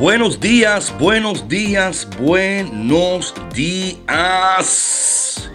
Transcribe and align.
Buenos 0.00 0.40
días, 0.40 0.92
buenos 0.98 1.46
días, 1.46 2.08
buenos 2.18 3.34
días. 3.52 3.98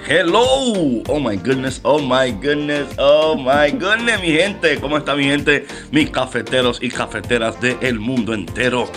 Hello. 0.07 1.01
Oh 1.07 1.19
my 1.19 1.35
goodness, 1.35 1.79
oh 1.81 1.99
my 1.99 2.31
goodness, 2.31 2.85
oh 2.99 3.35
my 3.35 3.71
goodness, 3.71 4.21
mi 4.21 4.33
gente. 4.33 4.79
¿Cómo 4.79 4.99
está 4.99 5.15
mi 5.15 5.23
gente? 5.23 5.65
Mis 5.89 6.11
cafeteros 6.11 6.77
y 6.79 6.89
cafeteras 6.89 7.59
del 7.59 7.97
mundo 7.97 8.35
entero. 8.35 8.87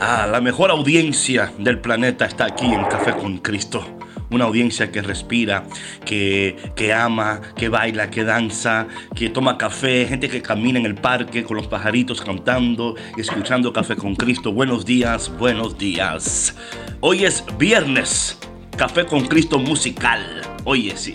Ah, 0.00 0.26
la 0.26 0.40
mejor 0.40 0.70
audiencia 0.70 1.52
del 1.58 1.80
planeta 1.80 2.24
está 2.24 2.46
aquí 2.46 2.64
en 2.64 2.84
Café 2.84 3.12
con 3.12 3.36
Cristo. 3.36 3.97
Una 4.30 4.44
audiencia 4.44 4.92
que 4.92 5.00
respira, 5.00 5.64
que, 6.04 6.56
que 6.76 6.92
ama, 6.92 7.40
que 7.56 7.68
baila, 7.68 8.10
que 8.10 8.24
danza, 8.24 8.86
que 9.14 9.30
toma 9.30 9.56
café, 9.56 10.06
gente 10.06 10.28
que 10.28 10.42
camina 10.42 10.78
en 10.78 10.86
el 10.86 10.94
parque 10.94 11.44
con 11.44 11.56
los 11.56 11.66
pajaritos 11.66 12.20
cantando, 12.20 12.94
escuchando 13.16 13.72
Café 13.72 13.96
con 13.96 14.14
Cristo. 14.14 14.52
Buenos 14.52 14.84
días, 14.84 15.32
buenos 15.38 15.78
días. 15.78 16.56
Hoy 17.00 17.24
es 17.24 17.44
viernes 17.58 18.38
Café 18.78 19.06
con 19.06 19.26
Cristo 19.26 19.58
musical. 19.58 20.22
Oye, 20.64 20.96
sí. 20.96 21.14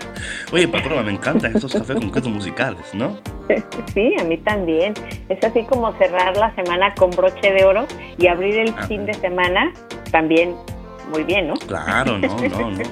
Oye, 0.52 0.66
patrona, 0.66 1.02
me 1.02 1.12
encantan 1.12 1.54
esos 1.54 1.70
cafés 1.70 1.96
con 1.96 2.08
Cristo 2.08 2.30
musicales, 2.30 2.94
¿no? 2.94 3.18
Sí, 3.92 4.14
a 4.18 4.24
mí 4.24 4.38
también. 4.38 4.94
Es 5.28 5.44
así 5.44 5.62
como 5.64 5.92
cerrar 5.98 6.34
la 6.38 6.54
semana 6.54 6.94
con 6.94 7.10
broche 7.10 7.52
de 7.52 7.64
oro 7.64 7.86
y 8.16 8.28
abrir 8.28 8.54
el 8.60 8.72
fin 8.86 9.04
de 9.04 9.12
semana 9.12 9.74
también 10.10 10.54
muy 11.10 11.24
bien, 11.24 11.48
¿no? 11.48 11.54
Claro, 11.54 12.18
no, 12.18 12.28
no, 12.28 12.70
no. 12.70 12.82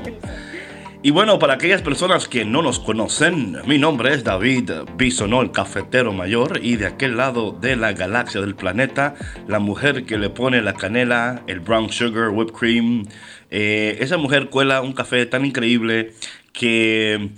Y 1.02 1.12
bueno, 1.12 1.38
para 1.38 1.54
aquellas 1.54 1.80
personas 1.80 2.28
que 2.28 2.44
no 2.44 2.60
nos 2.60 2.78
conocen, 2.78 3.56
mi 3.64 3.78
nombre 3.78 4.12
es 4.12 4.22
David 4.22 4.70
Bisonó, 4.96 5.40
el 5.40 5.50
cafetero 5.50 6.12
mayor, 6.12 6.60
y 6.62 6.76
de 6.76 6.88
aquel 6.88 7.16
lado 7.16 7.52
de 7.52 7.74
la 7.74 7.94
galaxia 7.94 8.42
del 8.42 8.54
planeta, 8.54 9.14
la 9.48 9.60
mujer 9.60 10.04
que 10.04 10.18
le 10.18 10.28
pone 10.28 10.60
la 10.60 10.74
canela, 10.74 11.42
el 11.46 11.60
brown 11.60 11.90
sugar, 11.90 12.28
whipped 12.28 12.52
cream, 12.52 13.06
eh, 13.50 13.96
esa 14.00 14.18
mujer 14.18 14.50
cuela 14.50 14.82
un 14.82 14.92
café 14.92 15.24
tan 15.24 15.46
increíble 15.46 16.12
que 16.52 17.30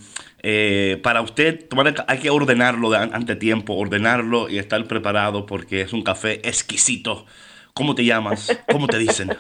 eh, 0.43 0.99
para 1.05 1.21
usted 1.21 1.67
hay 2.09 2.19
que 2.19 2.31
ordenarlo 2.31 2.91
de 2.91 2.97
ante 2.97 3.37
tiempo, 3.37 3.75
ordenarlo 3.75 4.49
y 4.49 4.59
estar 4.59 4.85
preparado 4.89 5.47
porque 5.47 5.83
es 5.83 5.93
un 5.93 6.03
café 6.03 6.41
exquisito. 6.49 7.27
¿Cómo 7.75 7.95
te 7.95 8.05
llamas? 8.05 8.65
¿Cómo 8.71 8.87
te 8.87 8.99
dicen? 8.99 9.31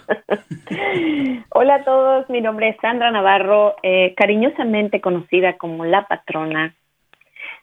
Hola 1.50 1.76
a 1.76 1.84
todos, 1.84 2.28
mi 2.30 2.40
nombre 2.40 2.70
es 2.70 2.76
Sandra 2.80 3.10
Navarro, 3.10 3.76
eh, 3.82 4.14
cariñosamente 4.16 5.00
conocida 5.00 5.56
como 5.58 5.84
La 5.84 6.06
Patrona. 6.06 6.74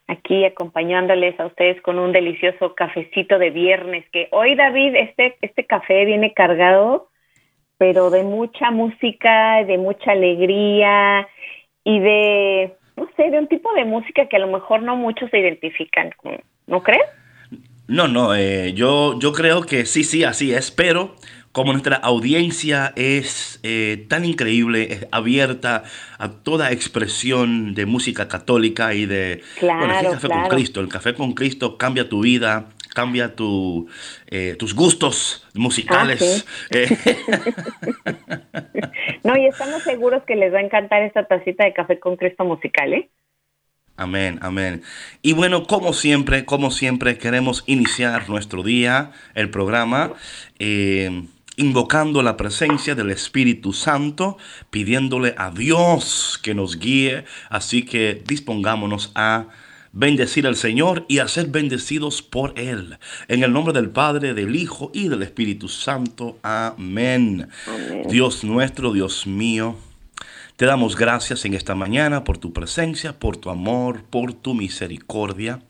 Aquí 0.07 0.45
acompañándoles 0.45 1.39
a 1.39 1.45
ustedes 1.45 1.81
con 1.81 1.99
un 1.99 2.11
delicioso 2.11 2.75
cafecito 2.75 3.37
de 3.37 3.49
viernes. 3.49 4.05
Que 4.11 4.27
hoy, 4.31 4.55
David, 4.55 4.95
este, 4.95 5.37
este 5.41 5.65
café 5.65 6.05
viene 6.05 6.33
cargado 6.33 7.09
pero 7.79 8.09
de 8.09 8.23
mucha 8.23 8.71
música, 8.71 9.63
de 9.63 9.77
mucha 9.77 10.11
alegría 10.11 11.25
y 11.85 11.99
de, 11.99 12.75
no 12.97 13.09
sé, 13.15 13.31
de 13.31 13.39
un 13.39 13.47
tipo 13.47 13.73
de 13.73 13.85
música 13.85 14.27
que 14.27 14.35
a 14.35 14.39
lo 14.39 14.47
mejor 14.47 14.81
no 14.83 14.97
muchos 14.97 15.31
se 15.31 15.39
identifican 15.39 16.11
con, 16.17 16.41
¿no 16.67 16.83
crees? 16.83 17.05
No, 17.89 18.07
no, 18.07 18.35
eh, 18.35 18.73
yo, 18.73 19.17
yo 19.19 19.33
creo 19.33 19.63
que 19.63 19.85
sí, 19.87 20.03
sí, 20.03 20.23
así 20.23 20.53
es, 20.53 20.69
pero 20.69 21.15
como 21.51 21.71
nuestra 21.71 21.95
audiencia 21.95 22.93
es 22.95 23.59
eh, 23.63 24.05
tan 24.07 24.25
increíble, 24.25 24.93
es 24.93 25.07
abierta 25.11 25.83
a 26.19 26.29
toda 26.29 26.71
expresión 26.71 27.73
de 27.73 27.87
música 27.87 28.27
católica 28.27 28.93
y 28.93 29.07
de 29.07 29.41
claro, 29.57 29.87
bueno, 29.87 29.99
el 29.99 30.05
café 30.11 30.27
con 30.27 30.47
Cristo. 30.49 30.79
El 30.81 30.87
café 30.87 31.13
con 31.15 31.33
Cristo 31.33 31.77
cambia 31.79 32.07
tu 32.07 32.21
vida, 32.21 32.69
cambia 32.93 33.35
tu, 33.35 33.89
eh, 34.27 34.55
tus 34.59 34.75
gustos 34.75 35.47
musicales. 35.55 36.45
Ah, 36.71 36.77
eh. 36.77 36.87
no, 39.23 39.35
y 39.35 39.47
estamos 39.47 39.81
seguros 39.81 40.21
que 40.27 40.35
les 40.35 40.53
va 40.53 40.59
a 40.59 40.63
encantar 40.63 41.01
esta 41.01 41.25
tacita 41.25 41.65
de 41.65 41.73
café 41.73 41.99
con 41.99 42.17
Cristo 42.17 42.45
musical, 42.45 42.93
¿eh? 42.93 43.09
Amén, 43.99 44.39
amén. 44.41 44.81
Y 45.21 45.33
bueno, 45.33 45.65
como 45.65 45.91
siempre, 45.91 46.45
como 46.45 46.71
siempre, 46.71 47.17
queremos 47.17 47.65
iniciar 47.67 48.29
nuestro 48.29 48.63
día, 48.63 49.11
el 49.35 49.49
programa, 49.49 50.13
eh, 50.57 51.25
invocando 51.57 52.23
la 52.23 52.37
presencia 52.37 52.95
del 52.95 53.11
Espíritu 53.11 53.73
Santo, 53.73 54.37
pidiéndole 54.69 55.35
a 55.37 55.51
Dios 55.51 56.39
que 56.41 56.55
nos 56.55 56.79
guíe. 56.79 57.25
Así 57.49 57.83
que 57.83 58.23
dispongámonos 58.25 59.11
a 59.15 59.47
bendecir 59.91 60.47
al 60.47 60.55
Señor 60.55 61.03
y 61.09 61.19
a 61.19 61.27
ser 61.27 61.47
bendecidos 61.47 62.21
por 62.21 62.57
Él. 62.57 62.97
En 63.27 63.43
el 63.43 63.51
nombre 63.51 63.73
del 63.73 63.89
Padre, 63.89 64.33
del 64.33 64.55
Hijo 64.55 64.91
y 64.93 65.09
del 65.09 65.23
Espíritu 65.23 65.67
Santo. 65.67 66.39
Amén. 66.41 67.49
Dios 68.07 68.45
nuestro, 68.45 68.93
Dios 68.93 69.27
mío. 69.27 69.75
Te 70.59 70.65
damos 70.65 70.97
gracias 70.97 71.45
en 71.45 71.53
esta 71.53 71.73
mañana 71.73 72.25
por 72.25 72.37
tu 72.37 72.51
presencia, 72.51 73.17
por 73.17 73.37
tu 73.37 73.49
amor, 73.49 74.03
por 74.03 74.33
tu 74.33 74.53
misericordia. 74.53 75.61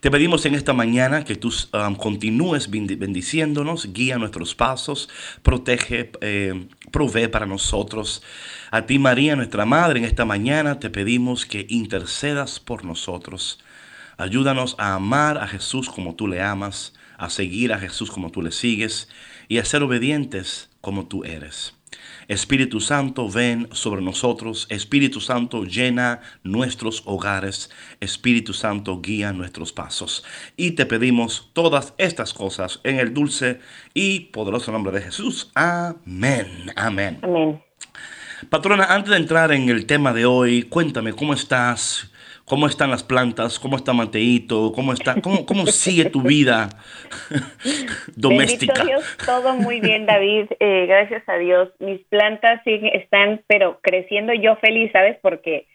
Te 0.00 0.10
pedimos 0.10 0.44
en 0.44 0.54
esta 0.54 0.74
mañana 0.74 1.24
que 1.24 1.36
tú 1.36 1.50
um, 1.72 1.94
continúes 1.94 2.68
bendiciéndonos, 2.68 3.94
guía 3.94 4.18
nuestros 4.18 4.54
pasos, 4.54 5.08
protege, 5.42 6.12
eh, 6.20 6.68
provee 6.92 7.28
para 7.28 7.46
nosotros. 7.46 8.22
A 8.70 8.82
ti 8.82 8.98
María, 8.98 9.36
nuestra 9.36 9.64
Madre, 9.64 10.00
en 10.00 10.04
esta 10.04 10.26
mañana 10.26 10.80
te 10.80 10.90
pedimos 10.90 11.46
que 11.46 11.64
intercedas 11.70 12.60
por 12.60 12.84
nosotros. 12.84 13.58
Ayúdanos 14.18 14.76
a 14.78 14.96
amar 14.96 15.38
a 15.38 15.48
Jesús 15.48 15.88
como 15.88 16.14
tú 16.14 16.28
le 16.28 16.42
amas, 16.42 16.92
a 17.16 17.30
seguir 17.30 17.72
a 17.72 17.78
Jesús 17.78 18.10
como 18.10 18.30
tú 18.30 18.42
le 18.42 18.52
sigues 18.52 19.08
y 19.48 19.56
a 19.56 19.64
ser 19.64 19.82
obedientes 19.82 20.68
como 20.82 21.06
tú 21.06 21.24
eres. 21.24 21.72
Espíritu 22.28 22.80
Santo, 22.80 23.28
ven 23.28 23.68
sobre 23.72 24.02
nosotros. 24.02 24.66
Espíritu 24.70 25.20
Santo, 25.20 25.64
llena 25.64 26.20
nuestros 26.42 27.02
hogares. 27.06 27.70
Espíritu 28.00 28.52
Santo, 28.52 29.00
guía 29.00 29.32
nuestros 29.32 29.72
pasos. 29.72 30.24
Y 30.56 30.72
te 30.72 30.86
pedimos 30.86 31.50
todas 31.52 31.94
estas 31.98 32.32
cosas 32.32 32.80
en 32.84 32.98
el 32.98 33.14
dulce 33.14 33.60
y 33.94 34.20
poderoso 34.20 34.72
nombre 34.72 34.92
de 34.92 35.02
Jesús. 35.02 35.50
Amén. 35.54 36.72
Amén. 36.76 37.18
Amén. 37.22 37.62
Patrona, 38.50 38.84
antes 38.84 39.10
de 39.10 39.16
entrar 39.16 39.52
en 39.52 39.68
el 39.68 39.86
tema 39.86 40.12
de 40.12 40.26
hoy, 40.26 40.64
cuéntame 40.64 41.12
cómo 41.12 41.32
estás. 41.32 42.10
¿Cómo 42.46 42.68
están 42.68 42.92
las 42.92 43.02
plantas? 43.02 43.58
¿Cómo 43.58 43.74
está 43.74 43.92
Mateito? 43.92 44.70
¿Cómo 44.72 44.92
está? 44.92 45.20
¿Cómo, 45.20 45.44
cómo 45.44 45.66
sigue 45.66 46.10
tu 46.10 46.22
vida 46.22 46.68
doméstica? 48.16 48.84
Dios, 48.84 49.04
todo 49.26 49.56
muy 49.56 49.80
bien, 49.80 50.06
David. 50.06 50.46
Eh, 50.60 50.86
gracias 50.86 51.28
a 51.28 51.38
Dios. 51.38 51.70
Mis 51.80 52.00
plantas 52.04 52.62
siguen, 52.62 52.94
están, 52.94 53.42
pero 53.48 53.80
creciendo 53.82 54.32
yo 54.32 54.54
feliz, 54.58 54.92
¿sabes? 54.92 55.18
Porque 55.20 55.66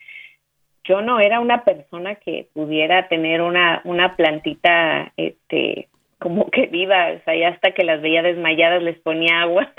yo 0.86 1.02
no 1.02 1.20
era 1.20 1.42
una 1.42 1.66
persona 1.66 2.16
que 2.16 2.48
pudiera 2.54 3.10
tener 3.10 3.42
una, 3.42 3.82
una 3.84 4.16
plantita, 4.16 5.12
este, 5.18 5.90
como 6.20 6.50
que 6.52 6.68
viva. 6.68 7.12
O 7.20 7.24
sea, 7.26 7.36
ya 7.36 7.50
hasta 7.50 7.72
que 7.74 7.84
las 7.84 8.02
veía 8.02 8.24
desmayadas 8.24 8.82
les 8.82 8.98
ponía 9.00 9.42
agua. 9.42 9.74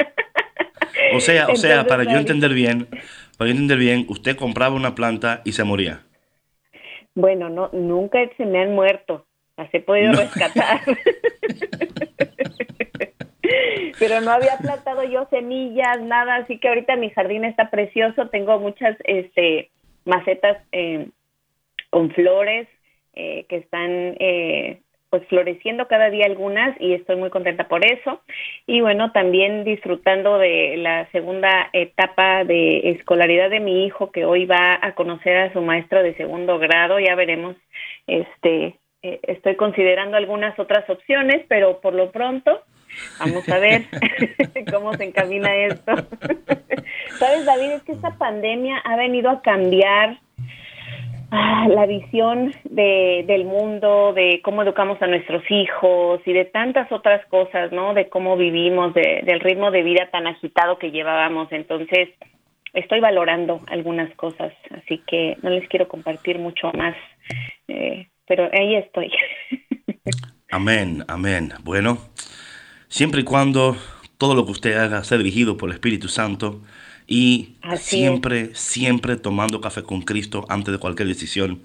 o 1.14 1.20
sea, 1.20 1.48
o 1.48 1.56
sea, 1.56 1.86
para 1.86 2.04
yo 2.04 2.18
entender 2.18 2.52
bien, 2.52 2.86
para 3.38 3.48
yo 3.48 3.52
entender 3.52 3.78
bien, 3.78 4.04
usted 4.10 4.36
compraba 4.36 4.74
una 4.74 4.94
planta 4.94 5.40
y 5.46 5.52
se 5.52 5.64
moría. 5.64 6.02
Bueno, 7.14 7.48
no, 7.48 7.68
nunca 7.72 8.18
se 8.36 8.46
me 8.46 8.62
han 8.62 8.74
muerto. 8.74 9.26
Las 9.56 9.72
he 9.74 9.80
podido 9.80 10.12
rescatar. 10.12 10.80
Pero 13.98 14.20
no 14.20 14.30
había 14.32 14.56
plantado 14.58 15.04
yo 15.04 15.26
semillas, 15.30 16.00
nada, 16.00 16.36
así 16.36 16.58
que 16.58 16.68
ahorita 16.68 16.96
mi 16.96 17.10
jardín 17.10 17.44
está 17.44 17.70
precioso. 17.70 18.28
Tengo 18.28 18.58
muchas 18.58 18.96
este, 19.04 19.70
macetas 20.04 20.58
eh, 20.72 21.08
con 21.90 22.10
flores 22.10 22.68
eh, 23.14 23.44
que 23.48 23.56
están 23.56 23.90
eh, 24.18 24.80
pues 25.12 25.26
floreciendo 25.28 25.88
cada 25.88 26.08
día 26.08 26.24
algunas 26.24 26.74
y 26.80 26.94
estoy 26.94 27.16
muy 27.16 27.28
contenta 27.28 27.68
por 27.68 27.84
eso. 27.84 28.22
Y 28.66 28.80
bueno, 28.80 29.12
también 29.12 29.62
disfrutando 29.62 30.38
de 30.38 30.78
la 30.78 31.06
segunda 31.12 31.68
etapa 31.74 32.44
de 32.44 32.92
escolaridad 32.92 33.50
de 33.50 33.60
mi 33.60 33.84
hijo 33.84 34.10
que 34.10 34.24
hoy 34.24 34.46
va 34.46 34.78
a 34.80 34.94
conocer 34.94 35.36
a 35.36 35.52
su 35.52 35.60
maestro 35.60 36.02
de 36.02 36.14
segundo 36.14 36.58
grado, 36.58 36.98
ya 36.98 37.14
veremos, 37.14 37.56
este, 38.06 38.78
eh, 39.02 39.20
estoy 39.24 39.56
considerando 39.56 40.16
algunas 40.16 40.58
otras 40.58 40.88
opciones, 40.88 41.44
pero 41.46 41.82
por 41.82 41.92
lo 41.92 42.10
pronto 42.10 42.62
vamos 43.20 43.46
a 43.50 43.58
ver 43.58 43.82
cómo 44.72 44.94
se 44.94 45.04
encamina 45.04 45.54
esto. 45.56 45.92
Sabes, 47.18 47.44
David, 47.44 47.72
es 47.72 47.82
que 47.82 47.92
esta 47.92 48.16
pandemia 48.16 48.78
ha 48.78 48.96
venido 48.96 49.28
a 49.28 49.42
cambiar 49.42 50.20
Ah, 51.34 51.66
la 51.66 51.86
visión 51.86 52.52
de, 52.64 53.24
del 53.26 53.46
mundo, 53.46 54.12
de 54.12 54.42
cómo 54.44 54.62
educamos 54.62 55.00
a 55.00 55.06
nuestros 55.06 55.42
hijos 55.50 56.20
y 56.26 56.34
de 56.34 56.44
tantas 56.44 56.92
otras 56.92 57.24
cosas, 57.30 57.72
¿no? 57.72 57.94
De 57.94 58.10
cómo 58.10 58.36
vivimos, 58.36 58.92
de, 58.92 59.22
del 59.24 59.40
ritmo 59.40 59.70
de 59.70 59.82
vida 59.82 60.10
tan 60.12 60.26
agitado 60.26 60.78
que 60.78 60.90
llevábamos. 60.90 61.50
Entonces, 61.50 62.10
estoy 62.74 63.00
valorando 63.00 63.62
algunas 63.68 64.14
cosas, 64.14 64.52
así 64.72 65.00
que 65.06 65.38
no 65.40 65.48
les 65.48 65.66
quiero 65.70 65.88
compartir 65.88 66.38
mucho 66.38 66.70
más, 66.74 66.94
eh, 67.66 68.08
pero 68.26 68.50
ahí 68.52 68.74
estoy. 68.74 69.10
Amén, 70.50 71.02
amén. 71.08 71.54
Bueno, 71.64 71.96
siempre 72.88 73.22
y 73.22 73.24
cuando 73.24 73.74
todo 74.18 74.34
lo 74.34 74.44
que 74.44 74.52
usted 74.52 74.76
haga 74.76 75.02
sea 75.02 75.16
dirigido 75.16 75.56
por 75.56 75.70
el 75.70 75.76
Espíritu 75.76 76.08
Santo, 76.08 76.60
y 77.14 77.56
siempre, 77.76 78.52
siempre 78.54 79.16
tomando 79.16 79.60
café 79.60 79.82
con 79.82 80.00
Cristo 80.00 80.46
antes 80.48 80.72
de 80.72 80.78
cualquier 80.78 81.08
decisión. 81.08 81.60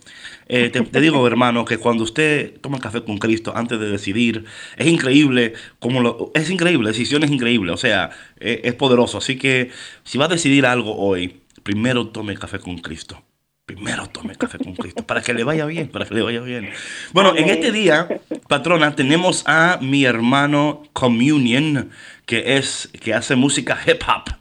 Eh, 0.50 0.70
te, 0.70 1.00
digo, 1.00 1.26
hermano, 1.26 1.64
que 1.64 1.78
cuando 1.78 2.04
usted 2.04 2.60
toma 2.60 2.82
café 2.82 3.02
con 3.02 3.18
Cristo 3.18 3.54
antes 3.56 3.80
de 3.80 3.90
decidir, 3.90 4.44
es 4.76 4.88
increíble, 4.88 5.54
como 5.80 6.02
lo, 6.02 6.32
es 6.34 6.50
increíble, 6.50 6.84
la 6.84 6.90
decisión 6.90 7.24
es 7.24 7.32
increíble, 7.32 7.72
o 7.72 7.78
sea, 7.78 8.10
eh, 8.42 8.60
es 8.66 8.74
poderoso. 8.74 9.20
Así 9.20 9.38
que 9.38 9.72
si 10.04 10.18
va 10.18 10.26
a 10.26 10.28
decidir 10.28 10.66
algo 10.66 10.98
hoy, 10.98 11.40
primero 11.64 12.10
tome 12.10 12.36
café 12.36 12.60
con 12.60 12.80
Cristo. 12.80 13.24
Primero 13.66 14.08
tome 14.08 14.36
café 14.36 14.58
con 14.58 14.76
Cristo 14.76 15.08
para 15.08 15.22
que 15.22 15.34
le 15.34 15.46
vaya 15.46 15.66
bien, 15.66 15.88
para 15.88 16.06
que 16.06 16.14
le 16.14 16.24
vaya 16.24 16.42
bien. 16.42 16.72
Bueno, 17.14 17.38
en 17.38 17.48
este 17.48 17.72
día, 17.72 18.20
patrona, 18.50 18.98
tenemos 18.98 19.44
a 19.48 19.80
mi 19.82 20.04
hermano 20.04 20.84
Communion, 20.92 21.90
que 22.26 22.58
es 22.58 22.90
que 23.00 23.14
hace 23.14 23.38
música 23.38 23.80
hip 23.88 24.02
hop 24.06 24.38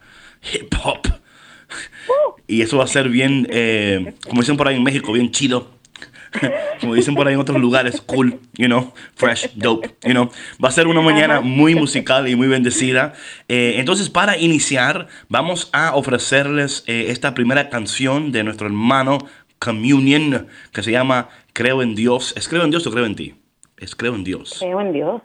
hip 0.52 0.74
hop. 0.82 1.06
Y 2.46 2.62
eso 2.62 2.78
va 2.78 2.84
a 2.84 2.88
ser 2.88 3.08
bien, 3.08 3.46
eh, 3.50 4.14
como 4.28 4.40
dicen 4.40 4.56
por 4.56 4.68
ahí 4.68 4.76
en 4.76 4.84
México, 4.84 5.12
bien 5.12 5.30
chido. 5.30 5.76
como 6.80 6.94
dicen 6.94 7.14
por 7.14 7.26
ahí 7.26 7.34
en 7.34 7.40
otros 7.40 7.60
lugares, 7.60 8.00
cool, 8.00 8.38
you 8.56 8.66
know, 8.66 8.92
fresh, 9.14 9.50
dope, 9.54 9.96
you 10.04 10.12
know. 10.12 10.30
Va 10.62 10.68
a 10.68 10.72
ser 10.72 10.86
una 10.86 11.00
mañana 11.00 11.40
muy 11.40 11.74
musical 11.74 12.28
y 12.28 12.36
muy 12.36 12.48
bendecida. 12.48 13.14
Eh, 13.48 13.74
entonces, 13.78 14.10
para 14.10 14.36
iniciar, 14.36 15.08
vamos 15.28 15.70
a 15.72 15.94
ofrecerles 15.94 16.84
eh, 16.86 17.06
esta 17.08 17.34
primera 17.34 17.68
canción 17.68 18.32
de 18.32 18.44
nuestro 18.44 18.66
hermano 18.66 19.18
Communion, 19.58 20.46
que 20.72 20.82
se 20.82 20.92
llama 20.92 21.28
Creo 21.52 21.82
en 21.82 21.94
Dios. 21.94 22.34
¿Es 22.36 22.48
Creo 22.48 22.64
en 22.64 22.70
Dios 22.70 22.86
o 22.86 22.90
Creo 22.90 23.06
en 23.06 23.16
ti? 23.16 23.34
Es 23.78 23.94
Creo 23.94 24.14
en 24.14 24.24
Dios. 24.24 24.56
Creo 24.58 24.80
en 24.80 24.92
Dios. 24.92 25.22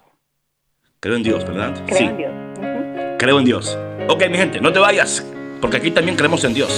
Creo 1.00 1.16
en 1.16 1.24
Dios, 1.24 1.46
¿verdad? 1.46 1.84
Creo 1.88 2.10
en 2.10 2.18
Dios. 2.18 2.71
Creo 3.22 3.38
en 3.38 3.46
Dios. 3.46 3.78
Ok, 4.10 4.24
mi 4.32 4.38
gente, 4.40 4.60
no 4.60 4.74
te 4.74 4.80
vayas. 4.80 5.24
Porque 5.62 5.78
aquí 5.78 5.92
también 5.92 6.18
creemos 6.18 6.44
en 6.44 6.56
Dios. 6.56 6.72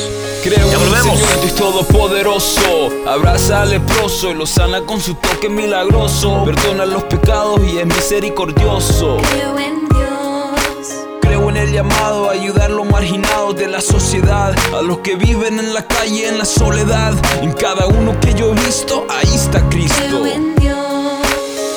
Creo 0.44 0.70
ya 0.70 0.78
volvemos. 0.78 1.18
En 1.22 1.40
Señor 1.40 1.56
Todopoderoso. 1.56 2.90
Abraza 3.08 3.62
al 3.62 3.70
leproso 3.70 4.30
y 4.30 4.34
lo 4.34 4.46
sana 4.46 4.82
con 4.82 5.00
su 5.00 5.16
toque 5.16 5.48
milagroso. 5.48 6.44
Perdona 6.44 6.86
los 6.86 7.04
pecados 7.04 7.62
y 7.64 7.78
es 7.78 7.86
misericordioso. 7.86 9.20
Creo 9.32 9.58
en 9.58 9.88
Dios. 9.88 11.06
Creo 11.22 11.50
en 11.50 11.56
el 11.56 11.72
llamado 11.72 12.30
a 12.30 12.34
ayudar 12.34 12.72
a 12.72 12.74
los 12.74 12.88
marginados 12.88 13.56
de 13.56 13.70
la 13.70 13.80
sociedad. 13.80 14.54
A 14.78 14.82
los 14.82 14.98
que 14.98 15.16
viven 15.16 15.60
en 15.60 15.74
la 15.74 15.88
calle, 15.88 16.28
en 16.28 16.40
la 16.40 16.46
soledad. 16.46 17.14
En 17.42 17.54
cada 17.54 17.88
uno 17.88 18.20
que 18.20 18.34
yo 18.34 18.52
he 18.52 18.66
visto, 18.66 19.08
ahí 19.10 19.34
está 19.34 19.62
Cristo. 19.70 19.96
Creo 19.98 20.26
en 20.26 20.44
Dios. 20.44 20.53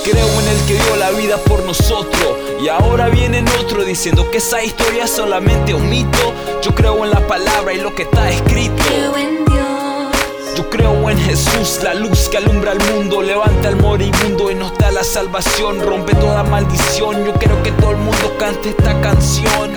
Creo 0.08 0.40
en 0.40 0.46
el 0.46 0.66
que 0.68 0.74
dio 0.74 0.96
la 0.96 1.10
vida 1.10 1.36
por 1.36 1.64
nosotros. 1.64 2.38
Y 2.62 2.68
ahora 2.68 3.08
viene 3.08 3.44
otro 3.58 3.82
diciendo 3.82 4.30
que 4.30 4.38
esa 4.38 4.62
historia 4.62 5.02
es 5.02 5.10
solamente 5.10 5.74
un 5.74 5.90
mito. 5.90 6.32
Yo 6.62 6.72
creo 6.76 7.04
en 7.04 7.10
la 7.10 7.26
palabra 7.26 7.72
y 7.72 7.80
lo 7.80 7.92
que 7.92 8.02
está 8.02 8.30
escrito. 8.30 8.84
Creo 8.86 9.16
en 9.16 9.44
Dios. 9.46 10.56
Yo 10.56 10.70
creo 10.70 11.10
en 11.10 11.18
Jesús, 11.18 11.80
la 11.82 11.94
luz 11.94 12.28
que 12.28 12.36
alumbra 12.36 12.70
el 12.72 12.78
mundo, 12.92 13.20
levanta 13.20 13.66
al 13.66 13.76
moribundo 13.82 14.48
y 14.48 14.54
nos 14.54 14.78
da 14.78 14.92
la 14.92 15.02
salvación, 15.02 15.80
rompe 15.80 16.14
toda 16.14 16.44
maldición. 16.44 17.24
Yo 17.24 17.32
quiero 17.34 17.60
que 17.64 17.72
todo 17.72 17.90
el 17.90 17.96
mundo 17.96 18.36
cante 18.38 18.68
esta 18.68 19.00
canción. 19.00 19.72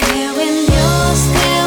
Creo 0.00 0.40
en 0.40 0.66
Dios, 0.66 1.18
creo 1.34 1.57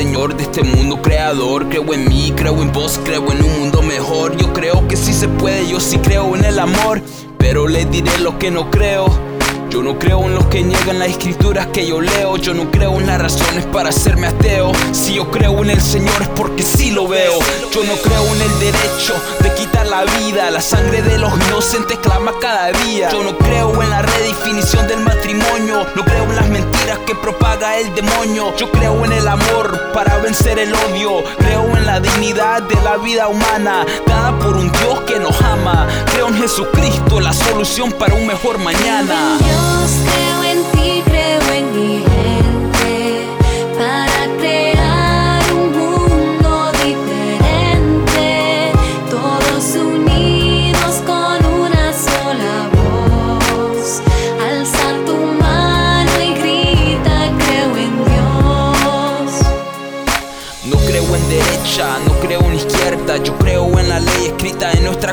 Señor 0.00 0.34
de 0.34 0.44
este 0.44 0.62
mundo 0.62 1.02
creador. 1.02 1.68
Creo 1.68 1.92
en 1.92 2.08
mí, 2.08 2.32
creo 2.34 2.62
en 2.62 2.72
vos, 2.72 2.98
creo 3.04 3.30
en 3.32 3.44
un 3.44 3.60
mundo 3.60 3.82
mejor. 3.82 4.34
Yo 4.34 4.50
creo 4.54 4.88
que 4.88 4.96
sí 4.96 5.12
se 5.12 5.28
puede, 5.28 5.68
yo 5.68 5.78
sí 5.78 5.98
creo 5.98 6.34
en 6.34 6.42
el 6.46 6.58
amor. 6.58 7.02
Pero 7.36 7.68
le 7.68 7.84
diré 7.84 8.18
lo 8.20 8.38
que 8.38 8.50
no 8.50 8.70
creo. 8.70 9.29
Yo 9.70 9.84
no 9.84 9.98
creo 9.98 10.24
en 10.24 10.34
los 10.34 10.46
que 10.46 10.62
niegan 10.62 10.98
las 10.98 11.10
escrituras 11.10 11.68
que 11.68 11.86
yo 11.86 12.00
leo. 12.00 12.36
Yo 12.36 12.54
no 12.54 12.70
creo 12.72 12.98
en 12.98 13.06
las 13.06 13.22
razones 13.22 13.64
para 13.66 13.90
hacerme 13.90 14.26
ateo. 14.26 14.72
Si 14.92 15.14
yo 15.14 15.30
creo 15.30 15.62
en 15.62 15.70
el 15.70 15.80
Señor 15.80 16.20
es 16.20 16.28
porque 16.28 16.64
sí 16.64 16.90
lo 16.90 17.06
veo. 17.06 17.38
Yo 17.72 17.84
no 17.84 17.94
creo 17.94 18.24
en 18.34 18.42
el 18.42 18.58
derecho 18.58 19.14
de 19.40 19.54
quitar 19.54 19.86
la 19.86 20.04
vida. 20.04 20.50
La 20.50 20.60
sangre 20.60 21.02
de 21.02 21.18
los 21.18 21.32
inocentes 21.34 21.98
clama 21.98 22.32
cada 22.40 22.72
día. 22.84 23.10
Yo 23.12 23.22
no 23.22 23.38
creo 23.38 23.80
en 23.80 23.90
la 23.90 24.02
redefinición 24.02 24.88
del 24.88 25.00
matrimonio. 25.00 25.86
No 25.94 26.04
creo 26.04 26.24
en 26.24 26.36
las 26.36 26.48
mentiras 26.48 26.98
que 27.06 27.14
propaga 27.14 27.78
el 27.78 27.94
demonio. 27.94 28.54
Yo 28.56 28.70
creo 28.72 29.04
en 29.04 29.12
el 29.12 29.28
amor 29.28 29.92
para 29.94 30.18
vencer 30.18 30.58
el 30.58 30.74
odio. 30.74 31.22
Creo 31.38 31.76
en 31.76 31.86
la 31.86 32.00
dignidad 32.00 32.62
de 32.62 32.80
la 32.82 32.96
vida 32.96 33.28
humana, 33.28 33.86
dada 34.06 34.36
por 34.38 34.56
un 34.56 34.70
Dios 34.72 35.00
que 35.02 35.20
nos 35.20 35.40
ama. 35.42 35.86
Creo 36.12 36.28
en 36.28 36.38
Jesucristo, 36.38 37.20
la 37.20 37.32
solución 37.32 37.92
para 37.92 38.14
un 38.14 38.26
mejor 38.26 38.58
mañana. 38.58 39.38
Dios, 39.60 40.00
creo 40.04 40.39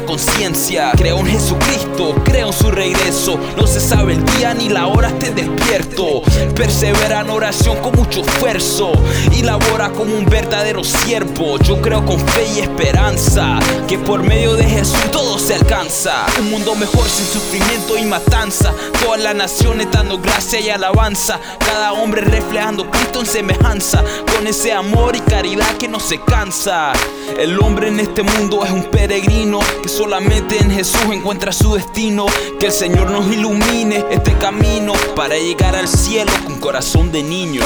conciencia. 0.05 0.91
Creo 0.95 1.19
en 1.19 1.27
Jesucristo, 1.27 2.15
creo 2.23 2.47
en 2.47 2.53
su 2.53 2.71
regreso. 2.71 3.39
No 3.55 3.67
se 3.67 3.79
sabe 3.79 4.13
el 4.13 4.25
día 4.25 4.53
ni 4.53 4.69
la 4.69 4.87
hora, 4.87 5.09
esté 5.09 5.31
despierto. 5.31 6.21
Persevera 6.55 7.21
en 7.21 7.29
oración 7.29 7.77
con 7.77 7.93
mucho 7.93 8.21
esfuerzo 8.21 8.91
y 9.31 9.43
labora 9.43 9.89
como 9.91 10.15
un 10.15 10.25
verdadero 10.25 10.83
siervo. 10.83 11.57
Yo 11.59 11.81
creo 11.81 12.05
con 12.05 12.19
fe 12.19 12.45
y 12.55 12.59
esperanza 12.59 13.59
que 13.87 13.97
por 13.97 14.23
medio 14.23 14.55
de 14.55 14.63
Jesús 14.63 14.99
todo 15.11 15.37
se 15.39 15.55
alcanza. 15.55 16.25
Un 16.39 16.51
mundo 16.51 16.75
mejor 16.75 17.07
sin 17.07 17.25
sufrimiento 17.25 17.97
y 17.97 18.05
matanza. 18.05 18.73
Todas 19.03 19.21
las 19.21 19.35
naciones 19.35 19.87
dando 19.91 20.19
gracia 20.19 20.59
y 20.59 20.69
alabanza. 20.69 21.39
Cada 21.59 21.93
hombre 21.93 22.21
reflejando 22.21 22.89
Cristo 22.89 23.21
en 23.21 23.25
semejanza. 23.25 24.03
Con 24.35 24.47
ese 24.47 24.73
amor 24.73 25.15
y 25.15 25.21
caridad 25.21 25.77
que 25.77 25.87
no 25.87 25.99
se 25.99 26.19
cansa. 26.19 26.93
El 27.37 27.59
hombre 27.59 27.89
en 27.89 27.99
este 27.99 28.23
mundo 28.23 28.63
es 28.65 28.71
un 28.71 28.83
peregrino 28.83 29.59
solamente 29.87 30.57
en 30.59 30.71
Jesús 30.71 31.01
encuentra 31.11 31.51
su 31.51 31.75
destino. 31.75 32.25
Que 32.59 32.67
el 32.67 32.71
Señor 32.71 33.09
nos 33.09 33.27
ilumine 33.27 34.05
este 34.09 34.33
camino 34.33 34.93
para 35.15 35.37
llegar 35.37 35.75
al 35.75 35.87
cielo 35.87 36.31
con 36.45 36.59
corazón 36.59 37.11
de 37.11 37.23
niño. 37.23 37.61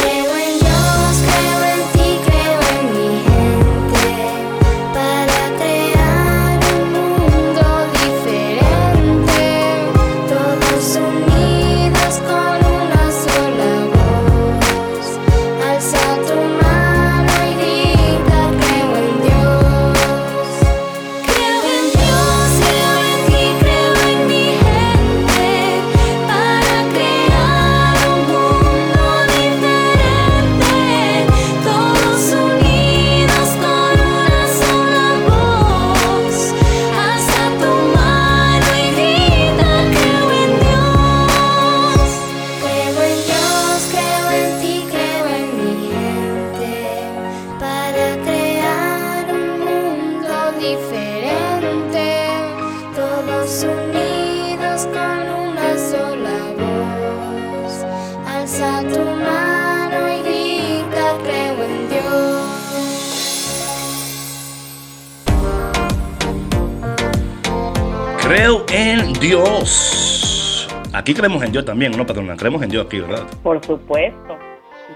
Aquí 71.02 71.16
creemos 71.16 71.44
en 71.44 71.52
Dios 71.52 71.66
también, 71.66 71.92
¿no, 71.98 72.06
patrona? 72.06 72.36
Creemos 72.38 72.62
en 72.62 72.70
Dios 72.70 72.86
aquí, 72.86 73.00
¿verdad? 73.00 73.26
Por 73.42 73.60
supuesto. 73.66 74.38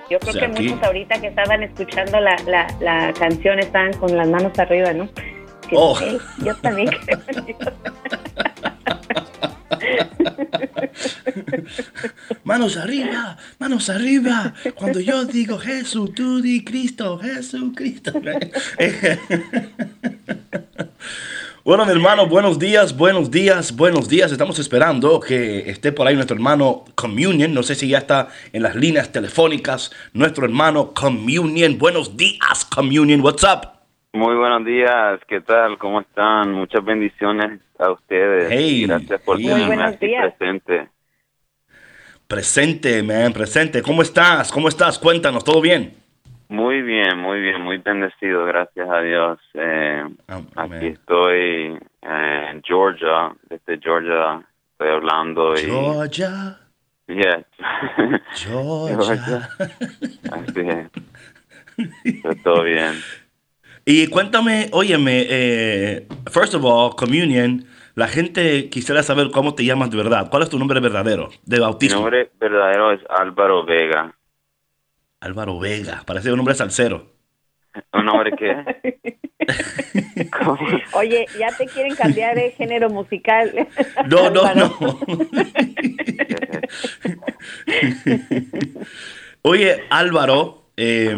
Yo 0.07 0.19
creo 0.19 0.29
O 0.29 0.33
sea, 0.33 0.41
que 0.41 0.45
aquí- 0.51 0.69
muchos 0.69 0.83
ahorita 0.83 1.19
que 1.19 1.27
estaban 1.29 1.63
escuchando 1.63 2.19
la, 2.19 2.35
la, 2.45 2.67
la 2.79 3.11
canción 3.13 3.57
estaban 3.57 3.91
con 3.93 4.15
las 4.15 4.27
manos 4.27 4.51
arriba, 4.59 4.93
¿no? 4.93 5.05
Sí, 5.67 5.75
Oh. 5.75 5.97
yo 6.43 6.55
también 6.57 6.89
creo 6.89 7.19
en 7.27 7.45
Dios. 7.47 7.57
Manos 12.43 12.77
arriba, 12.77 13.37
manos 13.57 13.89
arriba. 13.89 14.53
Cuando 14.75 14.99
yo 14.99 15.25
digo 15.25 15.57
Jesús, 15.57 16.13
tú 16.13 16.39
di 16.41 16.63
Cristo, 16.63 17.17
Jesucristo. 17.17 18.13
Bueno, 21.65 21.83
mi 21.83 21.93
hermano, 21.93 22.27
buenos 22.27 22.59
días, 22.59 22.95
buenos 22.95 23.31
días, 23.31 23.75
buenos 23.75 24.07
días. 24.07 24.31
Estamos 24.31 24.59
esperando 24.59 25.19
que 25.19 25.67
esté 25.67 25.91
por 25.91 26.05
ahí 26.05 26.13
nuestro 26.13 26.35
hermano 26.35 26.85
Communion. 26.93 27.51
No 27.55 27.63
sé 27.63 27.73
si 27.73 27.87
ya 27.87 27.97
está 27.97 28.27
en 28.53 28.61
las 28.61 28.75
líneas 28.75 29.11
telefónicas. 29.11 29.91
Nuestro 30.13 30.45
hermano 30.45 30.93
Communion. 30.93 31.79
Buenos 31.79 32.15
días, 32.15 32.65
Communion. 32.65 33.19
What's 33.21 33.43
up? 33.43 33.67
Muy 34.13 34.35
buenos 34.35 34.63
días, 34.63 35.19
¿qué 35.27 35.41
tal? 35.41 35.79
¿Cómo 35.79 36.01
están? 36.01 36.51
Muchas 36.51 36.85
bendiciones 36.85 37.59
a 37.79 37.89
ustedes. 37.89 38.47
Hey, 38.51 38.85
Gracias 38.85 39.21
por 39.21 39.39
hey. 39.39 39.47
Tenerme 39.47 39.83
aquí 39.85 40.05
días. 40.05 40.35
presente. 40.37 40.89
Presente, 42.27 43.01
man, 43.01 43.33
presente. 43.33 43.81
¿Cómo 43.81 44.03
estás? 44.03 44.51
¿Cómo 44.51 44.67
estás? 44.67 44.99
Cuéntanos, 44.99 45.43
¿todo 45.43 45.61
bien? 45.61 45.95
Muy 46.47 46.81
bien, 46.83 47.17
muy 47.17 47.41
bien, 47.41 47.61
muy 47.61 47.77
bendecido, 47.77 48.45
gracias 48.45 48.87
a 48.89 49.01
Dios. 49.01 49.39
Eh, 49.55 50.03
Am- 50.27 50.47
aquí 50.55 50.87
estoy 50.87 51.77
eh, 52.01 52.47
en 52.51 52.61
Georgia, 52.63 53.33
desde 53.49 53.79
Georgia 53.81 54.41
estoy 54.71 54.89
hablando 54.89 55.53
y... 55.53 55.61
Georgia, 55.65 56.59
Yeah. 57.07 57.45
Georgia. 58.33 59.47
Así 60.31 60.59
es. 60.59 60.89
Todo 62.43 62.63
bien. 62.63 62.95
Y 63.85 64.07
cuéntame, 64.07 64.69
óyeme, 64.71 65.23
eh, 65.29 66.07
first 66.31 66.55
of 66.55 66.65
all, 66.65 66.95
communion, 66.95 67.63
la 67.93 68.07
gente 68.07 68.69
quisiera 68.71 69.03
saber 69.03 69.29
cómo 69.29 69.53
te 69.53 69.63
llamas 69.65 69.91
de 69.91 69.97
verdad. 69.97 70.29
¿Cuál 70.31 70.41
es 70.41 70.49
tu 70.49 70.57
nombre 70.57 70.79
verdadero 70.79 71.29
de 71.45 71.57
Mi 71.57 71.61
bautismo? 71.61 71.99
nombre 72.01 72.31
verdadero 72.39 72.91
es 72.93 73.01
Álvaro 73.07 73.63
Vega. 73.65 74.14
Álvaro 75.21 75.59
Vega, 75.59 76.03
parece 76.05 76.31
un 76.31 76.37
nombre 76.37 76.55
salsero. 76.55 77.07
¿Un 77.93 78.05
nombre 78.05 78.31
qué? 78.37 79.19
¿Cómo? 80.39 80.57
Oye, 80.93 81.25
ya 81.37 81.47
te 81.57 81.65
quieren 81.67 81.93
cambiar 81.95 82.35
de 82.35 82.51
género 82.51 82.89
musical. 82.89 83.67
No, 84.07 84.29
no, 84.29 84.53
no. 84.53 84.99
Oye, 89.41 89.83
Álvaro, 89.89 90.69
eh, 90.77 91.15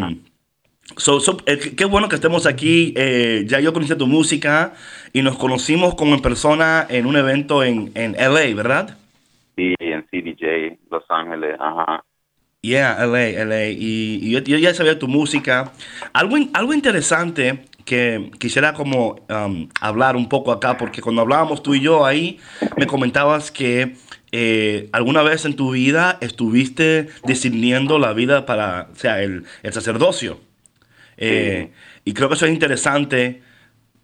so- 0.96 1.20
so- 1.20 1.38
eh, 1.46 1.58
qué- 1.60 1.76
qué 1.76 1.86
bueno 1.86 2.08
que 2.10 2.16
estemos 2.16 2.46
aquí. 2.46 2.94
eh, 2.98 3.44
ya 3.46 3.60
yo 3.60 3.74
conocí 3.74 3.96
tu 3.98 4.08
música 4.08 4.74
y 5.14 5.22
nos 5.22 5.38
conocimos 5.38 5.96
como 5.96 6.16
en 6.16 6.22
persona 6.22 6.86
en 6.90 7.06
un 7.06 7.16
evento 7.18 7.64
en, 7.64 7.92
en 7.96 8.14
LA, 8.14 8.56
¿verdad? 8.56 8.98
Sí, 9.56 9.74
en 9.80 10.04
CDJ, 10.08 10.80
Los 10.92 11.04
Ángeles, 11.10 11.56
ajá. 11.60 12.04
Yeah, 12.68 13.06
LA, 13.06 13.46
LA. 13.46 13.70
Y, 13.70 14.30
yo, 14.30 14.40
ya 14.42 14.74
sabía 14.74 15.00
tu 15.00 15.08
música. 15.08 15.72
Algo, 16.12 16.36
algo 16.54 16.74
interesante 16.74 17.64
que 17.86 18.30
quisiera 18.40 18.74
como 18.74 19.26
um, 19.30 19.70
hablar 19.80 20.18
un 20.18 20.28
poco 20.28 20.52
acá, 20.52 20.76
porque 20.76 21.02
cuando 21.02 21.22
hablábamos 21.22 21.64
tú 21.64 21.76
y 21.76 21.80
yo 21.80 22.06
ahí, 22.06 22.40
me 22.76 22.86
comentabas 22.86 23.52
que 23.52 23.96
eh, 24.34 24.90
alguna 24.92 25.24
vez 25.24 25.46
en 25.46 25.56
tu 25.56 25.72
vida 25.72 26.18
estuviste 26.20 27.08
discerniendo 27.24 28.00
la 28.00 28.12
vida 28.12 28.46
para, 28.46 28.90
o 28.92 28.96
sea, 28.96 29.24
el, 29.24 29.46
el 29.64 29.72
sacerdocio. 29.72 30.42
Eh, 31.16 31.72
Y 32.04 32.14
creo 32.14 32.28
que 32.28 32.36
eso 32.36 32.46
es 32.46 32.52
interesante 32.52 33.42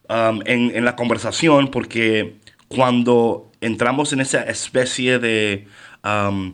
um, 0.07 0.39
en 0.45 0.85
la 0.85 0.95
conversación 0.95 1.69
porque 1.69 2.35
cuando 2.69 3.51
entramos 3.61 4.13
en 4.13 4.21
esa 4.21 4.43
especie 4.43 5.19
de 5.19 5.67
um, 6.03 6.53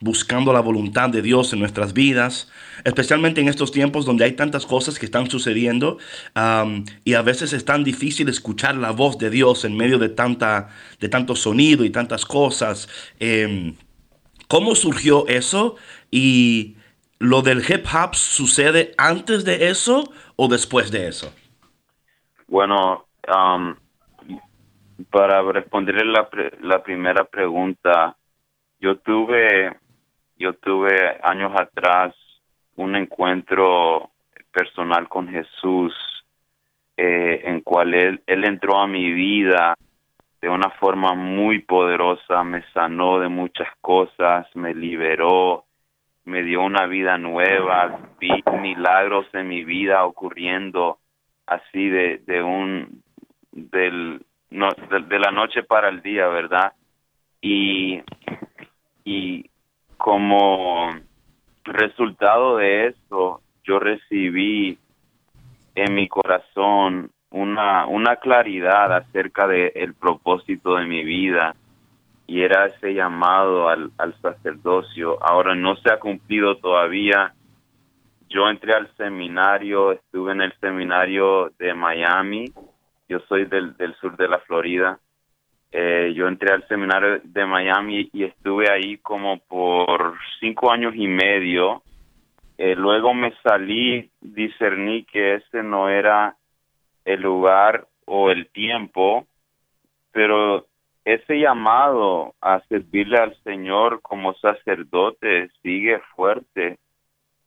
buscando 0.00 0.52
la 0.52 0.60
voluntad 0.60 1.10
de 1.10 1.22
Dios 1.22 1.52
en 1.52 1.58
nuestras 1.58 1.92
vidas, 1.92 2.48
especialmente 2.84 3.40
en 3.40 3.48
estos 3.48 3.72
tiempos 3.72 4.04
donde 4.04 4.24
hay 4.24 4.32
tantas 4.32 4.66
cosas 4.66 4.98
que 4.98 5.06
están 5.06 5.30
sucediendo 5.30 5.98
y 7.04 7.14
a 7.14 7.22
veces 7.22 7.52
es 7.52 7.64
tan 7.64 7.84
difícil 7.84 8.28
escuchar 8.28 8.76
la 8.76 8.92
voz 8.92 9.18
de 9.18 9.30
Dios 9.30 9.64
en 9.64 9.76
medio 9.76 9.98
de, 9.98 10.08
tanta, 10.08 10.68
de 11.00 11.08
tanto 11.08 11.34
sonido 11.34 11.84
y 11.84 11.90
tantas 11.90 12.24
cosas. 12.24 12.88
em, 13.18 13.74
¿Cómo 14.48 14.76
surgió 14.76 15.26
eso? 15.26 15.74
¿Y 16.10 16.76
lo 17.18 17.42
del 17.42 17.64
hip 17.68 17.84
hop 17.92 18.14
sucede 18.14 18.92
antes 18.96 19.44
de 19.44 19.68
eso 19.68 20.12
o 20.36 20.48
después 20.48 20.90
de 20.90 21.08
eso? 21.08 21.32
Bueno, 22.46 23.06
para 25.10 25.42
responder 25.42 26.04
la, 26.06 26.28
pre- 26.28 26.52
la 26.60 26.82
primera 26.82 27.24
pregunta, 27.24 28.16
yo 28.80 28.98
tuve, 28.98 29.76
yo 30.38 30.54
tuve 30.54 31.18
años 31.22 31.52
atrás 31.58 32.14
un 32.76 32.96
encuentro 32.96 34.10
personal 34.52 35.08
con 35.08 35.28
Jesús, 35.28 35.94
eh, 36.96 37.42
en 37.44 37.60
cual 37.60 37.94
él, 37.94 38.22
él 38.26 38.44
entró 38.44 38.78
a 38.78 38.86
mi 38.86 39.12
vida 39.12 39.74
de 40.40 40.48
una 40.48 40.70
forma 40.70 41.14
muy 41.14 41.60
poderosa, 41.60 42.42
me 42.44 42.62
sanó 42.72 43.18
de 43.18 43.28
muchas 43.28 43.68
cosas, 43.80 44.46
me 44.54 44.74
liberó, 44.74 45.64
me 46.24 46.42
dio 46.42 46.62
una 46.62 46.86
vida 46.86 47.18
nueva, 47.18 47.98
vi 48.18 48.42
milagros 48.60 49.26
en 49.32 49.48
mi 49.48 49.64
vida 49.64 50.04
ocurriendo 50.04 50.98
así 51.46 51.88
de, 51.88 52.18
de 52.26 52.42
un 52.42 53.02
del 53.52 54.22
no, 54.50 54.68
de, 54.90 55.00
de 55.00 55.18
la 55.18 55.30
noche 55.30 55.62
para 55.62 55.88
el 55.88 56.02
día, 56.02 56.28
¿verdad? 56.28 56.72
Y 57.40 58.00
y 59.04 59.50
como 59.96 60.94
resultado 61.64 62.56
de 62.56 62.88
eso, 62.88 63.40
yo 63.64 63.78
recibí 63.78 64.78
en 65.74 65.94
mi 65.94 66.08
corazón 66.08 67.10
una 67.30 67.86
una 67.86 68.16
claridad 68.16 68.92
acerca 68.92 69.46
de 69.46 69.72
el 69.74 69.94
propósito 69.94 70.76
de 70.76 70.86
mi 70.86 71.04
vida 71.04 71.54
y 72.26 72.42
era 72.42 72.66
ese 72.66 72.94
llamado 72.94 73.68
al, 73.68 73.92
al 73.98 74.14
sacerdocio. 74.20 75.18
Ahora 75.22 75.54
no 75.54 75.76
se 75.76 75.92
ha 75.92 75.98
cumplido 75.98 76.56
todavía. 76.56 77.34
Yo 78.28 78.48
entré 78.48 78.74
al 78.74 78.92
seminario, 78.96 79.92
estuve 79.92 80.32
en 80.32 80.42
el 80.42 80.52
seminario 80.58 81.52
de 81.58 81.72
Miami. 81.74 82.46
Yo 83.08 83.20
soy 83.28 83.44
del, 83.44 83.74
sur 84.00 84.16
de 84.16 84.28
la 84.28 84.38
Florida. 84.40 84.98
Eh, 85.70 86.12
yo 86.14 86.28
entré 86.28 86.52
al 86.52 86.66
seminario 86.68 87.20
de 87.22 87.46
Miami 87.46 88.08
y 88.12 88.24
estuve 88.24 88.70
ahí 88.70 88.98
como 88.98 89.38
por 89.38 90.14
cinco 90.40 90.70
años 90.70 90.94
y 90.96 91.06
medio. 91.06 91.82
Eh, 92.58 92.74
luego 92.74 93.14
me 93.14 93.32
salí, 93.42 94.10
discerní 94.20 95.04
que 95.04 95.34
ese 95.34 95.62
no 95.62 95.88
era 95.88 96.36
el 97.04 97.20
lugar 97.20 97.86
o 98.06 98.30
el 98.30 98.48
tiempo, 98.48 99.26
pero 100.12 100.66
ese 101.04 101.38
llamado 101.38 102.34
a 102.40 102.60
servirle 102.68 103.18
al 103.18 103.36
Señor 103.44 104.00
como 104.02 104.34
sacerdote 104.34 105.50
sigue 105.62 106.00
fuerte 106.16 106.78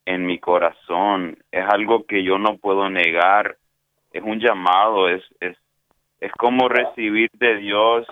en 0.06 0.24
mi 0.24 0.38
corazón. 0.38 1.36
Es 1.52 1.66
algo 1.68 2.06
que 2.06 2.22
yo 2.24 2.38
no 2.38 2.56
puedo 2.56 2.88
negar. 2.88 3.58
Es 4.12 4.22
un 4.22 4.40
llamado, 4.40 5.08
es, 5.08 5.22
es, 5.40 5.56
es 6.20 6.32
como 6.32 6.68
recibir 6.68 7.30
de 7.32 7.56
Dios 7.56 8.06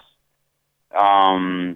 um, 0.91 1.75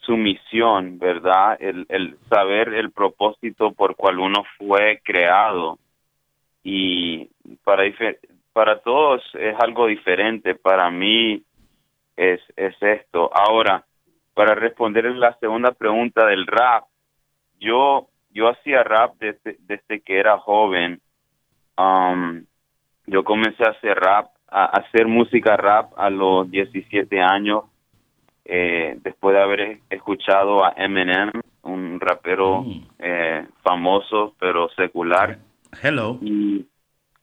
su 0.00 0.16
misión, 0.16 0.98
¿verdad? 0.98 1.56
El, 1.60 1.86
el 1.88 2.18
saber 2.28 2.74
el 2.74 2.90
propósito 2.92 3.72
por 3.72 3.96
cual 3.96 4.18
uno 4.18 4.44
fue 4.58 5.00
creado. 5.04 5.78
Y 6.62 7.28
para, 7.62 7.84
para 8.52 8.80
todos 8.80 9.22
es 9.34 9.54
algo 9.60 9.86
diferente. 9.86 10.54
Para 10.54 10.90
mí, 10.90 11.44
es, 12.16 12.40
es 12.56 12.74
esto. 12.80 13.30
Ahora, 13.34 13.84
para 14.34 14.54
responder 14.54 15.04
la 15.16 15.36
segunda 15.38 15.72
pregunta 15.72 16.26
del 16.26 16.46
rap, 16.46 16.84
yo, 17.60 18.08
yo 18.30 18.48
hacía 18.48 18.82
rap 18.82 19.14
desde, 19.18 19.56
desde 19.60 20.00
que 20.00 20.18
era 20.18 20.38
joven. 20.38 21.00
Um, 21.76 22.44
yo 23.06 23.24
comencé 23.24 23.64
a 23.64 23.70
hacer 23.70 23.96
rap, 23.98 24.26
a 24.48 24.64
hacer 24.66 25.06
música 25.06 25.56
rap 25.56 25.92
a 25.96 26.10
los 26.10 26.50
17 26.50 27.20
años, 27.20 27.64
eh, 28.44 28.96
después 29.02 29.34
de 29.34 29.42
haber 29.42 29.78
escuchado 29.90 30.64
a 30.64 30.72
Eminem, 30.76 31.30
un 31.62 31.98
rapero 32.00 32.62
Mm. 32.62 32.86
eh, 32.98 33.46
famoso 33.62 34.34
pero 34.38 34.68
secular. 34.76 35.38
Hello, 35.82 36.18
Y, 36.20 36.66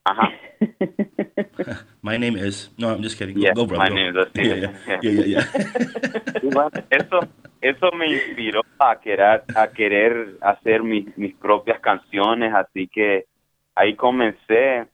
ajá. 0.03 0.29
my 2.01 2.17
name 2.17 2.35
is. 2.37 2.71
No, 2.77 2.89
I'm 2.91 3.01
just 3.03 3.17
kidding. 3.17 3.37
Yeah, 3.39 3.53
go, 3.53 3.65
bro. 3.65 3.77
my 3.77 3.89
go. 3.89 3.95
name 3.95 4.09
is- 4.17 4.27
Yeah, 4.35 4.99
yeah, 5.01 5.25
yeah, 5.25 5.45
eso, 6.89 7.19
eso 7.61 7.91
me 7.95 8.07
inspiró 8.07 8.61
a 8.79 8.95
querer, 8.99 9.43
a 9.55 9.67
querer 9.67 10.37
hacer 10.41 10.81
mis, 10.83 11.15
mis 11.17 11.35
propias 11.35 11.79
canciones, 11.79 12.53
así 12.53 12.87
que 12.87 13.25
ahí 13.75 13.95
comencé, 13.95 14.87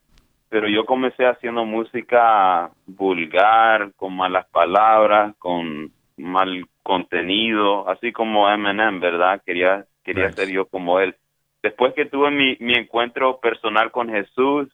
pero 0.48 0.68
yo 0.68 0.84
comencé 0.84 1.26
haciendo 1.26 1.64
música 1.64 2.70
vulgar, 2.86 3.92
con 3.96 4.16
malas 4.16 4.46
palabras, 4.48 5.34
con 5.38 5.92
mal 6.16 6.66
contenido, 6.82 7.88
así 7.88 8.12
como 8.12 8.48
Eminem, 8.50 9.00
¿verdad? 9.00 9.42
Quería, 9.44 9.84
quería 10.02 10.30
ser 10.32 10.48
yo 10.48 10.66
como 10.66 11.00
él. 11.00 11.14
Después 11.62 11.94
que 11.94 12.06
tuve 12.06 12.30
mi, 12.30 12.56
mi 12.60 12.74
encuentro 12.74 13.40
personal 13.40 13.90
con 13.90 14.08
Jesús, 14.08 14.68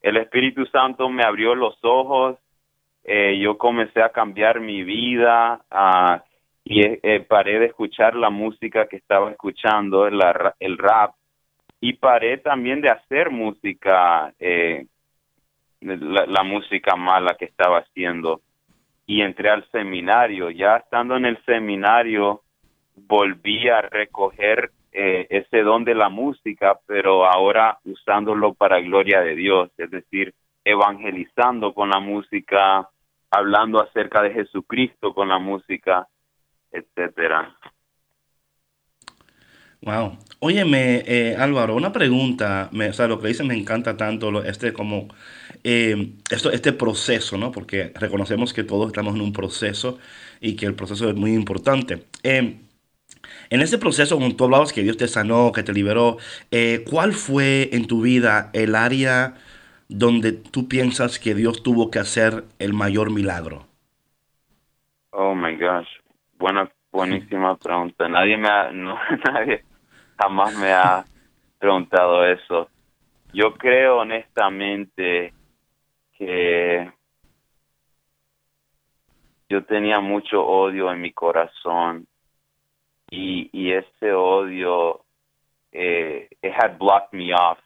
el 0.00 0.16
Espíritu 0.16 0.66
Santo 0.66 1.08
me 1.08 1.22
abrió 1.22 1.54
los 1.54 1.78
ojos 1.82 2.38
eh, 3.04 3.38
yo 3.40 3.58
comencé 3.58 4.00
a 4.00 4.10
cambiar 4.10 4.60
mi 4.60 4.84
vida 4.84 5.60
ah, 5.70 6.22
y 6.64 6.82
eh, 6.82 7.00
eh, 7.02 7.20
paré 7.20 7.58
de 7.58 7.66
escuchar 7.66 8.14
la 8.14 8.30
música 8.30 8.86
que 8.86 8.96
estaba 8.96 9.30
escuchando, 9.30 10.08
la 10.08 10.54
el 10.60 10.78
rap, 10.78 11.14
y 11.80 11.94
paré 11.94 12.38
también 12.38 12.80
de 12.80 12.90
hacer 12.90 13.30
música, 13.30 14.32
eh, 14.38 14.86
la, 15.82 16.42
música 16.42 16.96
mala 16.96 17.36
que 17.38 17.44
estaba 17.44 17.78
haciendo. 17.78 18.40
Y 19.06 19.22
entré 19.22 19.50
al 19.50 19.68
seminario. 19.70 20.50
Ya 20.50 20.76
estando 20.76 21.16
en 21.16 21.26
el 21.26 21.42
seminario, 21.44 22.42
volví 22.94 23.68
a 23.68 23.82
recoger 23.82 24.70
eh, 24.92 25.26
ese 25.30 25.62
don 25.62 25.84
de 25.84 25.94
la 25.94 26.08
música, 26.08 26.78
pero 26.86 27.26
ahora 27.26 27.78
usándolo 27.84 28.54
para 28.54 28.80
gloria 28.80 29.20
de 29.20 29.34
Dios, 29.34 29.70
es 29.78 29.90
decir, 29.90 30.34
evangelizando 30.64 31.74
con 31.74 31.90
la 31.90 31.98
música, 31.98 32.88
hablando 33.30 33.80
acerca 33.80 34.22
de 34.22 34.32
Jesucristo 34.32 35.14
con 35.14 35.28
la 35.28 35.38
música, 35.38 36.06
etcétera. 36.70 37.56
Wow. 39.82 40.16
Óyeme, 40.38 41.02
eh, 41.06 41.36
Álvaro, 41.36 41.74
una 41.74 41.92
pregunta. 41.92 42.68
Me, 42.72 42.88
o 42.88 42.92
sea, 42.92 43.08
lo 43.08 43.20
que 43.20 43.28
dices 43.28 43.44
me 43.44 43.54
encanta 43.56 43.96
tanto, 43.96 44.42
este 44.44 44.72
como 44.72 45.08
eh, 45.64 46.14
esto, 46.30 46.52
este 46.52 46.72
proceso, 46.72 47.36
¿no? 47.36 47.50
Porque 47.50 47.92
reconocemos 47.96 48.52
que 48.52 48.62
todos 48.62 48.86
estamos 48.88 49.14
en 49.16 49.22
un 49.22 49.32
proceso 49.32 49.98
y 50.40 50.54
que 50.54 50.66
el 50.66 50.74
proceso 50.74 51.08
es 51.08 51.16
muy 51.16 51.32
importante. 51.32 52.04
Eh, 52.22 52.60
en 53.50 53.60
ese 53.60 53.78
proceso, 53.78 54.16
cuando 54.16 54.36
tú 54.36 54.44
hablabas 54.44 54.72
que 54.72 54.82
Dios 54.82 54.96
te 54.96 55.08
sanó, 55.08 55.50
que 55.52 55.62
te 55.64 55.72
liberó, 55.72 56.16
eh, 56.50 56.84
¿cuál 56.88 57.12
fue 57.12 57.70
en 57.72 57.86
tu 57.86 58.02
vida 58.02 58.50
el 58.52 58.74
área 58.76 59.34
donde 59.88 60.32
tú 60.32 60.68
piensas 60.68 61.18
que 61.18 61.34
Dios 61.34 61.62
tuvo 61.62 61.90
que 61.90 61.98
hacer 61.98 62.44
el 62.60 62.72
mayor 62.72 63.10
milagro? 63.10 63.66
Oh 65.10 65.34
my 65.34 65.56
gosh, 65.56 65.88
buena, 66.38 66.70
buenísima 66.92 67.56
pregunta. 67.56 68.08
Nadie 68.08 68.36
me 68.36 68.48
ha, 68.48 68.70
no, 68.72 68.96
nadie 69.24 69.64
jamás 70.22 70.54
me 70.56 70.72
ha 70.72 71.04
preguntado 71.58 72.24
eso. 72.24 72.68
Yo 73.32 73.54
creo 73.54 73.98
honestamente 73.98 75.32
que 76.16 76.92
yo 79.48 79.64
tenía 79.64 80.00
mucho 80.00 80.44
odio 80.44 80.92
en 80.92 81.00
mi 81.00 81.12
corazón 81.12 82.06
y, 83.10 83.50
y 83.52 83.72
ese 83.72 84.12
odio 84.12 85.04
eh, 85.72 86.28
it 86.42 86.52
had 86.52 86.78
blocked 86.78 87.12
me 87.12 87.32
off 87.32 87.58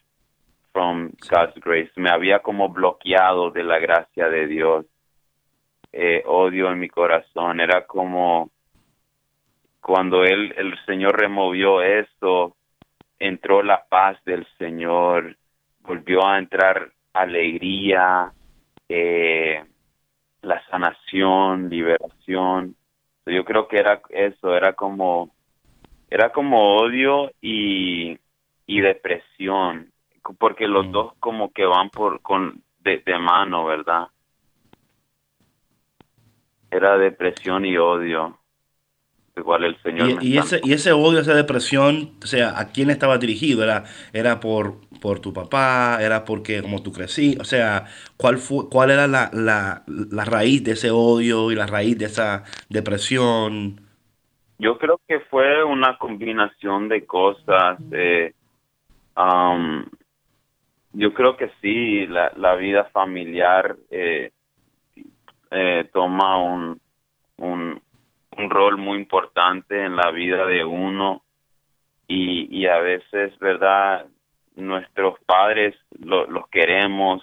from 0.73 1.11
God's 1.29 1.59
grace. 1.61 1.91
Me 1.97 2.11
había 2.11 2.39
como 2.39 2.69
bloqueado 2.69 3.51
de 3.51 3.65
la 3.65 3.79
gracia 3.79 4.29
de 4.29 4.47
Dios 4.47 4.87
eh, 5.93 6.23
odio 6.27 6.71
en 6.71 6.79
mi 6.79 6.89
corazón. 6.89 7.61
Era 7.61 7.87
como 7.87 8.51
cuando 9.87 10.25
él, 10.25 10.53
el 10.57 10.77
Señor 10.85 11.17
removió 11.17 11.81
esto, 11.81 12.57
entró 13.21 13.63
la 13.63 13.85
paz 13.89 14.19
del 14.25 14.45
Señor, 14.59 15.37
volvió 15.83 16.27
a 16.27 16.41
entrar 16.41 16.91
alegría, 17.13 18.33
eh, 18.89 19.65
la 20.43 20.61
sanación, 20.67 21.71
liberación. 21.71 22.75
Yo 23.27 23.45
creo 23.45 23.69
que 23.69 23.79
era 23.79 24.03
eso, 24.09 24.57
era 24.57 24.73
como, 24.73 25.31
era 26.11 26.33
como 26.33 26.79
odio 26.79 27.31
y, 27.41 28.19
y 28.67 28.81
depresión, 28.81 29.93
porque 30.41 30.67
los 30.67 30.89
Mm. 30.89 30.91
dos 30.91 31.15
como 31.21 31.53
que 31.53 31.65
van 31.65 31.91
por 31.91 32.21
con 32.23 32.61
de, 32.81 32.99
de 33.07 33.19
mano, 33.21 33.65
¿verdad? 33.67 34.09
era 36.73 36.99
depresión 36.99 37.65
y 37.65 37.79
odio. 37.79 38.41
Igual 39.37 39.65
el 39.65 39.83
Señor 39.83 40.23
Y, 40.23 40.39
ese, 40.39 40.61
y 40.65 40.73
ese 40.73 40.93
odio, 40.93 41.21
esa 41.21 41.35
depresión, 41.35 42.13
o 42.23 42.27
sea, 42.27 42.59
¿a 42.59 42.73
quién 42.73 42.89
estaba 42.91 43.19
dirigido? 43.19 43.63
¿Era, 43.63 43.85
era 44.13 44.41
por, 44.41 44.81
por 45.01 45.21
tu 45.21 45.33
papá? 45.33 45.99
¿Era 46.01 46.25
porque 46.25 46.63
como 46.63 46.83
tú 46.83 46.91
crecí? 46.93 47.37
O 47.39 47.45
sea, 47.45 47.85
¿cuál, 48.17 48.39
fue, 48.39 48.69
cuál 48.71 48.91
era 48.91 49.07
la, 49.07 49.31
la, 49.35 49.83
la 49.87 50.25
raíz 50.25 50.65
de 50.65 50.73
ese 50.73 50.91
odio 50.91 51.51
y 51.53 51.55
la 51.55 51.67
raíz 51.67 51.99
de 51.99 52.07
esa 52.07 52.45
depresión? 52.71 53.81
Yo 54.59 54.79
creo 54.79 55.01
que 55.07 55.21
fue 55.21 55.63
una 55.65 55.99
combinación 55.99 56.89
de 56.89 57.05
cosas. 57.05 57.79
eh, 57.93 58.33
um, 59.17 59.85
yo 60.95 61.13
creo 61.13 61.37
que 61.37 61.51
sí, 61.61 62.07
la, 62.07 62.33
la 62.37 62.55
vida 62.55 62.85
familiar 62.87 63.77
eh, 63.91 64.31
eh, 65.51 65.91
toma 65.93 66.39
un, 66.39 66.81
un, 67.37 67.83
un 68.37 68.51
rol 68.51 68.77
muy 68.79 68.99
importante 68.99 69.85
en 69.85 69.97
la 69.97 70.11
vida 70.11 70.47
de 70.47 70.65
uno 70.65 71.23
y, 72.09 72.49
y 72.57 72.67
a 72.67 72.79
veces, 72.79 73.39
¿verdad? 73.39 74.07
Nuestros 74.57 75.19
padres 75.27 75.75
lo- 75.99 76.27
los 76.27 76.49
queremos, 76.49 77.23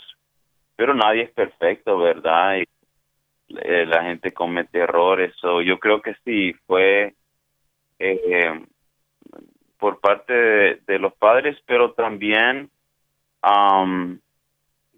pero 0.75 0.93
nadie 0.93 1.23
es 1.23 1.31
perfecto, 1.31 1.97
¿verdad? 1.97 2.57
Y, 2.57 2.63
eh, 3.57 3.85
la 3.85 4.03
gente 4.03 4.31
comete 4.33 4.79
errores. 4.79 5.33
So, 5.39 5.61
yo 5.61 5.79
creo 5.79 6.01
que 6.01 6.15
sí, 6.25 6.53
fue 6.67 7.13
eh, 7.99 8.65
por 9.77 9.99
parte 9.99 10.33
de, 10.33 10.81
de 10.87 10.99
los 10.99 11.13
padres, 11.15 11.57
pero 11.65 11.93
también 11.93 12.69
am, 13.41 14.19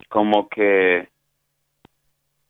como 0.10 0.47
que 0.49 1.10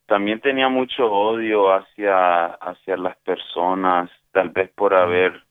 también 0.05 0.39
tenía 0.39 0.69
mucho 0.69 1.11
odio 1.11 1.73
hacia, 1.73 2.45
hacia 2.45 2.97
las 2.97 3.17
personas, 3.17 4.09
tal 4.31 4.49
vez 4.49 4.71
por 4.71 4.93
haber 4.93 5.43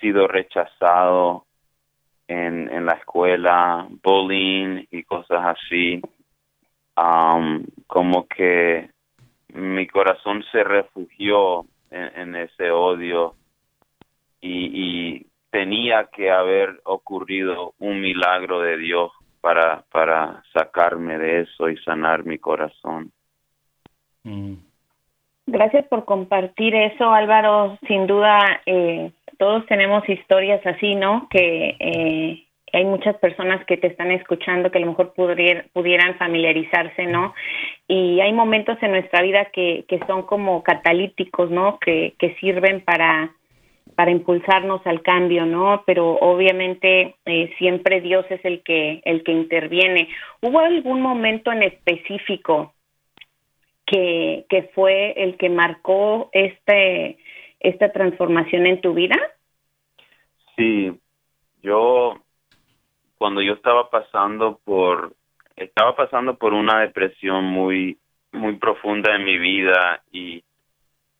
sido 0.00 0.26
rechazado 0.26 1.44
en, 2.26 2.72
en 2.72 2.86
la 2.86 2.94
escuela, 2.94 3.86
bullying 4.02 4.86
y 4.90 5.02
cosas 5.04 5.56
así. 5.56 6.00
Am, 6.96 7.64
como 7.86 8.26
que 8.26 8.90
mi 9.48 9.86
corazón 9.86 10.44
se 10.50 10.64
refugió 10.64 11.66
en, 11.90 12.20
en 12.20 12.36
ese 12.36 12.70
odio 12.70 13.34
y, 14.40 15.18
y 15.18 15.26
tenía 15.50 16.08
que 16.12 16.30
haber 16.30 16.80
ocurrido 16.84 17.74
un 17.78 18.00
milagro 18.00 18.60
de 18.60 18.78
Dios 18.78 19.12
para, 19.40 19.84
para 19.90 20.42
sacarme 20.52 21.18
de 21.18 21.42
eso 21.42 21.68
y 21.68 21.76
sanar 21.78 22.24
mi 22.24 22.38
corazón. 22.38 23.12
Mm. 24.24 24.54
Gracias 25.46 25.84
por 25.88 26.04
compartir 26.04 26.74
eso, 26.74 27.12
Álvaro. 27.12 27.78
Sin 27.88 28.06
duda, 28.06 28.60
eh, 28.64 29.10
todos 29.38 29.66
tenemos 29.66 30.08
historias 30.08 30.64
así, 30.64 30.94
¿no? 30.94 31.26
Que 31.30 31.76
eh, 31.80 32.44
hay 32.72 32.84
muchas 32.84 33.16
personas 33.16 33.64
que 33.66 33.76
te 33.76 33.88
están 33.88 34.12
escuchando 34.12 34.70
que 34.70 34.78
a 34.78 34.80
lo 34.80 34.86
mejor 34.86 35.14
pudier- 35.14 35.66
pudieran 35.72 36.14
familiarizarse, 36.16 37.06
¿no? 37.06 37.34
Y 37.88 38.20
hay 38.20 38.32
momentos 38.32 38.78
en 38.82 38.92
nuestra 38.92 39.20
vida 39.22 39.46
que, 39.46 39.84
que 39.88 39.98
son 40.06 40.22
como 40.22 40.62
catalíticos, 40.62 41.50
¿no? 41.50 41.78
Que, 41.80 42.14
que 42.18 42.34
sirven 42.36 42.80
para, 42.82 43.34
para 43.96 44.12
impulsarnos 44.12 44.86
al 44.86 45.02
cambio, 45.02 45.44
¿no? 45.44 45.82
Pero 45.86 46.12
obviamente 46.20 47.16
eh, 47.26 47.52
siempre 47.58 48.00
Dios 48.00 48.24
es 48.30 48.42
el 48.44 48.62
que, 48.62 49.02
el 49.04 49.24
que 49.24 49.32
interviene. 49.32 50.08
¿Hubo 50.40 50.60
algún 50.60 51.02
momento 51.02 51.50
en 51.50 51.64
específico 51.64 52.72
que, 53.92 54.70
fue 54.74 55.12
el 55.22 55.36
que 55.36 55.50
marcó 55.50 56.30
este 56.32 57.18
esta 57.60 57.92
transformación 57.92 58.66
en 58.66 58.80
tu 58.80 58.92
vida? 58.94 59.16
Sí, 60.56 60.92
yo 61.62 62.14
cuando 63.18 63.40
yo 63.40 63.52
estaba 63.52 63.88
pasando 63.88 64.58
por 64.64 65.14
estaba 65.54 65.94
pasando 65.94 66.36
por 66.36 66.54
una 66.54 66.80
depresión 66.80 67.44
muy, 67.44 67.98
muy 68.32 68.56
profunda 68.56 69.14
en 69.14 69.24
mi 69.24 69.38
vida 69.38 70.02
y 70.10 70.42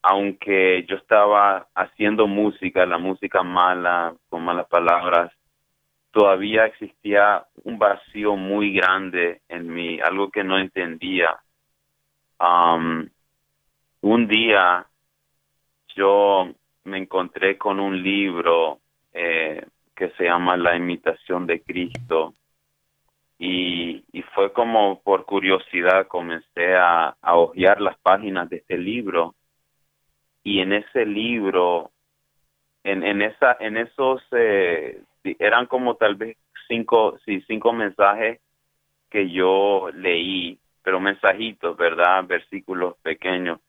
aunque 0.02 0.84
yo 0.88 0.96
estaba 0.96 1.68
haciendo 1.76 2.26
música, 2.26 2.84
la 2.86 2.98
música 2.98 3.44
mala, 3.44 4.14
con 4.28 4.42
malas 4.42 4.66
palabras, 4.66 5.30
todavía 6.10 6.66
existía 6.66 7.44
un 7.62 7.78
vacío 7.78 8.34
muy 8.34 8.72
grande 8.74 9.42
en 9.48 9.72
mí, 9.72 10.00
algo 10.00 10.30
que 10.30 10.42
no 10.42 10.58
entendía. 10.58 11.36
Um, 12.42 13.08
un 14.00 14.26
día 14.26 14.84
yo 15.94 16.52
me 16.84 16.98
encontré 16.98 17.56
con 17.56 17.78
un 17.78 18.02
libro 18.02 18.80
eh, 19.12 19.64
que 19.94 20.10
se 20.10 20.24
llama 20.24 20.56
La 20.56 20.74
imitación 20.76 21.46
de 21.46 21.62
Cristo. 21.62 22.34
Y, 23.38 24.04
fue 24.34 24.52
como 24.52 25.02
por 25.02 25.26
curiosidad 25.26 26.06
comencé 26.06 26.74
a, 26.74 27.16
a 27.20 27.36
hojear 27.36 27.80
las 27.80 27.98
páginas 27.98 28.48
de 28.48 28.56
este 28.56 28.78
libro. 28.78 29.34
Y 30.42 30.60
en 30.60 30.72
ese 30.72 31.04
libro 31.04 31.92
en, 32.84 33.02
en 33.04 33.22
esa 33.22 33.56
en 33.60 33.76
esos 33.76 34.22
eh, 34.32 35.02
eran 35.38 35.66
como 35.66 35.96
tal 35.96 36.16
vez 36.16 36.36
cinco 36.68 37.18
sí, 37.24 37.42
cinco 37.46 37.72
mensajes 37.72 38.40
que 39.10 39.30
yo 39.30 39.90
leí 39.94 40.58
pero 40.82 41.00
mensajitos 41.00 41.76
verdad 41.76 42.24
versículos 42.24 42.96
pequeños 43.02 43.60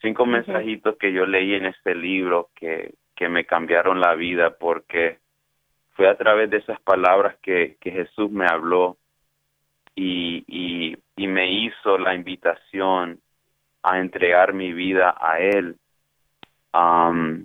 cinco 0.00 0.26
mensajitos 0.26 0.96
que 0.96 1.12
yo 1.12 1.26
leí 1.26 1.54
en 1.54 1.66
este 1.66 1.94
libro 1.94 2.50
que 2.54 2.94
que 3.20 3.28
me 3.28 3.44
cambiaron 3.44 4.00
la 4.00 4.14
vida 4.14 4.56
porque 4.58 5.18
fue 5.90 6.08
a 6.08 6.16
través 6.16 6.48
de 6.48 6.56
esas 6.56 6.80
palabras 6.80 7.36
que, 7.42 7.76
que 7.78 7.90
Jesús 7.90 8.30
me 8.30 8.46
habló 8.46 8.96
y, 9.94 10.42
y, 10.46 10.96
y 11.16 11.26
me 11.26 11.52
hizo 11.52 11.98
la 11.98 12.14
invitación 12.14 13.20
a 13.82 13.98
entregar 13.98 14.54
mi 14.54 14.72
vida 14.72 15.14
a 15.20 15.38
Él. 15.38 15.76
Um, 16.72 17.44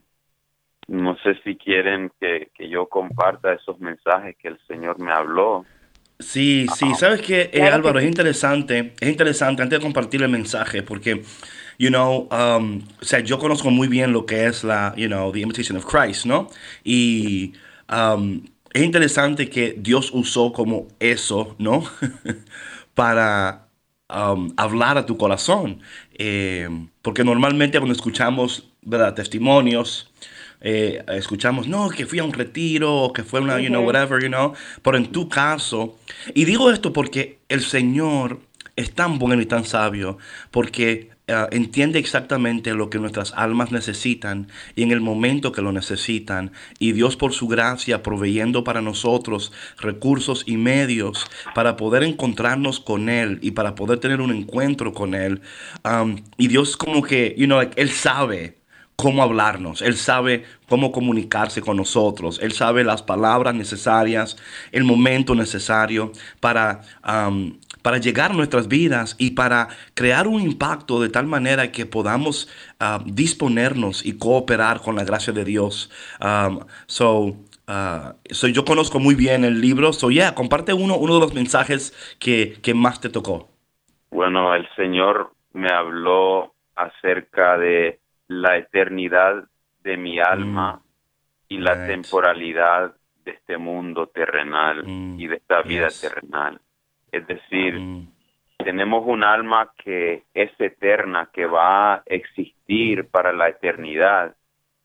no 0.87 1.17
sé 1.17 1.35
si 1.43 1.57
quieren 1.57 2.09
que, 2.21 2.49
que, 2.53 2.69
yo 2.69 2.87
comparta 2.87 3.51
esos 3.51 3.77
mensajes 3.81 4.37
que 4.37 4.47
el 4.47 4.59
Señor 4.67 4.97
me 4.97 5.11
habló. 5.11 5.65
Sí, 6.19 6.65
sí, 6.77 6.85
sabes 6.97 7.21
que 7.21 7.49
eh, 7.51 7.63
Álvaro, 7.63 7.99
es 7.99 8.05
interesante, 8.05 8.93
es 8.99 9.09
interesante 9.09 9.61
antes 9.61 9.79
de 9.79 9.83
compartir 9.83 10.23
el 10.23 10.29
mensaje, 10.29 10.81
porque, 10.81 11.23
you 11.77 11.89
know, 11.89 12.29
um, 12.31 12.81
o 13.01 13.05
sea, 13.05 13.19
yo 13.19 13.37
conozco 13.37 13.69
muy 13.69 13.89
bien 13.89 14.13
lo 14.13 14.25
que 14.25 14.45
es 14.45 14.63
la, 14.63 14.93
you 14.95 15.07
know, 15.07 15.31
the 15.33 15.41
imitation 15.41 15.77
of 15.77 15.85
Christ, 15.85 16.25
¿no? 16.25 16.49
Y 16.85 17.53
um, 17.91 18.45
es 18.73 18.83
interesante 18.83 19.49
que 19.49 19.75
Dios 19.77 20.09
usó 20.13 20.53
como 20.53 20.87
eso, 20.99 21.55
¿no? 21.59 21.83
Para 22.93 23.67
um, 24.09 24.53
hablar 24.57 24.97
a 24.97 25.05
tu 25.05 25.17
corazón. 25.17 25.81
Eh, 26.17 26.69
porque 27.01 27.23
normalmente 27.23 27.77
cuando 27.77 27.93
escuchamos 27.93 28.69
¿verdad? 28.81 29.13
testimonios, 29.13 30.11
eh, 30.61 31.03
escuchamos, 31.09 31.67
no, 31.67 31.89
que 31.89 32.05
fui 32.05 32.19
a 32.19 32.23
un 32.23 32.33
retiro, 32.33 33.11
que 33.13 33.23
fue 33.23 33.41
una, 33.41 33.59
you 33.59 33.69
know, 33.69 33.83
whatever, 33.83 34.21
you 34.21 34.29
know. 34.29 34.53
Pero 34.81 34.97
en 34.97 35.11
tu 35.11 35.29
caso, 35.29 35.97
y 36.33 36.45
digo 36.45 36.71
esto 36.71 36.93
porque 36.93 37.39
el 37.49 37.61
Señor 37.61 38.39
es 38.75 38.91
tan 38.93 39.19
bueno 39.19 39.41
y 39.41 39.45
tan 39.45 39.63
sabio, 39.63 40.17
porque 40.51 41.09
uh, 41.29 41.47
entiende 41.51 41.99
exactamente 41.99 42.73
lo 42.73 42.89
que 42.89 42.99
nuestras 42.99 43.33
almas 43.33 43.71
necesitan 43.71 44.47
y 44.75 44.83
en 44.83 44.91
el 44.91 45.01
momento 45.01 45.51
que 45.51 45.61
lo 45.61 45.71
necesitan. 45.71 46.51
Y 46.79 46.91
Dios 46.91 47.15
por 47.15 47.33
su 47.33 47.47
gracia 47.47 48.03
proveyendo 48.03 48.63
para 48.63 48.81
nosotros 48.81 49.51
recursos 49.77 50.43
y 50.45 50.57
medios 50.57 51.25
para 51.53 51.77
poder 51.77 52.03
encontrarnos 52.03 52.79
con 52.79 53.09
Él 53.09 53.39
y 53.41 53.51
para 53.51 53.75
poder 53.75 53.99
tener 53.99 54.21
un 54.21 54.31
encuentro 54.31 54.93
con 54.93 55.13
Él. 55.15 55.41
Um, 55.83 56.17
y 56.37 56.47
Dios 56.47 56.75
como 56.75 57.01
que, 57.01 57.33
you 57.37 57.45
know, 57.45 57.57
like, 57.57 57.79
Él 57.81 57.91
sabe 57.91 58.64
cómo 58.95 59.23
hablarnos, 59.23 59.81
Él 59.81 59.95
sabe 59.95 60.45
cómo 60.69 60.91
comunicarse 60.91 61.61
con 61.61 61.77
nosotros, 61.77 62.39
Él 62.41 62.53
sabe 62.53 62.83
las 62.83 63.03
palabras 63.03 63.53
necesarias, 63.53 64.37
el 64.71 64.83
momento 64.83 65.35
necesario 65.35 66.11
para, 66.39 66.81
um, 67.07 67.57
para 67.81 67.97
llegar 67.97 68.31
a 68.31 68.33
nuestras 68.33 68.67
vidas 68.67 69.15
y 69.17 69.31
para 69.31 69.67
crear 69.93 70.27
un 70.27 70.41
impacto 70.41 71.01
de 71.01 71.09
tal 71.09 71.27
manera 71.27 71.71
que 71.71 71.85
podamos 71.85 72.49
uh, 72.79 73.03
disponernos 73.05 74.05
y 74.05 74.17
cooperar 74.17 74.81
con 74.81 74.95
la 74.95 75.03
gracia 75.03 75.33
de 75.33 75.43
Dios. 75.43 75.91
Um, 76.19 76.59
so, 76.87 77.35
Uh, 77.67 78.13
so, 78.29 78.47
yo 78.47 78.63
conozco 78.63 78.99
muy 78.99 79.15
bien 79.15 79.43
el 79.43 79.59
libro. 79.59 79.91
So, 79.91 80.11
yeah, 80.11 80.35
comparte 80.35 80.71
uno, 80.71 80.97
uno 80.97 81.15
de 81.15 81.19
los 81.19 81.33
mensajes 81.33 81.93
que, 82.19 82.59
que 82.61 82.75
más 82.75 83.01
te 83.01 83.09
tocó. 83.09 83.49
Bueno, 84.11 84.53
el 84.53 84.67
Señor 84.75 85.31
me 85.53 85.69
habló 85.69 86.53
acerca 86.75 87.57
de 87.57 87.99
la 88.27 88.57
eternidad 88.57 89.45
de 89.83 89.97
mi 89.97 90.19
alma 90.19 90.75
Mm. 90.77 90.81
y 91.49 91.57
la 91.59 91.73
Right. 91.75 91.87
temporalidad 91.87 92.95
de 93.23 93.31
este 93.31 93.57
mundo 93.57 94.07
terrenal 94.07 94.83
Mm, 94.85 95.19
y 95.19 95.27
de 95.27 95.35
esta 95.37 95.61
vida 95.61 95.87
yes. 95.87 96.01
terrenal. 96.01 96.59
Es 97.11 97.25
decir, 97.27 97.79
Mm, 97.79 98.07
tenemos 98.57 99.03
un 99.05 99.23
alma 99.23 99.71
que 99.83 100.23
es 100.33 100.51
eterna, 100.59 101.29
que 101.31 101.45
va 101.45 101.95
a 101.95 102.03
existir 102.05 103.07
para 103.09 103.31
la 103.33 103.49
eternidad, 103.49 104.35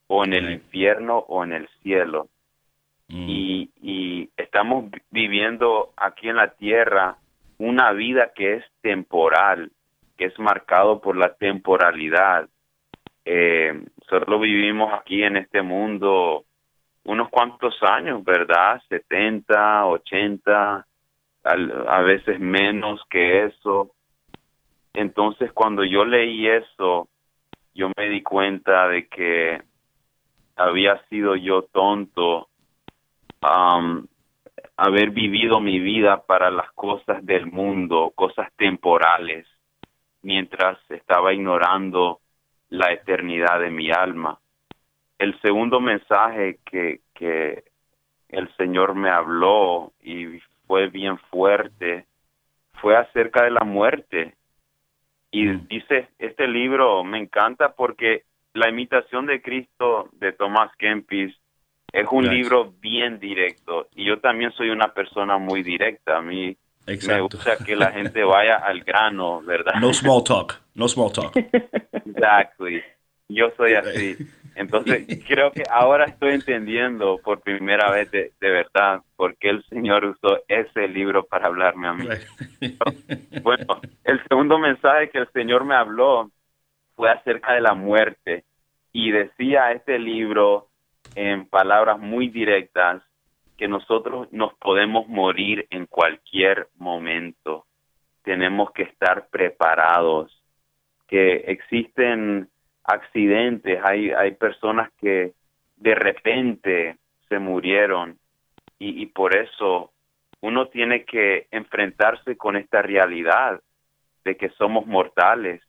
o 0.07 0.25
en 0.25 0.33
el 0.35 0.51
infierno 0.51 1.19
o 1.19 1.45
en 1.45 1.53
el 1.53 1.69
cielo. 1.83 2.29
Y, 3.09 3.71
y 3.83 4.31
estamos 4.37 4.91
vi- 4.91 5.01
viviendo 5.11 5.93
aquí 5.97 6.29
en 6.29 6.37
la 6.37 6.53
tierra 6.53 7.17
una 7.59 7.93
vida 7.93 8.33
que 8.35 8.55
es 8.57 8.65
temporal, 8.83 9.71
que 10.17 10.27
es 10.27 10.39
marcado 10.39 11.01
por 11.01 11.17
la 11.17 11.35
temporalidad. 11.35 12.49
Eh, 13.25 13.85
solo 14.09 14.41
vivimos 14.41 14.93
aquí 14.93 15.23
en 15.23 15.37
este 15.37 15.63
mundo 15.63 16.45
unos 17.05 17.29
cuantos 17.31 17.75
años, 17.83 18.23
¿verdad? 18.25 18.81
70, 18.89 19.87
80, 19.87 20.87
al- 21.45 21.89
a 21.89 22.01
veces 22.03 22.39
menos 22.41 23.01
que 23.09 23.45
eso. 23.45 23.93
Entonces, 24.93 25.53
cuando 25.53 25.85
yo 25.85 26.05
leí 26.05 26.47
eso, 26.47 27.09
yo 27.75 27.91
me 27.97 28.09
di 28.09 28.23
cuenta 28.23 28.89
de 28.89 29.07
que 29.09 29.63
había 30.57 31.03
sido 31.09 31.37
yo 31.37 31.63
tonto 31.63 32.49
um, 33.43 34.07
haber 34.77 35.11
vivido 35.11 35.61
mi 35.61 35.79
vida 35.79 36.23
para 36.27 36.51
las 36.51 36.71
cosas 36.73 37.25
del 37.25 37.47
mundo, 37.47 38.13
cosas 38.15 38.53
temporales, 38.57 39.47
mientras 40.23 40.79
estaba 40.91 41.33
ignorando 41.33 42.21
la 42.71 42.93
eternidad 42.93 43.61
de 43.61 43.71
mi 43.71 43.91
alma. 43.91 44.39
El 45.19 45.39
segundo 45.43 45.81
mensaje 45.81 46.59
que, 46.65 47.01
que 47.15 47.65
el 48.29 48.49
Señor 48.57 48.95
me 48.95 49.11
habló 49.11 49.93
y 50.03 50.41
fue 50.67 50.89
bien 50.89 51.19
fuerte 51.31 52.07
fue 52.81 52.97
acerca 52.97 53.45
de 53.45 53.51
la 53.51 53.65
muerte. 53.65 54.35
Y 55.31 55.45
Mm. 55.45 55.69
dice, 55.69 56.09
este 56.19 56.49
libro 56.49 57.05
me 57.05 57.19
encanta 57.19 57.75
porque 57.75 58.25
la 58.55 58.69
imitación 58.69 59.27
de 59.27 59.43
Cristo 59.43 60.09
de 60.13 60.33
Thomas 60.33 60.75
Kempis 60.77 61.37
es 61.93 62.07
un 62.11 62.29
libro 62.29 62.73
bien 62.81 63.19
directo 63.19 63.89
y 63.95 64.05
yo 64.05 64.21
también 64.21 64.53
soy 64.53 64.71
una 64.71 64.95
persona 64.95 65.39
muy 65.39 65.63
directa. 65.63 66.19
A 66.19 66.23
mí 66.23 66.57
me 67.07 67.21
gusta 67.21 67.57
que 67.65 67.77
la 67.77 67.93
gente 67.93 68.23
vaya 68.25 68.57
al 68.57 68.81
grano, 68.81 69.43
¿verdad? 69.43 69.75
No 69.81 69.93
small 69.93 70.25
talk, 70.25 70.61
no 70.75 70.89
small 70.89 71.13
talk. 71.13 71.37
Exactly. 71.37 72.83
Yo 73.29 73.51
soy 73.57 73.75
así. 73.75 74.17
Entonces, 74.57 75.07
creo 75.27 75.53
que 75.53 75.63
ahora 75.71 76.05
estoy 76.07 76.35
entendiendo 76.35 77.19
por 77.23 77.41
primera 77.41 77.91
vez 77.91 78.11
de, 78.11 78.33
de 78.41 78.51
verdad 78.51 79.01
por 79.17 79.37
qué 79.37 79.51
el 79.51 79.65
Señor 79.67 80.05
usó 80.05 80.41
ese 80.49 80.89
libro 80.89 81.25
para 81.25 81.47
hablarme 81.47 81.89
a 81.89 81.95
mí. 81.95 82.09
Bueno, 83.43 83.81
el 84.05 84.23
segundo 84.29 84.59
mensaje 84.59 85.09
que 85.11 85.19
el 85.19 85.29
Señor 85.33 85.65
me 85.65 85.75
habló 85.75 86.31
fue 86.95 87.11
acerca 87.11 87.55
de 87.55 87.61
la 87.61 87.75
muerte 87.75 88.45
y 88.93 89.11
decía 89.11 89.73
este 89.73 89.99
libro 89.99 90.69
en 91.15 91.47
palabras 91.47 91.99
muy 91.99 92.29
directas 92.29 93.03
que 93.61 93.69
nosotros 93.69 94.33
nos 94.33 94.55
podemos 94.55 95.07
morir 95.07 95.67
en 95.69 95.85
cualquier 95.85 96.69
momento. 96.79 97.67
Tenemos 98.23 98.71
que 98.73 98.85
estar 98.85 99.29
preparados, 99.29 100.33
que 101.07 101.45
existen 101.47 102.49
accidentes, 102.85 103.79
hay, 103.85 104.13
hay 104.13 104.31
personas 104.31 104.91
que 104.99 105.35
de 105.77 105.95
repente 105.95 106.97
se 107.29 107.39
murieron 107.39 108.19
y, 108.79 109.03
y 109.03 109.07
por 109.07 109.37
eso 109.37 109.93
uno 110.41 110.69
tiene 110.69 111.05
que 111.05 111.47
enfrentarse 111.51 112.39
con 112.39 112.57
esta 112.57 112.81
realidad 112.81 113.61
de 114.25 114.39
que 114.39 114.49
somos 114.57 114.87
mortales. 114.87 115.61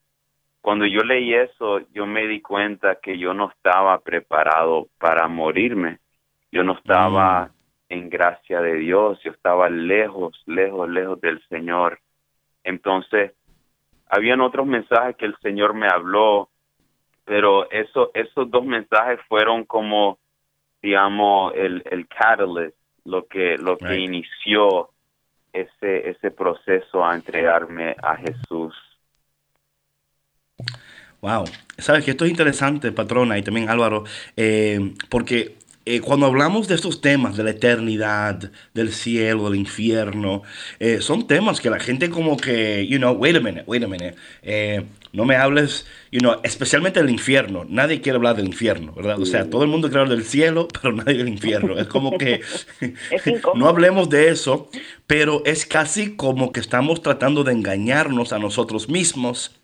Cuando 0.62 0.86
yo 0.86 1.02
leí 1.02 1.34
eso, 1.34 1.82
yo 1.92 2.06
me 2.06 2.26
di 2.26 2.40
cuenta 2.40 3.00
que 3.02 3.18
yo 3.18 3.34
no 3.34 3.50
estaba 3.50 4.00
preparado 4.00 4.88
para 4.98 5.28
morirme. 5.28 6.00
Yo 6.54 6.64
no 6.64 6.78
estaba 6.78 7.52
en 7.92 8.10
gracia 8.10 8.62
de 8.62 8.76
Dios, 8.76 9.20
yo 9.22 9.32
estaba 9.32 9.70
lejos, 9.70 10.42
lejos, 10.46 10.90
lejos 10.90 11.20
del 11.20 11.42
Señor. 11.50 12.00
Entonces, 12.64 13.34
habían 14.08 14.40
otros 14.40 14.66
mensajes 14.66 15.18
que 15.18 15.26
el 15.26 15.36
Señor 15.42 15.74
me 15.74 15.88
habló, 15.88 16.50
pero 17.26 17.70
eso, 17.70 18.12
esos 18.14 18.50
dos 18.50 18.64
mensajes 18.64 19.20
fueron 19.28 19.66
como, 19.66 20.20
digamos, 20.82 21.54
el, 21.56 21.84
el 21.92 22.08
catalyst, 22.08 22.78
lo 23.04 23.28
que, 23.28 23.58
lo 23.58 23.78
que 23.78 23.98
inició 23.98 24.92
ese, 25.52 26.10
ese 26.10 26.32
proceso 26.32 27.06
a 27.06 27.14
entregarme 27.14 27.96
a 28.02 28.16
Jesús. 28.16 28.74
Wow, 31.20 31.44
sabes 31.78 32.06
que 32.06 32.12
esto 32.12 32.24
es 32.24 32.32
interesante, 32.32 32.92
patrona, 32.92 33.38
y 33.38 33.44
también 33.44 33.70
Álvaro, 33.70 34.06
eh, 34.38 34.94
porque 35.10 35.61
eh, 35.86 36.02
cuando 36.02 36.26
hablamos 36.26 36.68
de 36.68 36.76
estos 36.76 37.02
temas, 37.02 37.38
de 37.38 37.44
la 37.44 37.52
eternidad, 37.52 38.52
del 38.74 38.92
cielo, 38.92 39.50
del 39.50 39.60
infierno, 39.60 40.44
eh, 40.80 41.00
son 41.02 41.28
temas 41.28 41.60
que 41.60 41.70
la 41.70 41.80
gente 41.80 42.10
como 42.10 42.38
que, 42.38 42.88
you 42.88 42.98
know, 42.98 43.14
wait 43.14 43.36
a 43.36 43.40
minute, 43.40 43.64
wait 43.68 43.84
a 43.84 43.88
minute, 43.88 44.16
no 45.14 45.26
me 45.26 45.36
hables, 45.36 45.86
you 46.12 46.20
know, 46.20 46.40
especialmente 46.44 47.02
del 47.02 47.10
infierno, 47.10 47.66
nadie 47.68 48.02
quiere 48.02 48.16
hablar 48.18 48.36
del 48.36 48.48
infierno, 48.48 48.94
¿verdad? 48.94 49.20
O 49.20 49.26
sea, 49.26 49.50
todo 49.50 49.64
el 49.64 49.70
mundo 49.70 49.90
quiere 49.90 50.02
hablar 50.02 50.18
del 50.18 50.26
cielo, 50.26 50.68
pero 50.82 50.94
nadie 50.94 51.18
del 51.18 51.30
infierno. 51.30 51.78
Es 51.78 51.88
como 51.88 52.18
que 52.18 52.42
no 53.56 53.68
hablemos 53.68 54.10
de 54.10 54.30
eso, 54.30 54.70
pero 55.08 55.44
es 55.46 55.66
casi 55.66 56.16
como 56.16 56.52
que 56.52 56.60
estamos 56.60 57.02
tratando 57.02 57.44
de 57.44 57.54
engañarnos 57.54 58.34
a 58.34 58.40
nosotros 58.40 58.90
mismos 58.90 59.61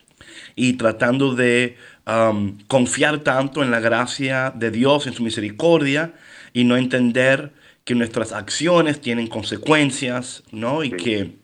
y 0.55 0.73
tratando 0.73 1.35
de 1.35 1.77
um, 2.05 2.57
confiar 2.67 3.19
tanto 3.19 3.63
en 3.63 3.71
la 3.71 3.79
gracia 3.79 4.51
de 4.55 4.71
Dios, 4.71 5.07
en 5.07 5.13
su 5.13 5.23
misericordia, 5.23 6.13
y 6.53 6.63
no 6.63 6.77
entender 6.77 7.53
que 7.83 7.95
nuestras 7.95 8.33
acciones 8.33 8.99
tienen 9.01 9.27
consecuencias, 9.27 10.43
¿no? 10.51 10.83
Y 10.83 10.91
que 10.91 11.37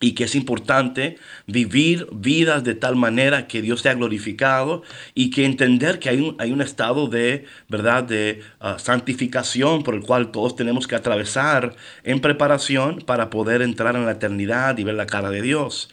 y 0.00 0.12
que 0.12 0.24
es 0.24 0.34
importante 0.34 1.16
vivir 1.46 2.06
vidas 2.12 2.64
de 2.64 2.74
tal 2.74 2.96
manera 2.96 3.46
que 3.46 3.62
Dios 3.62 3.80
sea 3.80 3.94
glorificado 3.94 4.82
y 5.14 5.30
que 5.30 5.44
entender 5.46 5.98
que 5.98 6.10
hay 6.10 6.20
un, 6.20 6.36
hay 6.38 6.52
un 6.52 6.60
estado 6.60 7.08
de, 7.08 7.46
¿verdad?, 7.68 8.04
de 8.04 8.42
uh, 8.60 8.78
santificación 8.78 9.82
por 9.82 9.94
el 9.94 10.02
cual 10.02 10.30
todos 10.30 10.56
tenemos 10.56 10.86
que 10.86 10.96
atravesar 10.96 11.74
en 12.02 12.20
preparación 12.20 12.98
para 13.00 13.30
poder 13.30 13.62
entrar 13.62 13.96
en 13.96 14.04
la 14.04 14.12
eternidad 14.12 14.76
y 14.78 14.84
ver 14.84 14.94
la 14.94 15.06
cara 15.06 15.30
de 15.30 15.42
Dios. 15.42 15.90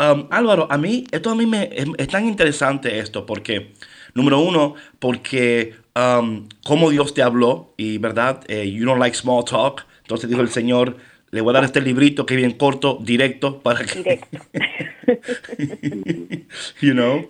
Um, 0.00 0.28
Álvaro, 0.30 0.66
a 0.70 0.78
mí, 0.78 1.04
esto 1.10 1.28
a 1.28 1.34
mí 1.34 1.44
me, 1.44 1.68
es, 1.98 2.08
tan 2.08 2.26
interesante 2.26 3.00
esto 3.00 3.26
porque, 3.26 3.72
número 4.14 4.38
uno, 4.38 4.74
porque 4.98 5.74
um, 5.94 6.48
como 6.64 6.88
Dios 6.88 7.12
te 7.12 7.22
habló 7.22 7.74
y, 7.76 7.98
¿verdad? 7.98 8.42
Eh, 8.48 8.70
you 8.70 8.86
don't 8.86 8.98
like 8.98 9.14
small 9.14 9.44
talk. 9.44 9.84
Entonces 10.00 10.30
dijo 10.30 10.40
el 10.40 10.48
Señor, 10.48 10.96
le 11.30 11.42
voy 11.42 11.50
a 11.50 11.54
dar 11.54 11.64
este 11.64 11.82
librito 11.82 12.24
que 12.24 12.32
es 12.32 12.38
bien 12.38 12.52
corto, 12.52 12.98
directo, 13.02 13.60
para 13.60 13.84
que... 13.84 13.98
Directo. 13.98 14.38
you 16.80 16.92
know? 16.92 17.28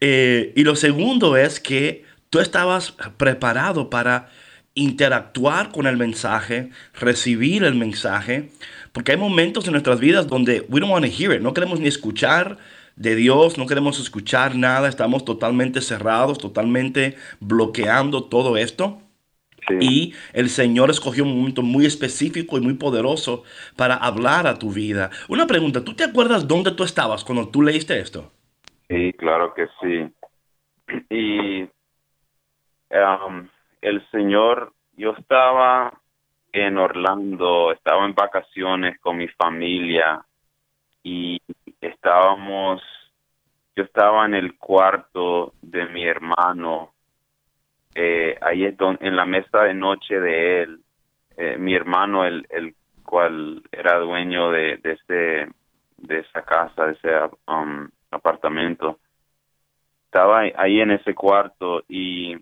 Eh, 0.00 0.52
y 0.54 0.62
lo 0.62 0.76
segundo 0.76 1.36
es 1.36 1.58
que 1.58 2.04
tú 2.30 2.38
estabas 2.38 2.94
preparado 3.16 3.90
para 3.90 4.30
interactuar 4.74 5.72
con 5.72 5.86
el 5.86 5.96
mensaje, 5.96 6.70
recibir 6.94 7.64
el 7.64 7.74
mensaje, 7.74 8.50
porque 8.92 9.12
hay 9.12 9.18
momentos 9.18 9.66
en 9.66 9.72
nuestras 9.72 10.00
vidas 10.00 10.28
donde 10.28 10.64
we 10.68 10.80
don't 10.80 10.92
want 10.92 11.04
to 11.04 11.10
hear 11.10 11.34
it, 11.34 11.40
no 11.40 11.54
queremos 11.54 11.80
ni 11.80 11.88
escuchar 11.88 12.58
de 12.96 13.14
Dios, 13.14 13.58
no 13.58 13.66
queremos 13.66 13.98
escuchar 13.98 14.54
nada, 14.54 14.88
estamos 14.88 15.24
totalmente 15.24 15.80
cerrados, 15.80 16.38
totalmente 16.38 17.16
bloqueando 17.40 18.24
todo 18.24 18.56
esto. 18.56 18.98
Y 19.80 20.12
el 20.32 20.48
Señor 20.48 20.90
escogió 20.90 21.22
un 21.22 21.36
momento 21.36 21.62
muy 21.62 21.86
específico 21.86 22.58
y 22.58 22.60
muy 22.60 22.74
poderoso 22.74 23.44
para 23.76 23.94
hablar 23.94 24.46
a 24.46 24.58
tu 24.58 24.72
vida. 24.72 25.10
Una 25.28 25.46
pregunta, 25.46 25.84
¿tú 25.84 25.94
te 25.94 26.04
acuerdas 26.04 26.48
dónde 26.48 26.72
tú 26.72 26.82
estabas 26.82 27.24
cuando 27.24 27.48
tú 27.48 27.62
leíste 27.62 27.98
esto? 27.98 28.32
Sí, 28.88 29.12
claro 29.12 29.54
que 29.54 29.68
sí. 29.80 30.12
Y 31.10 31.62
um, 32.90 33.48
el 33.80 34.04
Señor, 34.10 34.72
yo 34.96 35.12
estaba 35.16 36.01
en 36.52 36.76
Orlando, 36.78 37.72
estaba 37.72 38.04
en 38.04 38.14
vacaciones 38.14 38.98
con 39.00 39.16
mi 39.16 39.28
familia 39.28 40.24
y 41.02 41.40
estábamos, 41.80 42.82
yo 43.74 43.84
estaba 43.84 44.26
en 44.26 44.34
el 44.34 44.58
cuarto 44.58 45.54
de 45.62 45.86
mi 45.86 46.04
hermano, 46.04 46.92
eh, 47.94 48.38
ahí 48.40 48.64
en 48.64 49.16
la 49.16 49.24
mesa 49.24 49.62
de 49.62 49.74
noche 49.74 50.20
de 50.20 50.62
él, 50.62 50.80
eh, 51.36 51.56
mi 51.58 51.74
hermano, 51.74 52.24
el, 52.24 52.46
el 52.50 52.74
cual 53.02 53.62
era 53.72 53.98
dueño 53.98 54.50
de, 54.50 54.76
de, 54.76 54.92
ese, 54.92 55.52
de 55.96 56.18
esa 56.20 56.42
casa, 56.42 56.86
de 56.86 56.92
ese 56.92 57.08
um, 57.46 57.88
apartamento, 58.10 58.98
estaba 60.04 60.40
ahí 60.56 60.80
en 60.80 60.90
ese 60.90 61.14
cuarto 61.14 61.82
y 61.88 62.36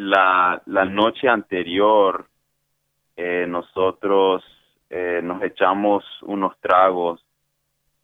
la, 0.00 0.62
la 0.66 0.84
noche 0.86 1.28
anterior 1.28 2.26
eh, 3.16 3.44
nosotros 3.46 4.42
eh, 4.88 5.20
nos 5.22 5.42
echamos 5.42 6.04
unos 6.22 6.58
tragos, 6.60 7.22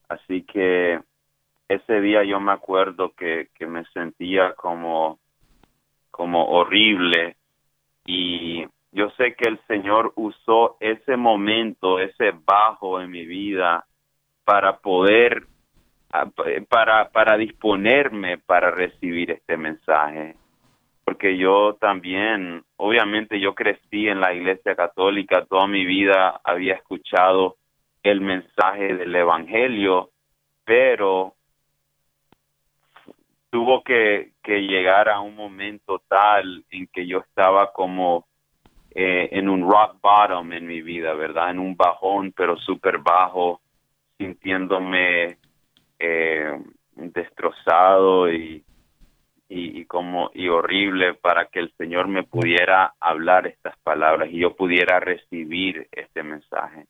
así 0.08 0.42
que 0.42 1.00
ese 1.68 2.00
día 2.00 2.22
yo 2.22 2.38
me 2.38 2.52
acuerdo 2.52 3.12
que, 3.16 3.48
que 3.54 3.66
me 3.66 3.84
sentía 3.86 4.52
como, 4.52 5.18
como 6.10 6.44
horrible. 6.44 7.36
Y 8.04 8.64
yo 8.92 9.10
sé 9.16 9.34
que 9.34 9.48
el 9.48 9.58
Señor 9.66 10.12
usó 10.16 10.76
ese 10.80 11.16
momento, 11.16 11.98
ese 11.98 12.32
bajo 12.44 13.00
en 13.00 13.10
mi 13.10 13.24
vida 13.24 13.86
para 14.44 14.76
poder, 14.78 15.46
para, 16.68 17.08
para 17.08 17.36
disponerme 17.36 18.38
para 18.38 18.70
recibir 18.70 19.30
este 19.30 19.56
mensaje 19.56 20.36
porque 21.06 21.38
yo 21.38 21.76
también, 21.80 22.64
obviamente 22.78 23.38
yo 23.38 23.54
crecí 23.54 24.08
en 24.08 24.20
la 24.20 24.34
iglesia 24.34 24.74
católica, 24.74 25.46
toda 25.48 25.68
mi 25.68 25.86
vida 25.86 26.40
había 26.42 26.74
escuchado 26.74 27.58
el 28.02 28.20
mensaje 28.20 28.92
del 28.96 29.14
Evangelio, 29.14 30.10
pero 30.64 31.34
tuvo 33.50 33.84
que, 33.84 34.32
llegar 34.44 35.08
a 35.08 35.20
un 35.20 35.36
momento 35.36 36.02
tal 36.08 36.64
en 36.70 36.88
que 36.88 37.06
yo 37.06 37.18
estaba 37.18 37.72
como 37.72 38.26
eh, 38.90 39.28
en 39.30 39.48
un 39.48 39.62
rock 39.62 40.00
bottom 40.02 40.52
en 40.52 40.66
mi 40.66 40.82
vida, 40.82 41.14
¿verdad? 41.14 41.50
En 41.50 41.60
un 41.60 41.76
bajón, 41.76 42.32
pero 42.32 42.56
súper 42.56 42.98
bajo, 42.98 43.60
sintiéndome 44.18 45.38
eh, 46.00 46.60
destrozado 46.96 48.32
y 48.32 48.64
y, 49.48 49.84
como 49.84 50.30
y 50.34 50.48
horrible 50.48 51.14
para 51.14 51.46
que 51.46 51.60
el 51.60 51.72
Señor 51.76 52.08
me 52.08 52.24
pudiera 52.24 52.94
hablar 53.00 53.46
estas 53.46 53.76
palabras 53.78 54.28
y 54.30 54.38
yo 54.38 54.56
pudiera 54.56 55.00
recibir 55.00 55.86
este 55.92 56.22
mensaje. 56.22 56.86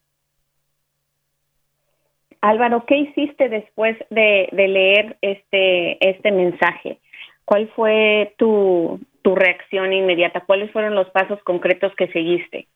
Álvaro, 2.41 2.85
¿qué 2.87 2.97
hiciste 2.97 3.49
después 3.49 3.97
de, 4.11 4.49
leer 4.53 5.17
este 5.21 5.99
este 6.09 6.31
mensaje? 6.31 7.01
¿Cuál 7.45 7.69
fue 7.75 8.35
tu, 8.39 9.01
tu 9.23 9.35
reacción 9.35 9.93
inmediata? 9.93 10.41
¿Cuáles 10.41 10.71
fueron 10.73 10.95
los 10.95 11.09
pasos 11.11 11.43
concretos 11.43 11.95
que 11.97 12.09
seguiste? 12.09 12.69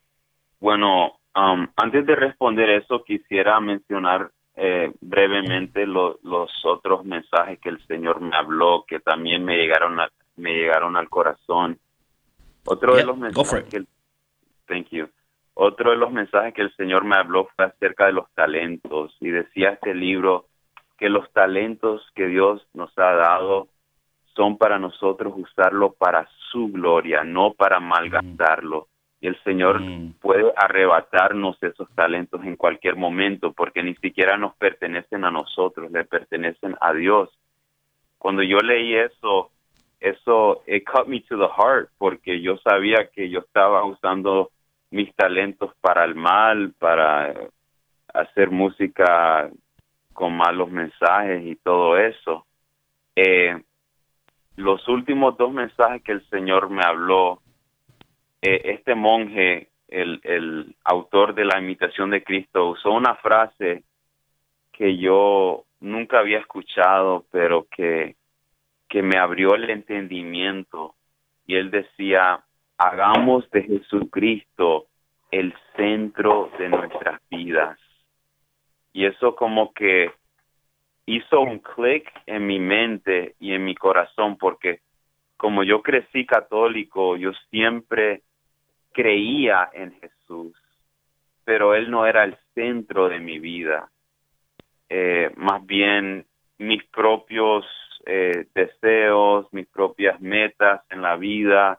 Bueno, 0.61 1.19
um, 1.35 1.67
antes 1.77 2.07
de 2.07 2.15
responder 2.15 2.71
eso, 2.71 3.03
quisiera 3.05 3.59
mencionar 3.61 4.31
eh, 4.57 4.93
brevemente 5.01 5.87
los 5.87 6.19
otros 6.65 7.05
mensajes 7.05 7.59
que 7.61 7.69
el 7.69 7.85
Señor 7.87 8.21
me 8.21 8.37
habló, 8.37 8.85
que 8.87 9.01
también 9.01 9.45
me 9.45 9.57
llegaron 9.57 9.99
me 10.37 10.55
llegaron 10.55 10.97
al 10.97 11.09
corazón. 11.09 11.79
Otro 12.65 12.97
de 12.97 13.05
los 13.05 13.17
mensajes 13.17 13.65
que 13.65 13.85
thank 14.67 14.89
you. 14.91 15.09
Otro 15.55 15.91
de 15.91 15.97
los 15.97 16.13
mensajes 16.13 16.55
que 16.55 16.63
el 16.63 16.75
Señor 16.77 17.05
me 17.05 17.17
habló 17.17 17.49
fue 17.57 17.67
acerca 17.67 18.07
de 18.07 18.13
los 18.13 18.31
talentos 18.35 19.17
y 19.21 19.31
decía 19.31 19.71
este 19.71 19.95
libro 19.95 20.47
que 20.99 21.09
los 21.09 21.31
talentos 21.33 22.07
que 22.15 22.27
Dios 22.27 22.67
nos 22.73 22.97
ha 22.99 23.15
dado 23.15 23.69
son 24.35 24.59
para 24.59 24.79
nosotros 24.79 25.35
usarlo 25.37 25.93
para 25.93 26.29
su 26.51 26.69
gloria, 26.69 27.25
no 27.25 27.53
para 27.53 27.81
malgastarlo 27.81 28.87
y 28.87 29.00
el 29.29 29.43
Señor 29.43 29.81
mm. 29.81 30.15
puede 30.21 30.53
arrebatarnos 30.57 31.63
esos 31.63 31.89
talentos 31.95 32.43
en 32.45 32.57
cualquier 32.57 32.97
momento 32.97 33.53
porque 33.53 33.83
ni 33.83 33.95
siquiera 33.97 34.37
nos 34.37 34.55
pertenecen 34.57 35.25
a 35.25 35.31
nosotros, 35.31 35.91
le 35.91 36.05
pertenecen 36.05 36.77
a 36.81 36.93
Dios. 36.93 37.29
Cuando 38.19 38.43
yo 38.43 38.59
leí 38.59 38.95
eso, 38.95 39.51
eso 40.01 40.63
it 40.67 40.85
cut 40.85 41.07
me 41.07 41.21
to 41.21 41.37
the 41.37 41.49
heart 41.49 41.91
porque 41.99 42.41
yo 42.41 42.57
sabía 42.59 43.11
que 43.15 43.29
yo 43.29 43.41
estaba 43.41 43.85
usando 43.85 44.51
mis 44.91 45.15
talentos 45.15 45.73
para 45.81 46.05
el 46.05 46.15
mal, 46.15 46.73
para 46.79 47.35
hacer 48.13 48.51
música 48.51 49.51
con 50.13 50.37
malos 50.37 50.71
mensajes 50.71 51.45
y 51.45 51.57
todo 51.57 51.99
eso. 51.99 52.47
Eh, 53.15 53.63
los 54.57 54.87
últimos 54.89 55.37
dos 55.37 55.53
mensajes 55.53 56.03
que 56.03 56.13
el 56.13 56.29
Señor 56.29 56.71
me 56.71 56.83
habló 56.85 57.41
eh, 58.43 58.61
este 58.65 58.95
monje 58.95 59.69
el, 59.89 60.21
el 60.23 60.77
autor 60.85 61.35
de 61.35 61.45
la 61.45 61.59
imitación 61.59 62.11
de 62.11 62.23
Cristo, 62.23 62.71
usó 62.71 62.93
una 62.93 63.17
frase 63.17 63.83
que 64.73 64.97
yo 64.97 65.65
nunca 65.81 66.21
había 66.21 66.39
escuchado, 66.39 67.27
pero 67.31 67.67
que, 67.71 68.17
que 68.89 69.03
me 69.03 69.19
abrió 69.19 69.55
el 69.55 69.69
entendimiento. 69.69 70.95
Y 71.47 71.57
él 71.57 71.71
decía, 71.71 72.45
hagamos 72.79 73.51
de 73.51 73.63
Jesucristo 73.65 74.87
el 75.31 75.55
centro 75.77 76.51
de 76.59 76.69
nuestras 76.69 77.21
vidas. 77.29 77.79
Y 78.93 79.07
eso 79.07 79.35
como 79.35 79.73
que 79.73 80.13
hizo 81.07 81.41
un 81.41 81.59
clic 81.59 82.11
en 82.27 82.47
mi 82.47 82.59
mente 82.59 83.35
y 83.41 83.53
en 83.53 83.65
mi 83.65 83.75
corazón, 83.75 84.37
porque 84.39 84.81
como 85.37 85.63
yo 85.63 85.83
crecí 85.83 86.27
católico, 86.27 87.17
yo 87.17 87.33
siempre 87.51 88.23
creía 88.93 89.71
en 89.73 89.93
Jesús, 90.01 90.57
pero 91.45 91.75
Él 91.75 91.91
no 91.91 92.07
era 92.07 92.25
el 92.25 92.37
centro 92.55 93.09
de 93.09 93.19
mi 93.19 93.39
vida. 93.39 93.91
Eh, 94.89 95.31
más 95.37 95.65
bien 95.65 96.27
mis 96.59 96.85
propios 96.87 97.65
eh, 98.07 98.47
deseos, 98.55 99.47
mis 99.53 99.67
propias 99.67 100.21
metas 100.21 100.83
en 100.91 101.03
la 101.03 101.17
vida, 101.17 101.79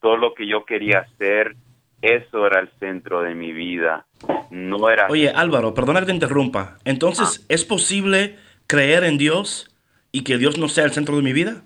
todo 0.00 0.16
lo 0.16 0.34
que 0.34 0.46
yo 0.46 0.64
quería 0.64 1.00
hacer, 1.00 1.56
eso 2.00 2.46
era 2.46 2.60
el 2.60 2.70
centro 2.78 3.22
de 3.22 3.34
mi 3.34 3.52
vida. 3.52 4.06
No 4.50 4.88
era. 4.88 5.08
Oye, 5.08 5.30
Álvaro, 5.30 5.74
perdona 5.74 6.00
que 6.00 6.06
te 6.06 6.12
interrumpa. 6.12 6.78
Entonces, 6.84 7.44
¿es 7.48 7.64
posible 7.64 8.36
creer 8.66 9.04
en 9.04 9.18
Dios 9.18 9.74
y 10.12 10.24
que 10.24 10.38
Dios 10.38 10.58
no 10.58 10.68
sea 10.68 10.84
el 10.84 10.92
centro 10.92 11.16
de 11.16 11.22
mi 11.22 11.32
vida? 11.32 11.62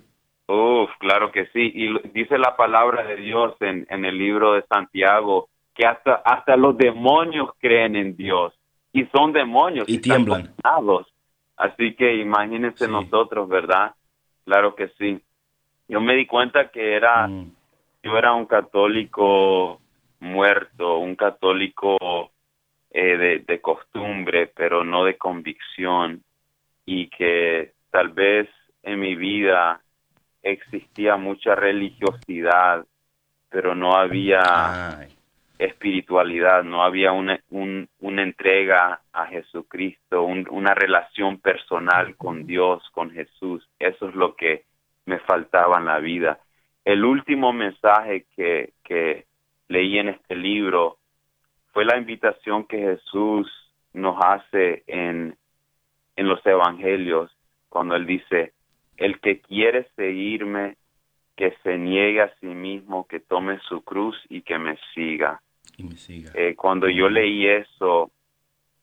Claro 1.13 1.31
que 1.31 1.45
sí. 1.53 1.71
Y 1.75 2.09
dice 2.09 2.39
la 2.39 2.57
palabra 2.57 3.03
de 3.03 3.17
Dios 3.17 3.53
en, 3.59 3.85
en 3.91 4.03
el 4.03 4.17
libro 4.17 4.53
de 4.53 4.63
Santiago 4.63 5.47
que 5.75 5.85
hasta, 5.85 6.15
hasta 6.25 6.57
los 6.57 6.75
demonios 6.75 7.51
creen 7.59 7.95
en 7.95 8.15
Dios 8.15 8.51
y 8.91 9.05
son 9.15 9.31
demonios. 9.31 9.87
Y 9.87 9.99
tiemblan. 9.99 10.55
Así 11.55 11.93
que 11.93 12.15
imagínense 12.15 12.87
nosotros, 12.87 13.47
¿verdad? 13.47 13.93
Claro 14.43 14.73
que 14.73 14.87
sí. 14.97 15.21
Yo 15.87 16.01
me 16.01 16.15
di 16.15 16.25
cuenta 16.25 16.71
que 16.71 16.95
era, 16.95 17.27
mm. 17.27 17.51
yo 18.01 18.17
era 18.17 18.33
un 18.33 18.47
católico 18.47 19.81
muerto, 20.19 20.97
un 20.97 21.15
católico 21.15 22.31
eh, 22.89 23.17
de, 23.17 23.39
de 23.45 23.61
costumbre, 23.61 24.47
pero 24.47 24.83
no 24.83 25.05
de 25.05 25.15
convicción. 25.15 26.23
Y 26.87 27.07
que 27.09 27.73
tal 27.91 28.09
vez 28.09 28.49
en 28.81 28.99
mi 28.99 29.13
vida 29.13 29.79
existía 30.43 31.15
mucha 31.15 31.55
religiosidad, 31.55 32.85
pero 33.49 33.73
no 33.73 33.95
había 33.95 35.07
espiritualidad, 35.57 36.63
no 36.63 36.83
había 36.83 37.11
una, 37.11 37.39
una 37.49 38.21
entrega 38.21 39.01
a 39.13 39.25
Jesucristo, 39.27 40.23
una 40.23 40.73
relación 40.73 41.39
personal 41.39 42.15
con 42.17 42.45
Dios, 42.45 42.83
con 42.91 43.11
Jesús. 43.11 43.67
Eso 43.79 44.09
es 44.09 44.15
lo 44.15 44.35
que 44.35 44.65
me 45.05 45.19
faltaba 45.19 45.77
en 45.79 45.85
la 45.85 45.99
vida. 45.99 46.39
El 46.83 47.05
último 47.05 47.53
mensaje 47.53 48.25
que, 48.35 48.73
que 48.83 49.25
leí 49.69 49.97
en 49.97 50.09
este 50.09 50.35
libro 50.35 50.97
fue 51.71 51.85
la 51.85 51.97
invitación 51.97 52.65
que 52.65 52.77
Jesús 52.77 53.49
nos 53.93 54.17
hace 54.23 54.83
en, 54.87 55.37
en 56.15 56.27
los 56.27 56.45
evangelios, 56.45 57.31
cuando 57.69 57.95
Él 57.95 58.05
dice, 58.05 58.53
el 58.97 59.19
que 59.19 59.39
quiere 59.41 59.87
seguirme, 59.95 60.75
que 61.35 61.55
se 61.63 61.77
niegue 61.77 62.21
a 62.21 62.33
sí 62.39 62.47
mismo, 62.47 63.07
que 63.07 63.19
tome 63.19 63.59
su 63.67 63.81
cruz 63.83 64.15
y 64.29 64.41
que 64.41 64.57
me 64.57 64.77
siga. 64.93 65.41
Eh, 66.33 66.55
cuando 66.55 66.87
yo 66.87 67.09
leí 67.09 67.47
eso, 67.47 68.11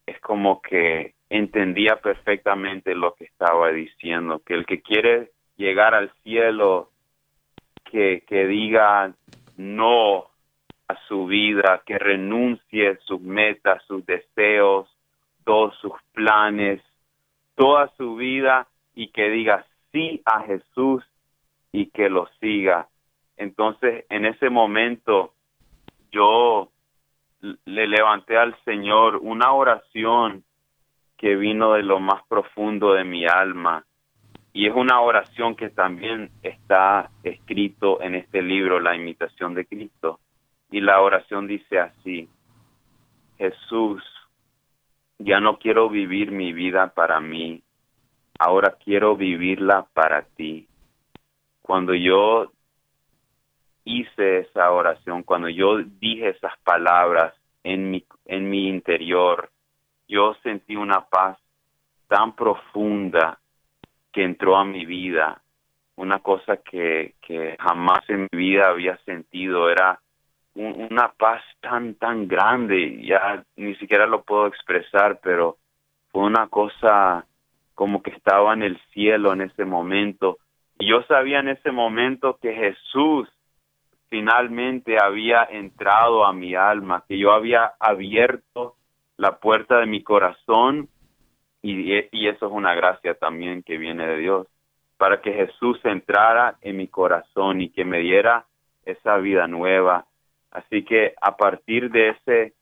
es 0.07 0.21
como 0.21 0.61
que 0.61 1.15
entendía 1.29 1.97
perfectamente 1.97 2.95
lo 2.95 3.15
que 3.15 3.25
estaba 3.25 3.71
diciendo, 3.71 4.43
que 4.45 4.55
el 4.55 4.67
que 4.67 4.83
quiere 4.83 5.31
llegar 5.57 5.95
al 5.95 6.13
cielo, 6.23 6.91
que, 7.85 8.25
que 8.27 8.47
diga 8.47 9.15
no 9.57 10.27
a 10.89 10.97
su 11.07 11.27
vida, 11.27 11.83
que 11.87 11.99
renuncie 11.99 12.99
sus 13.05 13.21
metas, 13.21 13.83
sus 13.87 14.05
deseos, 14.05 14.89
todos 15.45 15.77
sus 15.81 15.93
planes, 16.13 16.83
toda 17.55 17.89
su 17.97 18.17
vida 18.17 18.67
y 18.95 19.09
que 19.09 19.31
diga 19.31 19.65
sí 19.93 20.23
a 20.25 20.43
Jesús 20.43 21.05
y 21.73 21.87
que 21.87 22.09
lo 22.09 22.29
siga. 22.41 22.89
Entonces, 23.37 24.05
en 24.11 24.27
ese 24.27 24.51
momento, 24.51 25.33
yo 26.13 26.71
le 27.41 27.87
levanté 27.87 28.37
al 28.37 28.55
Señor 28.65 29.17
una 29.17 29.53
oración 29.53 30.45
que 31.17 31.37
vino 31.37 31.75
de 31.75 31.83
lo 31.83 32.01
más 32.01 32.23
profundo 32.29 32.93
de 32.95 33.05
mi 33.05 33.27
alma. 33.27 33.85
Y 34.53 34.67
es 34.67 34.75
una 34.75 35.01
oración 35.01 35.55
que 35.55 35.71
también 35.71 36.31
está 36.43 37.11
escrito 37.23 38.03
en 38.03 38.15
este 38.15 38.43
libro, 38.43 38.81
La 38.81 38.97
imitación 38.97 39.55
de 39.55 39.65
Cristo. 39.65 40.19
Y 40.71 40.81
la 40.81 41.01
oración 41.01 41.47
dice 41.47 41.79
así, 41.79 42.29
Jesús, 43.39 44.03
ya 45.19 45.41
no 45.41 45.59
quiero 45.59 45.89
vivir 45.89 46.31
mi 46.31 46.53
vida 46.53 46.93
para 46.95 47.21
mí, 47.21 47.63
ahora 48.41 48.75
quiero 48.83 49.17
vivirla 49.17 49.87
para 49.93 50.23
ti. 50.23 50.67
Cuando 51.61 51.95
yo 51.95 52.51
hice 53.85 54.39
esa 54.39 54.71
oración, 54.73 55.25
cuando 55.25 55.51
yo 55.51 55.77
dije 55.77 56.31
esas 56.31 56.59
palabras 56.65 57.35
en 57.63 57.91
mi, 57.91 58.03
en 58.25 58.49
mi 58.49 58.67
interior, 58.67 59.51
yo 60.09 60.35
sentí 60.43 60.75
una 60.75 61.03
paz 61.03 61.39
tan 62.09 62.35
profunda 62.35 63.39
que 64.11 64.25
entró 64.25 64.57
a 64.57 64.65
mi 64.65 64.87
vida, 64.87 65.43
una 65.97 66.21
cosa 66.21 66.57
que, 66.57 67.17
que 67.21 67.59
jamás 67.61 68.09
en 68.09 68.23
mi 68.23 68.39
vida 68.39 68.71
había 68.71 68.97
sentido, 69.05 69.69
era 69.69 70.01
una 70.55 71.13
paz 71.13 71.43
tan, 71.61 71.95
tan 71.97 72.27
grande, 72.27 73.03
ya 73.07 73.45
ni 73.57 73.75
siquiera 73.77 74.07
lo 74.07 74.23
puedo 74.23 74.47
expresar, 74.47 75.21
pero 75.23 75.59
fue 76.11 76.23
una 76.23 76.49
cosa 76.49 77.27
como 77.81 78.03
que 78.03 78.11
estaba 78.11 78.53
en 78.53 78.63
el 78.63 78.79
cielo 78.93 79.33
en 79.33 79.41
ese 79.41 79.65
momento. 79.65 80.37
Y 80.79 80.91
yo 80.91 81.03
sabía 81.05 81.41
en 81.41 81.49
ese 81.49 81.73
momento 81.73 82.37
que 82.39 82.53
Jesús 82.53 83.27
finalmente 84.11 84.99
había 85.03 85.45
entrado 85.45 86.27
a 86.27 86.35
mi 86.35 86.55
alma, 86.55 87.05
que 87.09 87.17
yo 87.17 87.33
había 87.33 87.73
abierto 87.81 88.75
la 89.17 89.39
puerta 89.39 89.79
de 89.79 89.87
mi 89.87 90.03
corazón 90.03 90.91
y, 91.63 91.91
y 92.13 92.29
eso 92.29 92.49
es 92.49 92.53
una 92.53 92.75
gracia 92.75 93.15
también 93.15 93.63
que 93.63 93.79
viene 93.79 94.07
de 94.07 94.19
Dios, 94.19 94.47
para 94.99 95.23
que 95.23 95.33
Jesús 95.33 95.81
entrara 95.85 96.57
en 96.61 96.77
mi 96.77 96.87
corazón 96.87 97.63
y 97.63 97.71
que 97.71 97.87
me 97.87 98.01
diera 98.01 98.45
esa 98.85 99.17
vida 99.17 99.47
nueva. 99.47 100.05
Así 100.51 100.85
que 100.85 101.15
a 101.19 101.35
partir 101.35 101.91
de 101.91 102.11
ese 102.11 102.53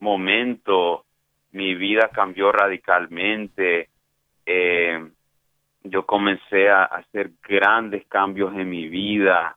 momento 0.00 1.04
mi 1.52 1.76
vida 1.76 2.10
cambió 2.12 2.50
radicalmente 2.50 3.93
eh, 4.46 5.10
yo 5.84 6.06
comencé 6.06 6.70
a 6.70 6.84
hacer 6.84 7.32
grandes 7.46 8.06
cambios 8.06 8.54
en 8.54 8.68
mi 8.68 8.88
vida. 8.88 9.56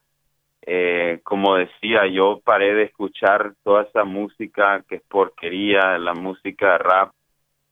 Eh, 0.62 1.22
como 1.24 1.56
decía, 1.56 2.08
yo 2.08 2.42
paré 2.44 2.74
de 2.74 2.84
escuchar 2.84 3.54
toda 3.64 3.84
esa 3.84 4.04
música 4.04 4.84
que 4.88 4.96
es 4.96 5.02
porquería, 5.04 5.98
la 5.98 6.14
música 6.14 6.78
rap 6.78 7.12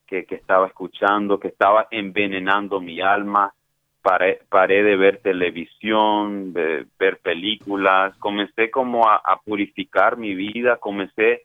que, 0.07 0.25
que 0.25 0.35
estaba 0.35 0.67
escuchando, 0.67 1.39
que 1.39 1.49
estaba 1.49 1.87
envenenando 1.91 2.79
mi 2.79 3.01
alma. 3.01 3.53
Paré, 4.01 4.41
paré 4.49 4.83
de 4.83 4.95
ver 4.95 5.17
televisión, 5.17 6.53
de 6.53 6.85
ver 6.99 7.17
películas, 7.17 8.15
comencé 8.17 8.69
como 8.69 9.09
a, 9.09 9.15
a 9.15 9.41
purificar 9.43 10.15
mi 10.15 10.35
vida, 10.35 10.77
comencé 10.77 11.44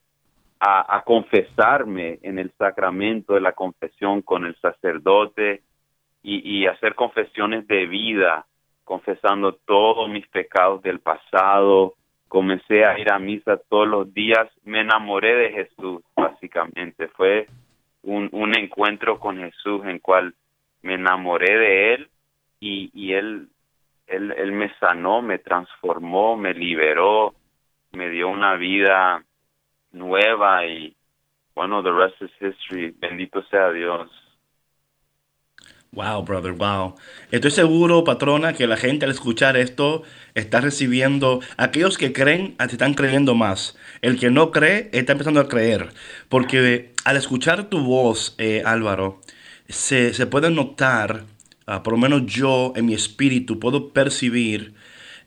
a, 0.60 1.02
confesarme 1.06 2.18
en 2.22 2.38
el 2.38 2.52
sacramento 2.58 3.32
de 3.34 3.40
la 3.40 3.52
confesión 3.52 4.20
con 4.20 4.44
el 4.44 4.54
sacerdote 4.56 5.62
y, 6.22 6.66
hacer 6.66 6.94
confesiones 6.94 7.66
de 7.66 7.86
vida, 7.86 8.46
confesando 8.84 9.54
todos 9.54 10.08
mis 10.10 10.26
pecados 10.28 10.82
del 10.82 11.00
pasado. 11.00 11.94
Comencé 12.28 12.84
a 12.84 12.98
ir 12.98 13.10
a 13.10 13.18
misa 13.18 13.58
todos 13.70 13.88
los 13.88 14.12
días. 14.12 14.48
Me 14.64 14.82
enamoré 14.82 15.34
de 15.34 15.50
Jesús, 15.52 16.02
básicamente. 16.14 17.08
Fue 17.08 17.46
un, 18.02 18.54
encuentro 18.54 19.18
con 19.18 19.38
Jesús 19.38 19.82
en 19.86 19.98
cual 19.98 20.34
me 20.82 20.94
enamoré 20.94 21.58
de 21.58 21.94
Él 21.94 22.10
y, 22.60 23.12
él, 23.14 23.48
él 24.06 24.52
me 24.52 24.70
sanó, 24.78 25.22
me 25.22 25.38
transformó, 25.38 26.36
me 26.36 26.52
liberó, 26.52 27.32
me 27.92 28.10
dio 28.10 28.28
una 28.28 28.56
vida 28.56 29.24
nueva 29.92 30.66
y 30.66 30.96
bueno, 31.54 31.82
the 31.82 31.92
rest 31.92 32.20
is 32.22 32.30
history. 32.40 32.94
Bendito 32.98 33.42
sea 33.50 33.70
Dios. 33.70 34.10
Wow, 35.92 36.22
brother, 36.22 36.52
wow. 36.52 36.94
Estoy 37.32 37.50
seguro, 37.50 38.04
patrona, 38.04 38.52
que 38.52 38.68
la 38.68 38.76
gente 38.76 39.06
al 39.06 39.10
escuchar 39.10 39.56
esto 39.56 40.04
está 40.34 40.60
recibiendo, 40.60 41.40
aquellos 41.56 41.98
que 41.98 42.12
creen, 42.12 42.56
te 42.56 42.66
están 42.66 42.94
creyendo 42.94 43.34
más. 43.34 43.76
El 44.00 44.18
que 44.18 44.30
no 44.30 44.52
cree, 44.52 44.88
está 44.92 45.12
empezando 45.12 45.40
a 45.40 45.48
creer. 45.48 45.88
Porque 46.28 46.94
al 47.04 47.16
escuchar 47.16 47.64
tu 47.64 47.80
voz, 47.80 48.36
eh, 48.38 48.62
Álvaro, 48.64 49.20
se, 49.68 50.12
puede 50.28 50.50
notar, 50.50 51.24
ah, 51.66 51.82
por 51.82 51.94
lo 51.94 51.98
menos 51.98 52.24
yo 52.26 52.72
en 52.76 52.86
mi 52.86 52.94
espíritu, 52.94 53.58
puedo 53.58 53.92
percibir 53.92 54.74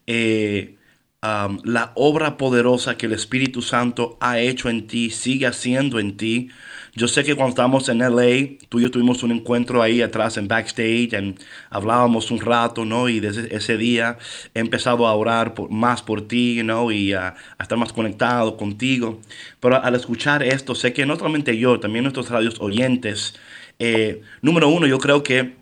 eh, 0.07 0.77
la 1.23 1.93
obra 1.95 2.35
poderosa 2.35 2.97
que 2.97 3.05
el 3.05 3.13
Espíritu 3.13 3.61
Santo 3.61 4.17
ha 4.19 4.39
hecho 4.39 4.69
en 4.69 4.87
ti, 4.87 5.09
sigue 5.09 5.47
haciendo 5.47 5.99
en 5.99 6.17
ti. 6.17 6.49
Yo 6.95 7.07
sé 7.07 7.23
que 7.23 7.33
cuando 7.35 7.51
estábamos 7.51 7.87
en 7.87 7.99
LA, 7.99 8.57
tú 8.67 8.79
y 8.79 8.83
yo 8.83 8.91
tuvimos 8.91 9.23
un 9.23 9.31
encuentro 9.31 9.81
ahí 9.81 10.01
atrás 10.01 10.35
en 10.35 10.49
backstage, 10.49 11.13
y 11.13 11.35
hablábamos 11.69 12.29
un 12.29 12.41
rato, 12.41 12.83
¿no? 12.83 13.07
Y 13.07 13.21
desde 13.21 13.55
ese 13.55 13.77
día 13.77 14.17
he 14.53 14.59
empezado 14.59 15.07
a 15.07 15.13
orar 15.15 15.53
más 15.69 16.01
por 16.01 16.27
ti, 16.27 16.61
¿no? 16.61 16.91
Y 16.91 17.13
a, 17.13 17.35
estar 17.57 17.77
más 17.77 17.93
conectado 17.93 18.57
contigo. 18.57 19.21
Pero 19.61 19.81
al 19.81 19.95
escuchar 19.95 20.43
esto, 20.43 20.75
sé 20.75 20.91
que 20.91 21.05
no 21.05 21.15
solamente 21.15 21.57
yo, 21.57 21.79
también 21.79 22.03
nuestros 22.03 22.29
radios 22.29 22.59
oyentes, 22.59 23.35
eh, 23.79 24.21
número 24.41 24.67
uno, 24.67 24.87
yo 24.87 24.99
creo 24.99 25.23
que 25.23 25.55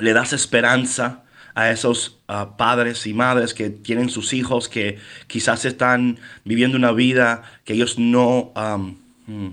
le 0.00 0.12
das 0.12 0.34
esperanza 0.34 1.22
a 1.54 1.70
esos 1.70 2.20
ah, 2.28 2.56
padres 2.56 3.06
y 3.06 3.14
madres 3.14 3.54
que 3.54 3.70
tienen 3.70 4.08
sus 4.08 4.32
hijos 4.32 4.68
que 4.68 4.98
quizás 5.26 5.64
están 5.64 6.18
viviendo 6.44 6.76
una 6.76 6.92
vida 6.92 7.42
que 7.64 7.74
ellos 7.74 7.98
no, 7.98 8.52
mm, 9.26 9.48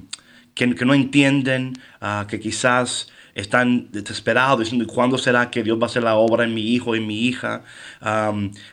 que, 0.54 0.68
no 0.68 0.94
entienden, 0.94 1.74
ah, 2.02 2.26
que 2.30 2.40
quizás 2.40 3.12
están 3.36 3.92
desesperados 3.92 4.60
diciendo 4.60 4.86
cuándo 4.88 5.18
será 5.18 5.50
que 5.50 5.64
Dios 5.64 5.78
va 5.80 5.84
a 5.84 5.86
hacer 5.86 6.04
la 6.04 6.16
obra 6.16 6.44
en 6.44 6.54
mi 6.54 6.74
hijo, 6.74 6.96
en 6.96 7.08
mi 7.08 7.28
hija. 7.28 7.64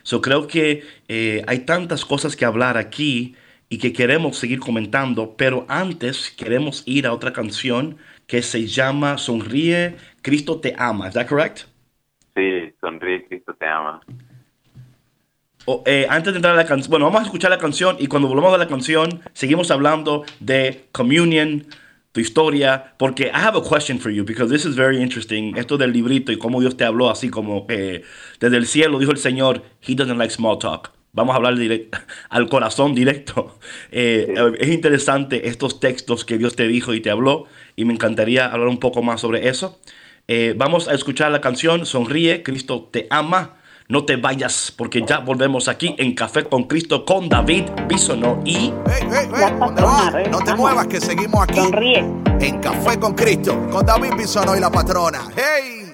yo 0.05 0.21
creo 0.21 0.47
que 0.47 0.83
eh, 1.07 1.43
hay 1.47 1.59
tantas 1.59 2.03
cosas 2.03 2.35
que 2.35 2.45
hablar 2.45 2.77
aquí 2.77 3.35
y 3.69 3.77
que 3.77 3.93
queremos 3.93 4.37
seguir 4.37 4.59
comentando, 4.59 5.35
pero 5.37 5.65
antes 5.69 6.31
queremos 6.31 6.83
ir 6.85 7.05
a 7.05 7.13
otra 7.13 7.33
canción 7.33 7.97
que 8.25 8.41
se 8.41 8.67
llama 8.67 9.17
Sonríe, 9.17 9.95
Cristo 10.21 10.59
te 10.59 10.75
ama. 10.77 11.07
¿Es 11.07 11.13
that 11.13 11.27
correct? 11.27 11.65
Sí, 12.37 12.71
Sonríe, 12.79 13.25
Cristo 13.27 13.55
te 13.59 13.65
ama. 13.65 13.99
Eh, 15.85 16.05
antes 16.07 16.33
de 16.33 16.37
entrar 16.37 16.53
a 16.53 16.57
la 16.57 16.67
canción, 16.67 16.91
bueno, 16.91 17.05
vamos 17.05 17.21
a 17.21 17.23
escuchar 17.23 17.49
la 17.49 17.57
canción 17.57 17.97
y 17.99 18.05
cuando 18.05 18.27
volvamos 18.27 18.53
a 18.53 18.59
la 18.59 18.67
canción, 18.67 19.21
seguimos 19.33 19.71
hablando 19.71 20.23
de 20.39 20.85
communion, 20.91 21.65
tu 22.11 22.21
historia, 22.21 22.93
porque 22.99 23.23
I 23.23 23.31
have 23.33 23.57
a 23.57 23.61
question 23.67 23.99
for 23.99 24.11
you, 24.11 24.23
because 24.23 24.53
this 24.53 24.65
is 24.65 24.75
very 24.75 25.01
interesting. 25.01 25.57
Esto 25.57 25.79
del 25.79 25.91
librito 25.91 26.31
y 26.31 26.37
cómo 26.37 26.61
Dios 26.61 26.77
te 26.77 26.85
habló 26.85 27.09
así 27.09 27.29
como 27.29 27.65
eh, 27.69 28.03
desde 28.39 28.57
el 28.57 28.67
cielo, 28.67 28.99
dijo 28.99 29.11
el 29.11 29.17
Señor, 29.17 29.63
He 29.81 29.95
doesn't 29.95 30.19
like 30.19 30.31
small 30.31 30.59
talk. 30.59 30.91
Vamos 31.13 31.33
a 31.33 31.37
hablar 31.37 31.55
al 32.29 32.49
corazón 32.49 32.93
directo. 32.93 33.57
Eh, 33.91 34.33
es 34.59 34.69
interesante 34.69 35.47
estos 35.47 35.79
textos 35.79 36.23
que 36.23 36.37
Dios 36.37 36.55
te 36.55 36.67
dijo 36.67 36.93
y 36.93 37.01
te 37.01 37.09
habló 37.09 37.45
y 37.75 37.85
me 37.85 37.93
encantaría 37.93 38.45
hablar 38.45 38.67
un 38.67 38.79
poco 38.79 39.01
más 39.01 39.21
sobre 39.21 39.47
eso. 39.47 39.79
Eh, 40.29 40.53
vamos 40.57 40.89
a 40.89 40.93
escuchar 40.93 41.31
la 41.31 41.39
canción 41.39 41.85
Sonríe, 41.85 42.43
Cristo 42.43 42.89
te 42.91 43.07
ama. 43.09 43.53
No 43.87 44.03
te 44.03 44.17
vayas 44.17 44.73
porque 44.75 45.01
ya 45.07 45.19
volvemos 45.19 45.69
aquí 45.69 45.95
en 45.97 46.13
Café 46.13 46.43
con 46.43 46.65
Cristo 46.65 47.05
con 47.05 47.29
David 47.29 47.63
Bisono 47.87 48.41
y... 48.43 48.73
Hey, 48.85 49.07
hey, 49.09 49.29
hey, 49.33 50.23
No 50.29 50.39
te 50.39 50.53
muevas 50.53 50.87
que 50.87 50.99
seguimos 50.99 51.41
aquí. 51.43 51.55
Sonríe. 51.55 51.99
En 52.41 52.59
Café 52.59 52.99
con 52.99 53.13
Cristo 53.13 53.69
con 53.71 53.85
David 53.85 54.15
Bisono 54.17 54.57
y 54.57 54.59
la 54.59 54.69
patrona. 54.69 55.29
¡Hey! 55.33 55.86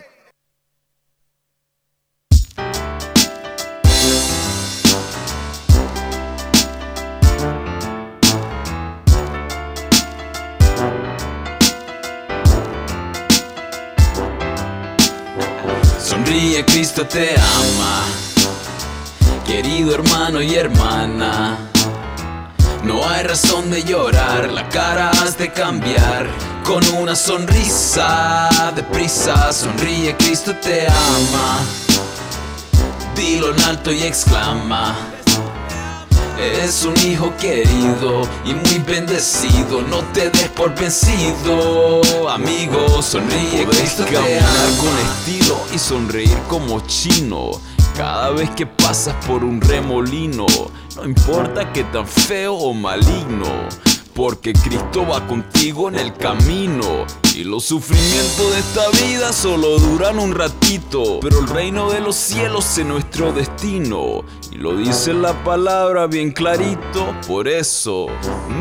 Sonríe, 16.34 16.66
Cristo 16.66 17.06
te 17.06 17.36
ama, 17.36 18.06
querido 19.46 19.94
hermano 19.94 20.42
y 20.42 20.56
hermana. 20.56 21.60
No 22.84 23.08
hay 23.08 23.22
razón 23.22 23.70
de 23.70 23.84
llorar, 23.84 24.52
la 24.52 24.68
cara 24.70 25.12
has 25.12 25.38
de 25.38 25.52
cambiar 25.52 26.26
con 26.66 26.84
una 26.96 27.16
sonrisa. 27.16 28.50
Deprisa, 28.76 29.54
sonríe, 29.54 30.18
Cristo 30.18 30.56
te 30.56 30.88
ama. 30.88 31.60
Dilo 33.16 33.54
en 33.54 33.62
alto 33.62 33.92
y 33.92 34.02
exclama. 34.02 34.96
Es 36.40 36.84
un 36.84 36.98
hijo 37.06 37.34
querido 37.38 38.28
y 38.44 38.54
muy 38.54 38.80
bendecido. 38.80 39.82
No 39.82 40.00
te 40.14 40.30
des 40.30 40.50
por 40.50 40.74
vencido, 40.76 42.02
amigo. 42.30 43.02
Sonríe, 43.02 43.66
Cristo 43.70 44.04
caminar 44.06 44.70
con 44.80 44.98
estilo 44.98 45.60
y 45.74 45.78
sonreír 45.78 46.38
como 46.48 46.80
chino. 46.82 47.52
Cada 47.96 48.32
vez 48.32 48.50
que 48.52 48.66
pasas 48.66 49.16
por 49.26 49.44
un 49.44 49.62
remolino, 49.62 50.48
no 50.96 51.06
importa 51.06 51.72
que 51.72 51.84
tan 51.84 52.08
feo 52.08 52.56
o 52.56 52.74
maligno. 52.74 53.46
Porque 54.14 54.54
Cristo 54.54 55.08
va 55.08 55.26
contigo 55.28 55.90
en 55.90 55.96
el 55.96 56.14
camino. 56.14 57.06
Y 57.36 57.44
los 57.44 57.66
sufrimientos 57.66 58.52
de 58.52 58.60
esta 58.60 58.90
vida 59.06 59.34
solo 59.34 59.80
duran 59.80 60.20
un 60.20 60.36
ratito. 60.36 61.20
Pero 61.20 61.40
el 61.40 61.48
reino 61.48 61.90
de 61.90 62.00
los 62.00 62.16
cielos 62.16 62.78
es 62.78 62.86
nuestro 62.86 63.34
destino. 63.34 64.24
Y 64.52 64.58
lo 64.58 64.76
dice 64.76 65.14
la 65.14 65.44
palabra 65.44 66.06
bien 66.06 66.32
clarito. 66.32 67.16
Por 67.28 67.48
eso, 67.48 68.06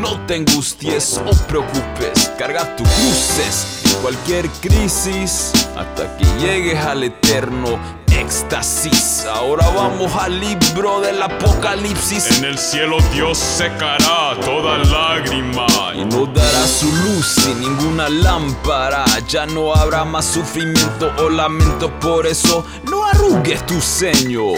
no 0.01 0.25
te 0.25 0.35
angusties 0.35 1.21
o 1.23 1.47
preocupes. 1.47 2.31
Carga 2.39 2.75
tus 2.75 2.87
cruces 2.87 3.81
en 3.85 4.01
cualquier 4.01 4.49
crisis. 4.61 5.51
Hasta 5.77 6.17
que 6.17 6.25
llegues 6.39 6.79
al 6.79 7.03
eterno 7.03 8.02
éxtasis. 8.19 9.25
Ahora 9.25 9.65
vamos 9.69 10.11
al 10.15 10.39
libro 10.39 11.01
del 11.01 11.21
Apocalipsis. 11.21 12.39
En 12.39 12.45
el 12.45 12.57
cielo 12.57 12.97
Dios 13.13 13.37
secará 13.37 14.35
toda 14.43 14.77
lágrima 14.77 15.67
y 15.95 16.05
no 16.05 16.25
dará 16.25 16.67
su 16.67 16.87
luz 17.03 17.25
sin 17.25 17.59
ninguna 17.59 18.09
lámpara. 18.09 19.05
Ya 19.27 19.45
no 19.45 19.73
habrá 19.73 20.05
más 20.05 20.25
sufrimiento 20.25 21.11
o 21.17 21.29
lamento, 21.29 21.89
por 21.99 22.25
eso 22.25 22.65
no 22.89 23.05
arrugues 23.05 23.65
tu 23.65 23.79
ceño. 23.81 24.53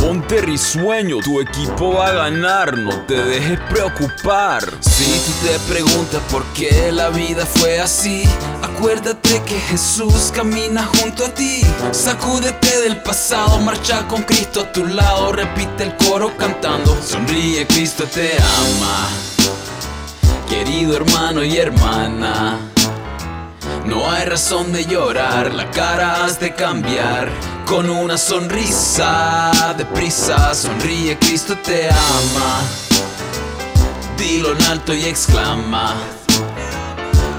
Ponte 0.00 0.40
risueño, 0.40 1.18
tu 1.18 1.42
equipo 1.42 1.92
va 1.92 2.06
a 2.06 2.12
ganar, 2.12 2.78
no 2.78 2.90
te 3.02 3.22
dejes 3.22 3.60
preocupar. 3.68 4.64
Si 4.80 5.04
tú 5.04 5.46
te 5.46 5.58
preguntas 5.70 6.22
por 6.30 6.42
qué 6.54 6.90
la 6.90 7.10
vida 7.10 7.44
fue 7.44 7.78
así, 7.78 8.24
acuérdate 8.62 9.42
que 9.42 9.60
Jesús 9.60 10.32
camina 10.34 10.84
junto 10.86 11.26
a 11.26 11.34
ti. 11.34 11.60
Sacúdete 11.92 12.80
del 12.80 13.02
pasado, 13.02 13.58
marcha 13.60 14.08
con 14.08 14.22
Cristo 14.22 14.62
a 14.62 14.72
tu 14.72 14.86
lado, 14.86 15.32
repite 15.32 15.84
el 15.84 15.94
coro 15.96 16.34
cantando. 16.34 16.96
Sonríe, 17.02 17.66
Cristo 17.66 18.04
te 18.04 18.32
ama. 18.38 19.08
Querido 20.48 20.96
hermano 20.96 21.44
y 21.44 21.58
hermana. 21.58 22.58
No 23.84 24.10
hay 24.10 24.26
razón 24.26 24.72
de 24.72 24.84
llorar, 24.84 25.52
la 25.54 25.70
cara 25.70 26.24
has 26.24 26.38
de 26.38 26.54
cambiar 26.54 27.28
con 27.66 27.88
una 27.88 28.18
sonrisa. 28.18 29.50
Deprisa, 29.76 30.54
sonríe, 30.54 31.18
Cristo 31.18 31.56
te 31.58 31.88
ama. 31.88 32.60
Dilo 34.16 34.52
en 34.52 34.62
alto 34.64 34.94
y 34.94 35.04
exclama. 35.04 36.19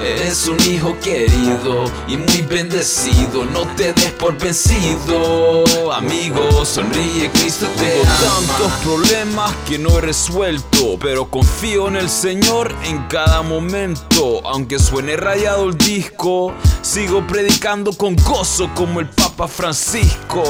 Es 0.04 0.48
un 0.48 0.60
hijo 0.62 0.98
querido 1.00 1.84
y 2.08 2.18
muy 2.18 2.42
bendecido. 2.42 3.46
No 3.46 3.62
te 3.76 3.94
des 3.94 4.12
por 4.14 4.38
vencido, 4.38 5.64
amigo. 5.94 6.66
Sonríe, 6.66 7.30
Cristo 7.32 7.68
te 7.78 8.02
ama. 8.02 8.48
tantos 8.58 8.72
problemas 8.84 9.56
que 9.68 9.78
no 9.78 9.98
he 9.98 10.02
resuelto, 10.02 10.98
pero 11.00 11.30
confío 11.30 11.88
en 11.88 11.98
el 11.98 12.10
Señor 12.10 12.74
en 12.84 13.04
cada 13.08 13.42
momento. 13.44 14.42
Aunque 14.48 14.80
suene 14.80 15.18
rayado 15.18 15.70
el 15.70 15.78
disco, 15.78 16.54
sigo 16.82 17.26
predicando 17.28 17.94
con 17.94 18.16
gozo 18.16 18.70
como 18.74 19.00
el 19.00 19.10
Papa 19.10 19.48
Francisco. 19.48 20.44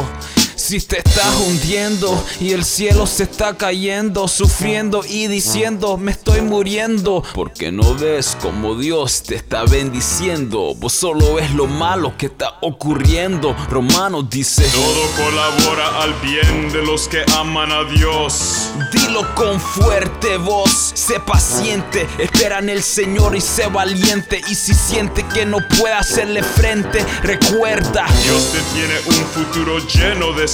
Si 0.62 0.80
te 0.80 1.00
estás 1.00 1.36
hundiendo 1.48 2.24
y 2.40 2.52
el 2.52 2.64
cielo 2.64 3.08
se 3.08 3.24
está 3.24 3.58
cayendo, 3.58 4.28
sufriendo 4.28 5.04
y 5.04 5.26
diciendo 5.26 5.98
me 5.98 6.12
estoy 6.12 6.42
muriendo, 6.42 7.24
porque 7.34 7.72
no 7.72 7.96
ves 7.96 8.38
como 8.40 8.76
Dios 8.76 9.24
te 9.24 9.36
está 9.36 9.64
bendiciendo. 9.66 10.76
Vos 10.76 10.94
solo 10.94 11.34
ves 11.34 11.52
lo 11.56 11.66
malo 11.66 12.14
que 12.16 12.28
está 12.28 12.60
ocurriendo. 12.62 13.56
Romanos 13.72 14.30
dice: 14.30 14.64
Todo 14.72 15.26
colabora 15.26 16.04
al 16.04 16.14
bien 16.22 16.72
de 16.72 16.86
los 16.86 17.08
que 17.08 17.26
aman 17.38 17.72
a 17.72 17.84
Dios. 17.86 18.70
Dilo 18.94 19.34
con 19.34 19.60
fuerte 19.60 20.38
voz, 20.38 20.92
sé 20.94 21.20
paciente, 21.20 22.08
espera 22.20 22.60
en 22.60 22.70
el 22.70 22.84
Señor 22.84 23.36
y 23.36 23.42
sé 23.42 23.66
valiente. 23.66 24.40
Y 24.48 24.54
si 24.54 24.76
siente 24.76 25.26
que 25.34 25.44
no 25.44 25.58
puede 25.80 25.96
hacerle 25.96 26.44
frente, 26.44 27.04
recuerda: 27.24 28.06
Dios 28.24 28.52
te 28.52 28.62
tiene 28.78 28.94
un 29.08 29.26
futuro 29.26 29.80
lleno 29.80 30.32
de 30.34 30.51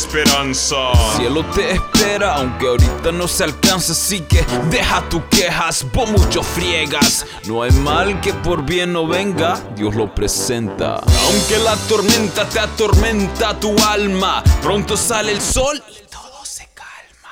Cielo 1.15 1.43
te 1.55 1.71
espera, 1.71 2.35
aunque 2.35 2.67
ahorita 2.67 3.11
no 3.11 3.27
se 3.27 3.43
alcanza. 3.43 3.93
Así 3.93 4.21
que 4.21 4.45
deja 4.69 5.07
tus 5.09 5.23
quejas, 5.23 5.85
vos 5.91 6.09
mucho 6.09 6.43
friegas. 6.43 7.25
No 7.45 7.63
hay 7.63 7.71
mal 7.71 8.21
que 8.21 8.33
por 8.33 8.63
bien 8.63 8.93
no 8.93 9.07
venga, 9.07 9.59
Dios 9.75 9.95
lo 9.95 10.13
presenta. 10.13 10.95
Aunque 10.95 11.57
la 11.63 11.75
tormenta 11.87 12.47
te 12.47 12.59
atormenta 12.59 13.59
tu 13.59 13.75
alma, 13.87 14.43
pronto 14.61 14.95
sale 14.95 15.31
el 15.31 15.41
sol 15.41 15.81
todo 16.11 16.45
se 16.45 16.69
calma. 16.73 17.31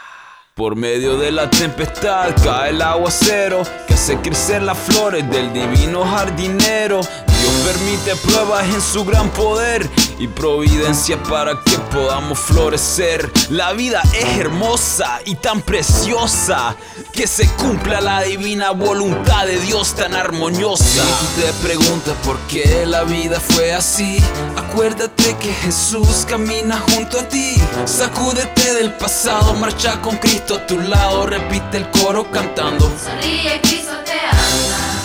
Por 0.55 0.75
medio 0.75 1.17
de 1.17 1.31
la 1.31 1.49
tempestad 1.49 2.33
cae 2.43 2.71
el 2.71 2.81
aguacero 2.81 3.63
que 3.87 3.93
hace 3.93 4.17
crecer 4.21 4.63
las 4.63 4.77
flores 4.77 5.29
del 5.29 5.53
divino 5.53 6.03
jardinero. 6.05 7.01
Dios 7.45 7.55
permite 7.63 8.15
pruebas 8.15 8.65
en 8.73 8.81
su 8.81 9.05
gran 9.05 9.29
poder 9.29 9.87
y 10.17 10.27
providencia 10.27 11.21
para 11.21 11.61
que 11.63 11.77
podamos 11.93 12.39
florecer. 12.39 13.31
La 13.49 13.71
vida 13.73 14.01
es 14.13 14.39
hermosa 14.39 15.19
y 15.25 15.35
tan 15.35 15.61
preciosa 15.61 16.75
que 17.11 17.27
se 17.27 17.47
cumpla 17.49 18.01
la 18.01 18.23
divina 18.23 18.71
voluntad 18.71 19.45
de 19.45 19.59
Dios 19.59 19.93
tan 19.93 20.15
armoniosa. 20.15 20.83
Si 20.83 20.99
tú 20.99 21.41
te 21.41 21.53
preguntas 21.67 22.15
por 22.25 22.39
qué 22.47 22.83
la 22.87 23.03
vida 23.03 23.39
fue 23.39 23.75
así, 23.75 24.17
acuérdate 24.57 25.37
que 25.37 25.53
Jesús 25.53 26.25
camina 26.27 26.79
junto 26.79 27.19
a 27.19 27.29
ti. 27.29 27.57
Sacúdete 27.85 28.73
del 28.73 28.91
pasado, 28.93 29.53
marcha 29.53 30.01
con 30.01 30.17
Cristo 30.17 30.55
a 30.55 30.65
tu 30.65 30.79
lado, 30.79 31.27
repite 31.27 31.77
el 31.77 31.91
coro 31.91 32.25
cantando. 32.31 32.91
Sonríe, 32.97 33.61
Cristo 33.61 33.93
te 34.03 34.13
ama. 34.13 34.95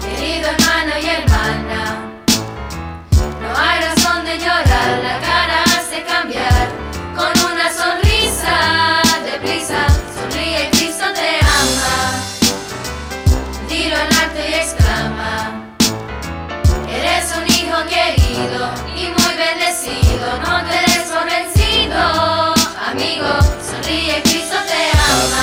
Querido 0.00 0.48
hermano 0.48 0.71
no 3.52 3.58
hay 3.58 3.80
razón 3.80 4.24
de 4.24 4.38
llorar, 4.38 4.98
la 5.02 5.20
cara 5.20 5.62
hace 5.64 6.02
cambiar 6.04 6.68
con 7.14 7.32
una 7.52 7.70
sonrisa 7.70 9.02
deprisa. 9.24 9.86
Sonríe, 10.14 10.70
Cristo 10.70 11.04
te 11.14 11.38
ama. 11.60 11.96
Dilo 13.68 13.96
en 13.96 14.10
alto 14.22 14.40
y 14.48 14.54
exclama: 14.54 15.66
Eres 16.88 17.26
un 17.36 17.46
hijo 17.46 17.78
querido 17.88 18.70
y 18.96 19.08
muy 19.18 19.34
bendecido. 19.36 20.26
No 20.44 20.54
te 20.68 20.78
des 20.90 21.10
amigo. 22.90 23.32
Sonríe, 23.68 24.22
Cristo 24.22 24.56
te 24.66 24.82
ama. 24.98 25.42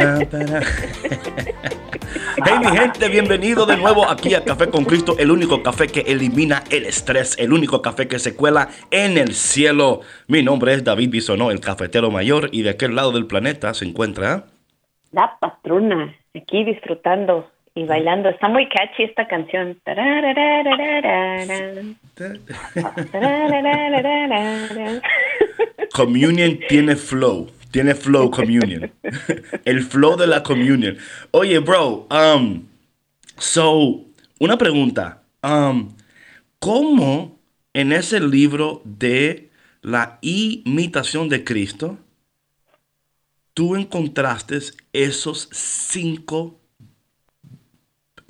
Hey 2.42 2.54
mi 2.58 2.66
gente, 2.76 3.08
bienvenido 3.08 3.66
de 3.66 3.76
nuevo 3.76 4.08
aquí 4.08 4.34
a 4.34 4.42
Café 4.42 4.70
con 4.70 4.84
Cristo, 4.84 5.14
el 5.18 5.30
único 5.30 5.62
café 5.62 5.88
que 5.88 6.00
elimina 6.00 6.62
el 6.70 6.86
estrés, 6.86 7.36
el 7.38 7.52
único 7.52 7.82
café 7.82 8.08
que 8.08 8.18
se 8.18 8.34
cuela 8.34 8.68
en 8.90 9.18
el 9.18 9.34
cielo. 9.34 10.00
Mi 10.26 10.42
nombre 10.42 10.72
es 10.72 10.82
David 10.84 11.10
Bisonó, 11.10 11.50
el 11.50 11.60
cafetero 11.60 12.10
mayor, 12.10 12.48
y 12.52 12.62
de 12.62 12.70
aquel 12.70 12.94
lado 12.94 13.12
del 13.12 13.26
planeta 13.26 13.74
se 13.74 13.84
encuentra... 13.84 14.46
La 15.12 15.36
patrona, 15.38 16.14
aquí 16.34 16.64
disfrutando 16.64 17.50
y 17.74 17.84
bailando. 17.84 18.30
Está 18.30 18.48
muy 18.48 18.68
catchy 18.68 19.04
esta 19.04 19.26
canción. 19.28 19.78
Communion 25.92 26.58
tiene 26.68 26.96
flow. 26.96 27.48
Tiene 27.70 27.94
flow 27.94 28.30
communion. 28.30 28.92
El 29.64 29.82
flow 29.82 30.16
de 30.16 30.26
la 30.26 30.42
communion. 30.42 30.96
Oye, 31.30 31.58
bro, 31.60 32.08
um, 32.10 32.66
so, 33.38 34.04
una 34.38 34.58
pregunta. 34.58 35.22
Um, 35.42 35.94
¿Cómo 36.58 37.38
en 37.72 37.92
ese 37.92 38.20
libro 38.20 38.82
de 38.84 39.50
la 39.82 40.18
imitación 40.20 41.28
de 41.28 41.44
Cristo, 41.44 41.98
tú 43.54 43.76
encontraste 43.76 44.58
esos 44.92 45.48
cinco 45.52 46.58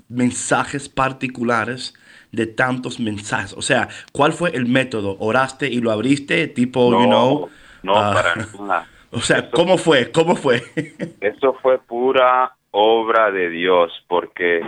mensajes 0.07 0.87
particulares 0.87 1.93
de 2.31 2.45
tantos 2.45 2.99
mensajes? 2.99 3.53
O 3.57 3.61
sea, 3.61 3.89
¿cuál 4.11 4.33
fue 4.33 4.51
el 4.55 4.67
método? 4.67 5.17
¿Oraste 5.19 5.67
y 5.67 5.81
lo 5.81 5.91
abriste? 5.91 6.47
Tipo, 6.47 6.91
you 6.91 7.07
know. 7.07 7.49
no, 7.81 7.97
ah, 7.97 8.13
para 8.13 8.35
nada. 8.35 8.87
O 9.11 9.19
sea, 9.19 9.49
¿cómo 9.51 9.77
fue? 9.77 10.11
¿Cómo 10.11 10.35
fue? 10.35 10.61
Eso 11.21 11.53
fue 11.61 11.79
pura 11.79 12.55
obra 12.71 13.31
de 13.31 13.49
Dios, 13.49 13.91
porque 14.07 14.61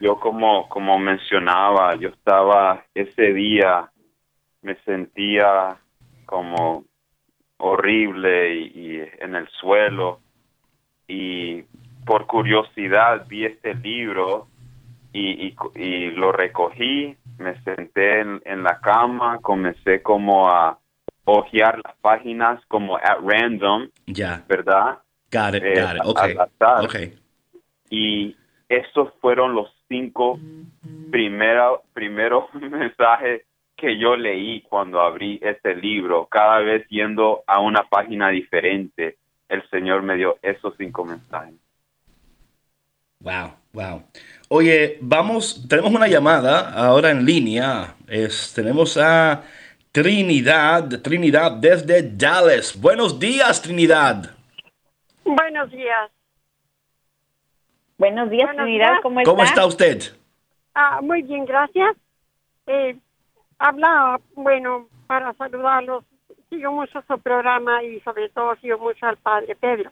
yo 0.00 0.20
como, 0.20 0.68
como 0.68 0.98
mencionaba, 0.98 1.94
yo 1.96 2.10
estaba 2.10 2.84
ese 2.94 3.32
día, 3.32 3.90
me 4.62 4.74
sentía 4.84 5.78
como 6.26 6.84
horrible 7.56 8.54
y, 8.54 8.62
y 8.74 9.08
en 9.20 9.34
el 9.34 9.48
suelo 9.48 10.20
y 11.08 11.62
por 12.04 12.26
curiosidad 12.26 13.26
vi 13.28 13.46
este 13.46 13.74
libro 13.74 14.46
y, 15.12 15.48
y, 15.48 15.56
y 15.74 16.10
lo 16.12 16.32
recogí, 16.32 17.16
me 17.38 17.60
senté 17.62 18.20
en, 18.20 18.40
en 18.44 18.62
la 18.62 18.80
cama, 18.80 19.38
comencé 19.40 20.02
como 20.02 20.48
a 20.48 20.78
hojear 21.24 21.80
las 21.84 21.96
páginas 22.00 22.60
como 22.66 22.96
at 22.96 23.18
random, 23.22 23.88
ya. 24.06 24.44
¿verdad? 24.48 24.98
Got 25.30 25.54
it, 25.56 25.62
Eh, 25.64 25.80
got 25.80 25.96
it. 25.96 26.02
Ok. 26.04 26.18
al 26.18 26.40
azar. 26.40 26.84
Ok. 26.84 26.96
y 27.90 28.36
estos 28.68 29.12
fueron 29.20 29.54
los 29.54 29.68
cinco 29.88 30.38
primero, 31.10 31.82
primeros 31.92 32.44
mensajes 32.54 33.42
que 33.76 33.98
yo 33.98 34.14
leí 34.16 34.60
cuando 34.62 35.00
abrí 35.00 35.40
este 35.42 35.74
libro. 35.74 36.26
Cada 36.26 36.58
vez 36.60 36.86
yendo 36.88 37.42
a 37.46 37.60
una 37.60 37.82
página 37.88 38.28
diferente, 38.28 39.16
el 39.48 39.68
Señor 39.70 40.02
me 40.02 40.16
dio 40.16 40.36
esos 40.42 40.74
cinco 40.78 41.04
mensajes. 41.04 41.54
Wow, 43.20 43.52
wow. 43.72 44.02
Oye, 44.48 44.98
vamos, 45.00 45.66
tenemos 45.68 45.92
una 45.92 46.08
llamada 46.08 46.70
ahora 46.74 47.10
en 47.10 47.24
línea. 47.24 47.94
Es, 48.06 48.52
tenemos 48.54 48.96
a 48.96 49.42
Trinidad, 49.92 51.02
Trinidad 51.02 51.52
desde 51.52 52.02
Dallas. 52.02 52.80
Buenos 52.80 53.18
días, 53.18 53.60
Trinidad. 53.60 54.36
Buenos 55.24 55.70
días. 55.72 56.10
Buenos 57.98 58.30
días, 58.30 58.46
Buenos 58.46 58.64
Trinidad, 58.64 58.90
días. 58.92 59.00
¿cómo 59.02 59.20
está? 59.20 59.30
¿Cómo 59.30 59.42
está 59.42 59.66
usted? 59.66 60.02
Ah, 60.74 61.00
muy 61.02 61.22
bien, 61.22 61.44
gracias. 61.44 61.96
Eh, 62.68 62.96
habla, 63.58 64.20
bueno, 64.34 64.88
para 65.08 65.32
saludarlos. 65.34 66.04
Sigo 66.48 66.72
mucho 66.72 67.02
su 67.08 67.18
programa 67.18 67.82
y 67.82 68.00
sobre 68.00 68.28
todo 68.28 68.54
sigo 68.56 68.78
mucho 68.78 69.06
al 69.06 69.16
Padre 69.16 69.56
Pedro. 69.56 69.90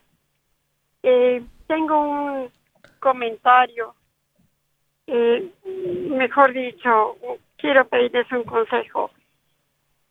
Eh, 1.03 1.43
tengo 1.67 2.01
un 2.01 2.51
comentario, 3.01 3.95
eh, 5.09 5.49
mejor 6.11 6.53
dicho, 6.53 7.17
quiero 7.57 7.87
pedirles 7.89 8.31
un 8.33 8.45
consejo. 8.45 9.11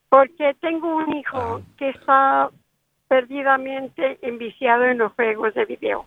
Porque 0.10 0.54
tengo 0.62 0.96
un 0.96 1.16
hijo 1.16 1.62
que 1.78 1.90
está 1.90 2.50
perdidamente 3.08 4.20
enviciado 4.22 4.86
en 4.86 5.00
los 5.00 5.14
juegos 5.14 5.54
de 5.54 5.66
video. 5.66 6.06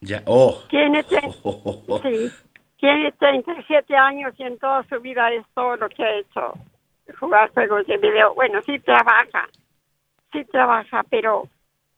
Ya, 0.00 0.22
oh. 0.26 0.62
Tiene, 0.68 1.04
Oh, 1.42 1.60
oh, 1.64 1.82
oh. 1.88 1.98
sí, 2.02 2.30
tiene 2.78 3.12
37 3.12 3.96
años 3.96 4.34
y 4.38 4.42
en 4.42 4.58
toda 4.58 4.82
su 4.84 5.00
vida 5.00 5.32
es 5.32 5.44
todo 5.54 5.76
lo 5.76 5.88
que 5.88 6.04
ha 6.04 6.18
hecho. 6.18 6.52
Jugar 7.18 7.50
juegos 7.52 7.86
de 7.86 7.96
video. 7.98 8.34
Bueno, 8.34 8.60
sí 8.62 8.78
trabaja, 8.80 9.48
sí 10.32 10.44
trabaja, 10.44 11.02
pero 11.08 11.48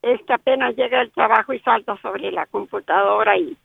es 0.03 0.23
que 0.23 0.33
apenas 0.33 0.77
llega 0.77 1.01
el 1.01 1.11
trabajo 1.13 1.53
y 1.53 1.61
salta 1.61 1.97
sobre 2.01 2.31
la 2.31 2.47
computadora 2.47 3.37
y, 3.37 3.57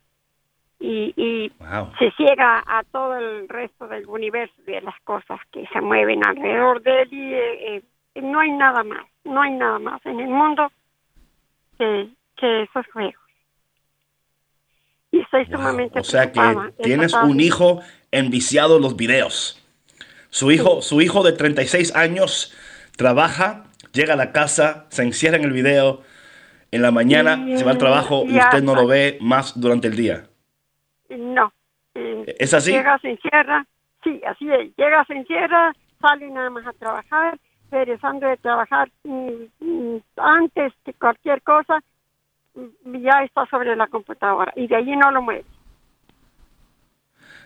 y, 0.84 1.14
y 1.16 1.52
Wow. 1.60 1.94
se 1.98 2.12
ciega 2.12 2.62
a 2.68 2.84
todo 2.92 3.16
el 3.16 3.48
resto 3.48 3.88
del 3.88 4.06
universo 4.06 4.54
de 4.66 4.82
las 4.82 5.00
cosas 5.06 5.40
que 5.54 5.66
se 5.72 5.80
mueven 5.80 6.26
alrededor 6.26 6.82
de 6.84 7.02
él 7.04 7.08
y 7.10 7.34
eh, 7.34 7.84
eh, 8.16 8.22
no 8.22 8.42
hay 8.42 8.52
nada 8.52 8.84
más, 8.84 9.06
no 9.24 9.42
hay 9.42 9.52
nada 9.52 9.80
más 9.80 10.06
en 10.06 10.20
el 10.20 10.28
mundo 10.28 10.70
que, 11.80 12.10
que 12.36 12.64
esos 12.64 12.86
juegos. 12.92 13.16
Y 15.12 15.22
estoy 15.22 15.46
sumamente 15.46 16.00
O 16.00 16.04
sea 16.04 16.34
que 16.34 16.42
preocupada. 16.42 16.72
Tienes 16.84 17.14
un 17.14 17.40
hijo 17.40 17.82
enviciado 18.12 18.76
en 18.76 18.82
los 18.82 18.98
videos. 18.98 19.64
Su 20.32 20.52
hijo, 20.52 20.82
su 20.82 21.00
hijo 21.00 21.24
de 21.24 21.32
36 21.32 21.96
años 21.96 22.54
trabaja, 22.98 23.64
llega 23.94 24.16
a 24.16 24.18
la 24.18 24.34
casa, 24.34 24.88
se 24.90 25.04
encierra 25.04 25.38
en 25.38 25.46
el 25.46 25.54
video, 25.54 26.02
en 26.72 26.82
la 26.82 26.92
mañana 26.92 27.46
se 27.56 27.64
va 27.64 27.72
al 27.72 27.78
trabajo 27.78 28.26
y 28.28 28.38
usted 28.38 28.64
no 28.64 28.76
lo 28.76 28.86
ve 28.86 29.18
más 29.22 29.58
durante 29.58 29.88
el 29.88 29.96
día. 29.96 30.26
No. 31.10 31.54
Eh, 31.96 32.36
¿Es 32.40 32.54
así? 32.54 32.72
Llega, 32.72 32.98
se 33.00 33.12
encierra, 33.12 33.66
sí, 34.04 34.22
así 34.26 34.50
es. 34.52 34.76
Llega, 34.76 35.06
se 35.06 35.14
encierra, 35.14 35.74
sale 36.02 36.30
nada 36.30 36.50
más 36.50 36.66
a 36.66 36.74
trabajar, 36.74 37.38
regresando 37.72 38.28
de 38.28 38.38
trabajar 38.38 38.90
mm, 39.04 39.30
mm, 39.60 39.98
antes 40.18 40.74
de 40.86 40.94
cualquier 40.94 41.42
cosa, 41.44 41.80
mm, 42.56 42.98
ya 43.04 43.24
está 43.24 43.46
sobre 43.48 43.76
la 43.76 43.88
computadora 43.88 44.52
y 44.56 44.68
de 44.68 44.76
allí 44.76 44.96
no 44.96 45.12
lo 45.12 45.22
mueve. 45.22 45.46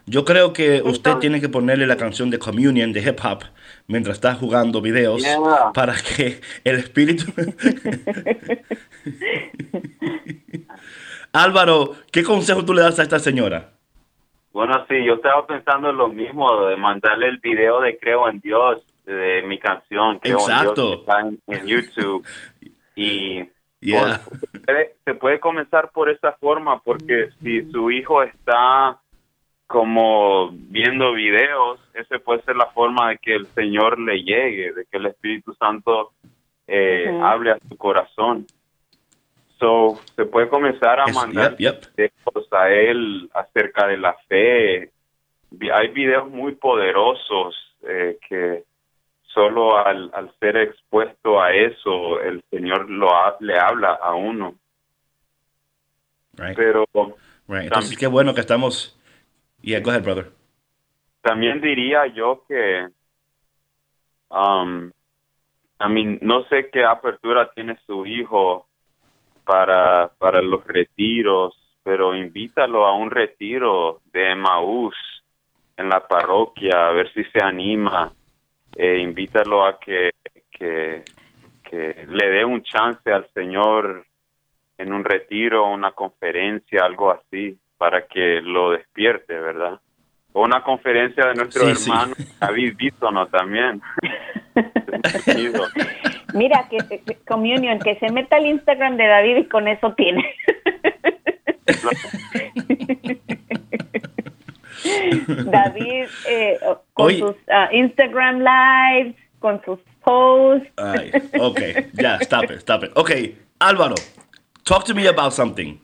Yo 0.09 0.23
creo 0.23 0.53
que 0.53 0.75
usted 0.81 1.11
Entonces- 1.11 1.19
tiene 1.19 1.41
que 1.41 1.49
ponerle 1.49 1.85
la 1.85 1.97
canción 1.97 2.29
de 2.29 2.39
Communion 2.39 2.93
de 2.93 3.01
hip 3.01 3.19
hop 3.25 3.43
mientras 3.87 4.15
está 4.15 4.35
jugando 4.35 4.81
videos 4.81 5.21
Yeah. 5.21 5.73
para 5.73 5.95
que 5.95 6.39
el 6.63 6.77
espíritu... 6.77 7.25
Álvaro, 11.43 11.91
¿qué 12.11 12.23
consejo 12.23 12.63
tú 12.65 12.73
le 12.73 12.81
das 12.81 12.99
a 12.99 13.03
esta 13.03 13.19
señora? 13.19 13.69
Bueno, 14.51 14.73
sí, 14.89 14.95
yo 15.05 15.15
estaba 15.15 15.45
pensando 15.45 15.89
en 15.91 15.97
lo 15.97 16.07
mismo, 16.07 16.65
de 16.65 16.75
mandarle 16.77 17.27
el 17.27 17.37
video 17.37 17.79
de 17.81 17.97
Creo 17.99 18.27
en 18.27 18.39
Dios, 18.39 18.83
de 19.05 19.43
mi 19.43 19.59
canción, 19.59 20.19
Creo 20.19 20.37
Exacto. 20.39 20.69
en 20.69 20.75
Dios, 20.75 20.95
que 20.95 20.99
está 20.99 21.19
en, 21.21 21.39
en 21.47 21.67
YouTube. 21.67 22.25
Y 22.95 23.43
Yeah. 23.79 24.19
pues, 24.27 24.39
se 24.51 24.59
puede- 24.59 24.95
se 25.05 25.13
puede 25.13 25.39
comenzar 25.39 25.91
por 25.91 26.09
esa 26.09 26.31
forma, 26.33 26.79
porque 26.81 27.29
si 27.43 27.61
su 27.71 27.91
hijo 27.91 28.23
está 28.23 28.97
como 29.67 30.49
viendo 30.51 31.13
videos, 31.13 31.79
ese 31.93 32.17
puede 32.17 32.41
ser 32.41 32.55
la 32.55 32.65
forma 32.67 33.09
de 33.09 33.17
que 33.19 33.35
el 33.35 33.45
Señor 33.53 33.99
le 33.99 34.23
llegue, 34.23 34.73
de 34.73 34.85
que 34.89 34.97
el 34.97 35.05
Espíritu 35.05 35.53
Santo 35.53 36.13
eh, 36.67 37.07
hable 37.23 37.51
a 37.51 37.59
su 37.69 37.77
corazón. 37.77 38.47
So, 39.59 39.99
se 40.15 40.25
puede 40.25 40.49
comenzar 40.49 40.99
a 40.99 41.05
Es- 41.05 41.15
mandar 41.15 41.57
yep, 41.57 41.59
yep. 41.59 41.85
videos 41.95 42.53
a 42.53 42.69
él 42.69 43.29
acerca 43.33 43.87
de 43.87 43.97
la 43.97 44.13
fe. 44.27 44.91
Hay 45.73 45.87
videos 45.89 46.29
muy 46.29 46.55
poderosos 46.55 47.55
eh, 47.83 48.17
que 48.27 48.63
solo 49.33 49.77
al, 49.77 50.11
al 50.13 50.31
ser 50.39 50.57
expuesto 50.57 51.41
a 51.41 51.53
eso, 51.53 52.19
el 52.21 52.43
Señor 52.51 52.89
lo 52.89 53.13
ha- 53.15 53.37
le 53.39 53.57
habla 53.57 53.93
a 53.93 54.13
uno. 54.15 54.55
Right, 56.33 56.55
Pero 56.55 56.85
right. 57.47 57.63
Entonces, 57.63 57.97
qué 57.97 58.07
bueno 58.07 58.33
que 58.33 58.41
estamos... 58.41 58.93
Yeah, 59.61 59.79
go 59.79 59.89
ahead, 59.89 60.03
brother. 60.03 60.31
también 61.21 61.59
diría 61.61 62.05
yo 62.07 62.43
que, 62.47 62.87
um, 64.29 64.91
I 65.79 65.89
mean, 65.89 66.19
no 66.21 66.43
sé 66.45 66.69
qué 66.71 66.83
apertura 66.85 67.51
tiene 67.53 67.77
su 67.85 68.05
hijo 68.05 68.66
para, 69.47 70.09
para 70.17 70.41
los 70.41 70.65
retiros, 70.67 71.55
pero 71.81 72.13
invítalo 72.13 72.85
a 72.85 72.93
un 72.93 73.09
retiro 73.09 74.01
de 74.11 74.31
Emaús 74.31 74.93
en 75.77 75.87
la 75.89 76.05
parroquia, 76.05 76.89
a 76.89 76.91
ver 76.91 77.11
si 77.13 77.23
se 77.25 77.41
anima. 77.41 78.11
Eh, 78.75 78.99
invítalo 78.99 79.65
a 79.65 79.79
que, 79.79 80.11
que, 80.51 81.03
que 81.63 82.05
le 82.09 82.29
dé 82.29 82.43
un 82.45 82.61
chance 82.61 83.11
al 83.11 83.27
Señor 83.33 84.05
en 84.77 84.93
un 84.93 85.03
retiro, 85.05 85.65
una 85.71 85.91
conferencia, 85.91 86.83
algo 86.83 87.09
así, 87.11 87.57
para 87.77 88.05
que 88.05 88.41
lo 88.41 88.71
despierte, 88.71 89.33
¿verdad? 89.39 89.79
O 90.33 90.43
una 90.43 90.61
conferencia 90.61 91.25
de 91.27 91.35
nuestro 91.35 91.65
Sí, 91.67 91.75
sí. 91.75 91.89
hermano 91.89 92.13
David 92.39 92.75
Bítono 92.75 93.27
también. 93.27 93.81
Mira, 96.33 96.67
que, 96.69 96.77
que- 96.77 97.15
Communion, 97.27 97.79
que 97.79 97.95
se 97.99 98.11
meta 98.11 98.35
al 98.37 98.45
Instagram 98.47 98.97
de 98.97 99.07
David 99.07 99.37
y 99.37 99.45
con 99.45 99.67
eso 99.67 99.93
tiene. 99.93 100.23
David, 105.45 106.05
eh, 106.27 106.59
con 106.93 107.07
Oye. 107.07 107.19
sus 107.19 107.35
ah, 107.49 107.69
Instagram 107.71 108.39
lives, 108.39 109.15
con 109.39 109.61
sus 109.65 109.79
posts. 110.03 110.67
Ay, 110.77 111.11
ok, 111.39 111.59
ya, 111.93 112.17
stop 112.21 112.45
it, 112.45 112.57
stop 112.59 112.83
it. 112.83 112.91
Ok, 112.95 113.11
Álvaro, 113.59 113.95
talk 114.63 114.83
to 114.85 114.93
me 114.95 115.07
about 115.07 115.31
something. 115.33 115.77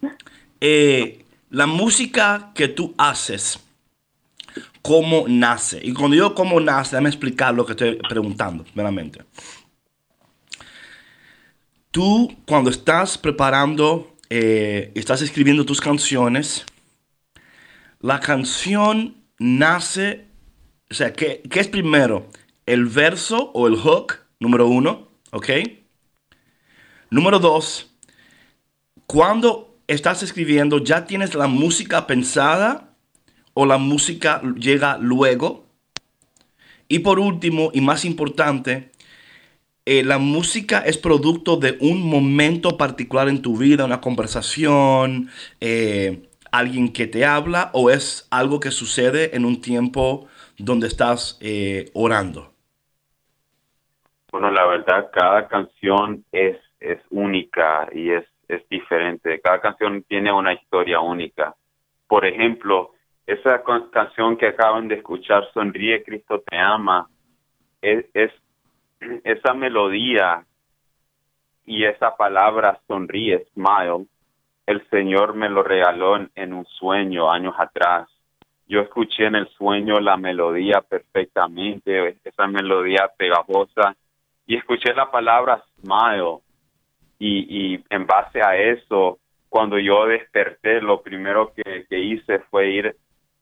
Eh, 0.61 1.23
la 1.49 1.65
música 1.67 2.51
que 2.55 2.67
tú 2.67 2.93
haces, 2.97 3.59
¿cómo 4.81 5.25
nace? 5.27 5.79
Y 5.83 5.93
cuando 5.93 6.13
digo 6.15 6.33
cómo 6.33 6.59
nace, 6.59 6.95
déjame 6.95 7.09
explicar 7.09 7.53
lo 7.53 7.65
que 7.65 7.73
estoy 7.73 7.99
preguntando, 8.07 8.63
meramente. 8.73 9.21
Tú, 11.93 12.35
cuando 12.47 12.71
estás 12.71 13.19
preparando, 13.19 14.15
eh, 14.31 14.91
estás 14.95 15.21
escribiendo 15.21 15.63
tus 15.63 15.79
canciones, 15.79 16.65
la 17.99 18.19
canción 18.19 19.17
nace, 19.37 20.25
o 20.89 20.95
sea, 20.95 21.13
¿qué, 21.13 21.43
qué 21.51 21.59
es 21.59 21.67
primero? 21.67 22.29
¿El 22.65 22.87
verso 22.87 23.51
o 23.53 23.67
el 23.67 23.75
hook? 23.75 24.15
Número 24.39 24.67
uno, 24.67 25.09
¿ok? 25.31 25.49
Número 27.11 27.37
dos, 27.37 27.91
cuando 29.05 29.77
estás 29.85 30.23
escribiendo, 30.23 30.83
¿ya 30.83 31.05
tienes 31.05 31.35
la 31.35 31.45
música 31.45 32.07
pensada 32.07 32.95
o 33.53 33.67
la 33.67 33.77
música 33.77 34.41
llega 34.57 34.97
luego? 34.97 35.67
Y 36.87 36.99
por 36.99 37.19
último, 37.19 37.69
y 37.71 37.81
más 37.81 38.03
importante, 38.03 38.92
eh, 39.85 40.03
la 40.03 40.17
música 40.17 40.79
es 40.79 40.97
producto 40.97 41.57
de 41.57 41.77
un 41.81 42.09
momento 42.09 42.77
particular 42.77 43.27
en 43.27 43.41
tu 43.41 43.57
vida, 43.57 43.83
una 43.83 43.99
conversación, 43.99 45.29
eh, 45.59 46.29
alguien 46.51 46.93
que 46.93 47.07
te 47.07 47.25
habla, 47.25 47.69
o 47.73 47.89
es 47.89 48.27
algo 48.31 48.59
que 48.59 48.71
sucede 48.71 49.35
en 49.35 49.43
un 49.43 49.59
tiempo 49.59 50.27
donde 50.57 50.87
estás 50.87 51.37
eh, 51.41 51.91
orando. 51.93 52.53
Bueno, 54.31 54.49
la 54.51 54.65
verdad, 54.65 55.09
cada 55.11 55.47
canción 55.47 56.23
es, 56.31 56.57
es 56.79 56.99
única 57.09 57.89
y 57.91 58.11
es, 58.11 58.25
es 58.47 58.67
diferente. 58.69 59.41
Cada 59.41 59.59
canción 59.59 60.03
tiene 60.03 60.31
una 60.31 60.53
historia 60.53 61.01
única. 61.01 61.55
Por 62.07 62.25
ejemplo, 62.25 62.91
esa 63.27 63.63
canción 63.91 64.37
que 64.37 64.47
acaban 64.47 64.87
de 64.87 64.95
escuchar, 64.95 65.43
Sonríe, 65.53 66.03
Cristo 66.03 66.41
te 66.47 66.57
ama, 66.57 67.07
es, 67.81 68.05
es 68.13 68.31
esa 69.23 69.53
melodía 69.53 70.45
y 71.65 71.85
esa 71.85 72.15
palabra 72.15 72.79
sonríe, 72.87 73.45
smile, 73.53 74.05
el 74.65 74.87
Señor 74.89 75.33
me 75.33 75.49
lo 75.49 75.63
regaló 75.63 76.17
en, 76.35 76.53
un 76.53 76.65
sueño 76.65 77.31
años 77.31 77.55
atrás. 77.57 78.09
Yo 78.67 78.81
escuché 78.81 79.25
en 79.25 79.35
el 79.35 79.47
sueño 79.49 79.99
la 79.99 80.17
melodía 80.17 80.81
perfectamente, 80.81 82.17
esa 82.23 82.47
melodía 82.47 83.09
pegajosa, 83.17 83.95
y 84.45 84.55
escuché 84.55 84.93
la 84.93 85.11
palabra 85.11 85.63
smile. 85.81 86.39
Y, 87.19 87.73
y 87.75 87.83
en 87.89 88.05
base 88.05 88.41
a 88.41 88.55
eso, 88.55 89.19
cuando 89.49 89.77
yo 89.77 90.05
desperté, 90.07 90.81
lo 90.81 91.01
primero 91.01 91.53
que, 91.53 91.85
que 91.89 91.99
hice 91.99 92.39
fue 92.49 92.69
ir 92.69 92.95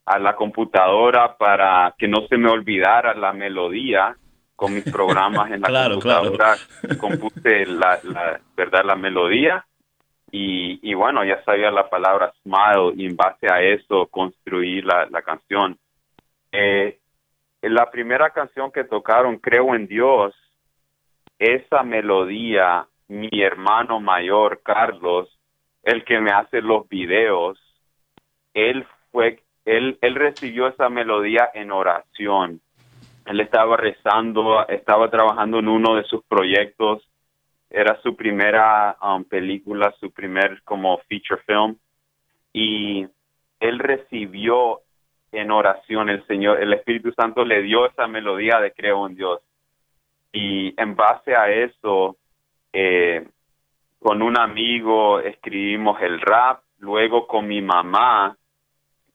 a 0.06 0.20
la 0.20 0.36
computadora 0.36 1.38
para 1.38 1.94
que 1.98 2.08
no 2.08 2.28
se 2.28 2.38
me 2.38 2.50
olvidara 2.50 3.14
la 3.14 3.32
melodía 3.32 4.16
con 4.62 4.76
mis 4.76 4.84
programas 4.84 5.50
en 5.50 5.62
la 5.62 5.68
Claro, 5.68 5.96
computadora. 5.96 6.56
Compuse 7.00 7.66
la, 7.66 8.00
la, 8.04 8.40
¿verdad? 8.56 8.86
la 8.86 8.96
melodía 8.96 9.66
y, 10.30 10.80
y 10.88 10.94
bueno, 10.94 11.26
ya 11.26 11.44
sabía 11.44 11.72
la 11.72 11.90
palabra 11.90 12.32
smile 12.44 12.94
y 12.96 13.08
en 13.08 13.16
base 13.16 13.52
a 13.52 13.60
eso 13.60 14.06
construí 14.06 14.84
la, 14.84 15.08
la 15.10 15.24
canción. 15.24 15.80
Eh, 16.52 17.00
la 17.64 17.90
primera 17.90 18.30
canción 18.30 18.72
que 18.72 18.84
tocaron, 18.84 19.38
Creo 19.40 19.74
en 19.74 19.88
Dios, 19.88 20.36
esa 21.40 21.82
melodía, 21.82 22.86
mi 23.08 23.42
hermano 23.42 24.00
mayor, 24.00 24.62
Carlos, 24.64 25.28
el 25.82 26.04
que 26.06 26.20
me 26.20 26.30
hace 26.30 26.62
los 26.62 26.88
videos, 26.88 27.58
él 28.54 28.86
fue, 29.12 29.40
él, 29.66 29.98
él 30.02 30.14
recibió 30.14 30.68
esa 30.68 30.88
melodía 30.90 31.50
en 31.56 31.72
oración. 31.72 32.62
Él 33.26 33.40
estaba 33.40 33.78
rezando, 33.78 34.68
estaba 34.68 35.10
trabajando 35.10 35.60
en 35.60 35.68
uno 35.68 35.96
de 35.96 36.04
sus 36.04 36.24
proyectos. 36.26 37.08
Era 37.70 38.00
su 38.02 38.16
primera 38.16 38.98
um, 39.02 39.24
película, 39.24 39.94
su 40.00 40.12
primer 40.12 40.62
como 40.64 40.98
feature 41.08 41.42
film. 41.46 41.78
Y 42.54 43.08
él 43.60 43.80
recibió 43.80 44.82
en 45.32 45.52
oración 45.52 46.10
el 46.10 46.26
Señor, 46.28 46.62
el 46.62 46.74
Espíritu 46.74 47.14
Santo 47.14 47.46
le 47.46 47.62
dio 47.62 47.86
esa 47.86 48.08
melodía 48.08 48.60
de 48.60 48.74
creo 48.74 49.08
en 49.08 49.16
Dios. 49.16 49.42
Y 50.34 50.74
en 50.82 50.96
base 50.96 51.36
a 51.36 51.50
eso, 51.50 52.18
eh, 52.74 53.26
con 54.00 54.22
un 54.22 54.38
amigo 54.38 55.20
escribimos 55.20 56.02
el 56.02 56.20
rap, 56.20 56.62
luego 56.80 57.28
con 57.28 57.48
mi 57.48 57.62
mamá 57.62 58.36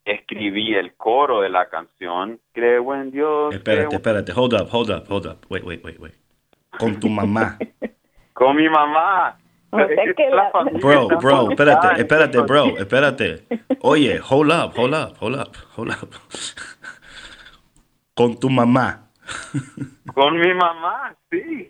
escribí 0.06 0.74
el 0.74 0.94
coro 0.94 1.40
de 1.40 1.50
la 1.50 1.68
canción, 1.68 2.40
creo 2.52 2.94
en 2.94 3.10
Dios. 3.10 3.54
Espérate, 3.54 3.96
espérate, 3.96 4.32
hold 4.32 4.54
up, 4.54 4.68
hold 4.72 4.90
up, 4.90 5.04
hold 5.08 5.26
up, 5.26 5.38
wait, 5.50 5.64
wait, 5.64 5.84
wait, 5.84 5.98
wait. 5.98 6.14
Con 6.78 6.98
tu 7.00 7.08
mamá. 7.08 7.58
con 8.32 8.56
mi 8.56 8.68
mamá. 8.68 9.36
Bro, 10.80 11.08
bro, 11.20 11.50
espérate, 11.50 12.00
espérate, 12.00 12.40
bro, 12.42 12.78
espérate. 12.78 13.42
Oye, 13.80 14.20
hold 14.20 14.52
up, 14.52 14.72
hold 14.78 14.94
up, 14.94 15.16
hold 15.20 15.36
up, 15.36 15.56
hold 15.76 15.90
up. 15.90 16.14
Con 18.14 18.38
tu 18.38 18.48
mamá. 18.48 19.10
Con 20.14 20.38
mi 20.38 20.54
mamá, 20.54 21.14
sí. 21.30 21.68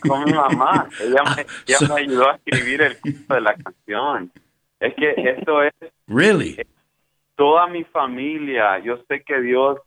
Con 0.00 0.24
mi 0.24 0.32
mamá. 0.32 0.88
Ella 1.00 1.22
me, 1.36 1.46
ella 1.66 1.94
me 1.94 2.00
ayudó 2.00 2.30
a 2.30 2.36
escribir 2.36 2.82
el 2.82 2.98
curso 2.98 3.34
de 3.34 3.40
la 3.40 3.54
canción. 3.54 4.32
Es 4.80 4.94
que 4.94 5.14
esto 5.16 5.62
es... 5.62 5.72
Really? 6.06 6.56
Toda 7.38 7.68
mi 7.68 7.84
familia, 7.84 8.80
yo 8.80 8.96
sé 9.06 9.22
que 9.22 9.40
Dios 9.40 9.78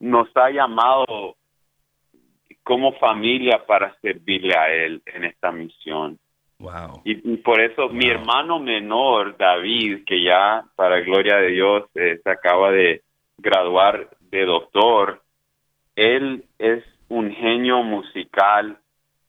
nos 0.00 0.28
ha 0.36 0.50
llamado 0.50 1.36
como 2.64 2.92
familia 2.94 3.64
para 3.64 3.94
servirle 4.00 4.56
a 4.56 4.74
Él 4.74 5.00
en 5.06 5.24
esta 5.24 5.52
misión. 5.52 6.18
Wow. 6.58 7.02
Y, 7.04 7.36
por 7.36 7.60
eso 7.60 7.88
mi 7.88 8.08
hermano 8.08 8.58
menor, 8.58 9.36
David, 9.36 10.02
que 10.04 10.24
ya, 10.24 10.64
para 10.74 10.98
gloria 10.98 11.36
de 11.36 11.50
Dios, 11.50 11.84
eh, 11.94 12.18
se 12.20 12.30
acaba 12.30 12.72
de 12.72 13.02
graduar 13.36 14.08
de 14.20 14.44
doctor, 14.44 15.22
él 15.94 16.44
es 16.58 16.82
un 17.08 17.32
genio 17.32 17.84
musical 17.84 18.76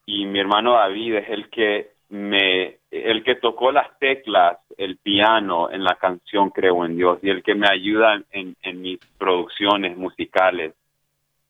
y 0.06 0.26
mi 0.26 0.40
hermano 0.40 0.72
David 0.72 1.14
es 1.14 1.28
el 1.30 1.48
que 1.50 1.90
me, 2.08 2.79
el 2.90 3.22
que 3.22 3.36
tocó 3.36 3.70
las 3.70 3.98
teclas, 3.98 4.58
el 4.76 4.96
piano 4.96 5.70
en 5.70 5.84
la 5.84 5.94
canción 5.94 6.50
Creo 6.50 6.84
en 6.84 6.96
Dios 6.96 7.18
y 7.22 7.30
el 7.30 7.42
que 7.42 7.54
me 7.54 7.68
ayuda 7.68 8.20
en, 8.32 8.56
mis 8.80 8.98
producciones 9.18 9.96
musicales. 9.96 10.74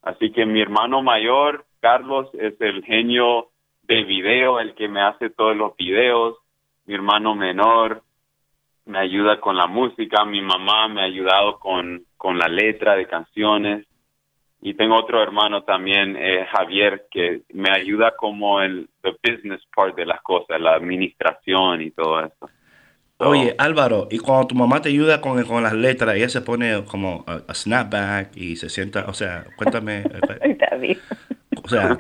Así 0.03 0.33
que 0.33 0.45
mi 0.45 0.61
hermano 0.61 1.03
mayor, 1.03 1.65
Carlos, 1.81 2.29
es 2.35 2.61
el 2.61 2.85
genio 2.85 3.49
de 3.83 4.05
video, 4.05 4.61
el 4.61 4.75
que 4.75 4.89
me 4.89 5.01
hace 5.01 5.31
todos 5.31 5.57
los 5.57 5.77
videos. 5.77 6.37
Mi 6.87 6.95
hermano 6.95 7.35
menor 7.35 8.03
me 8.85 8.99
ayuda 8.99 9.41
con 9.41 9.57
la 9.57 9.67
música. 9.67 10.25
Mi 10.25 10.43
mamá 10.43 10.89
me 10.89 11.03
ha 11.03 11.05
ayudado 11.05 11.59
con, 11.59 12.05
con 12.17 12.39
la 12.39 12.49
letra 12.49 12.97
de 12.97 13.07
canciones. 13.07 13.87
Y 14.63 14.75
tengo 14.75 14.97
otro 14.97 15.23
hermano 15.23 15.63
también, 15.63 16.17
eh, 16.17 16.47
Javier, 16.51 17.07
que 17.11 17.43
me 17.53 17.71
ayuda 17.71 18.15
como 18.17 18.61
el 18.61 18.89
the 19.03 19.17
business 19.25 19.63
part 19.75 19.97
de 19.97 20.05
las 20.05 20.21
cosas, 20.21 20.61
la 20.61 20.75
administración 20.75 21.81
y 21.81 21.91
todo 21.91 22.21
eso. 22.21 22.51
Oye, 23.23 23.55
Álvaro, 23.59 24.09
y 24.11 24.19
cuando 24.19 24.47
tu 24.47 24.55
mamá 24.55 24.81
te 24.81 24.89
ayuda 24.89 25.21
con, 25.21 25.43
con 25.45 25.63
las 25.63 25.75
letras, 25.75 26.17
ella 26.17 26.29
se 26.29 26.41
pone 26.41 26.85
como 26.85 27.25
a, 27.27 27.55
snapback 27.55 28.35
y 28.35 28.57
se 28.57 28.71
sienta, 28.71 29.05
o 29.09 29.13
sea, 29.13 29.45
cuéntame. 29.57 30.05
David. 30.71 30.99
O 31.63 31.69
sea, 31.69 31.97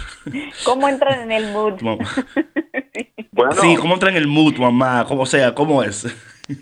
¿cómo 0.64 0.88
entran 0.88 1.20
en 1.20 1.32
el 1.32 1.52
mood? 1.52 1.74
bueno, 3.32 3.52
sí, 3.52 3.76
¿cómo 3.76 3.94
entra 3.94 4.10
en 4.10 4.16
el 4.16 4.26
mood, 4.26 4.56
mamá? 4.56 5.04
¿Cómo, 5.06 5.22
o 5.22 5.26
sea, 5.26 5.54
¿cómo 5.54 5.82
es? 5.84 6.04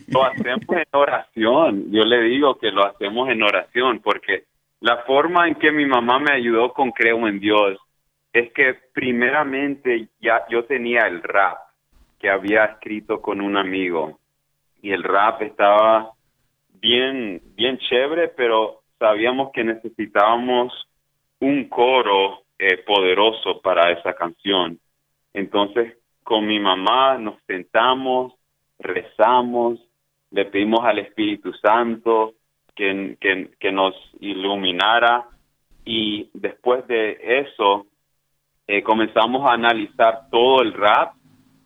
Lo 0.09 0.25
hacemos 0.25 0.65
en 0.69 0.85
oración. 0.93 1.85
Yo 1.91 2.05
le 2.05 2.23
digo 2.23 2.59
que 2.59 2.71
lo 2.71 2.85
hacemos 2.85 3.29
en 3.31 3.43
oración 3.43 4.01
porque 4.01 4.45
la 4.85 4.99
forma 4.99 5.49
en 5.49 5.55
que 5.55 5.73
mi 5.73 5.87
mamá 5.87 6.19
me 6.19 6.35
ayudó 6.35 6.75
con 6.75 6.91
Creo 6.91 7.27
en 7.27 7.41
Dios 7.41 7.79
es 8.35 8.53
que 8.53 8.75
primeramente 8.93 10.09
ya 10.21 10.45
yo 10.51 10.67
tenía 10.67 11.07
el 11.07 11.23
rap 11.23 11.57
que 12.19 12.29
había 12.29 12.67
escrito 12.67 13.23
con 13.23 13.41
un 13.41 13.57
amigo 13.57 14.19
y 14.83 14.93
el 14.93 15.03
rap 15.03 15.41
estaba 15.41 16.11
bien 16.83 17.41
bien 17.57 17.79
chévere, 17.79 18.29
pero 18.29 18.83
sabíamos 18.99 19.53
que 19.53 19.65
necesitábamos 19.65 20.71
un 21.41 21.67
coro 21.71 22.43
eh, 22.59 22.77
poderoso 22.85 23.63
para 23.63 23.91
esa 23.91 24.13
canción. 24.13 24.79
Entonces, 25.33 25.97
con 26.23 26.47
mi 26.47 26.61
mamá 26.61 27.17
nos 27.17 27.43
sentamos, 27.47 28.35
rezamos, 28.79 29.81
le 30.31 30.45
pedimos 30.45 30.85
al 30.85 30.99
Espíritu 30.99 31.55
Santo 31.55 32.35
que, 32.75 33.17
que, 33.59 33.73
nos 33.73 33.95
iluminara. 34.21 35.27
Y 35.85 36.31
después 36.33 36.87
de 36.87 37.19
eso 37.41 37.87
eh, 38.67 38.83
comenzamos 38.83 39.49
a 39.49 39.55
analizar 39.55 40.29
todo 40.31 40.63
el 40.63 40.73
rap 40.73 41.15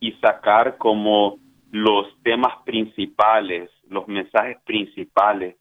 y 0.00 0.12
sacar 0.12 0.76
como 0.78 1.38
los 1.70 2.06
temas 2.22 2.62
principales, 2.64 3.70
los 3.88 4.08
mensajes 4.08 4.58
principales. 4.64 5.56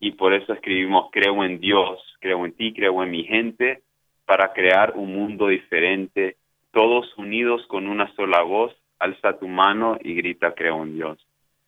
Y 0.00 0.12
por 0.12 0.34
eso 0.34 0.52
escribimos 0.52 1.08
creo 1.12 1.44
en 1.44 1.60
Dios, 1.60 2.00
creo 2.20 2.44
en 2.44 2.52
ti, 2.52 2.72
creo 2.72 3.02
en 3.02 3.10
mi 3.10 3.24
gente 3.24 3.82
para 4.24 4.52
crear 4.52 4.94
un 4.96 5.14
mundo 5.14 5.48
diferente, 5.48 6.36
todos 6.72 7.06
unidos 7.18 7.66
con 7.66 7.86
una 7.86 8.12
sola 8.14 8.42
voz, 8.42 8.74
alza 8.98 9.38
tu 9.38 9.48
mano 9.48 9.98
y 10.02 10.14
grita 10.14 10.54
creo 10.54 10.82
en 10.82 10.94
Dios. 10.94 11.18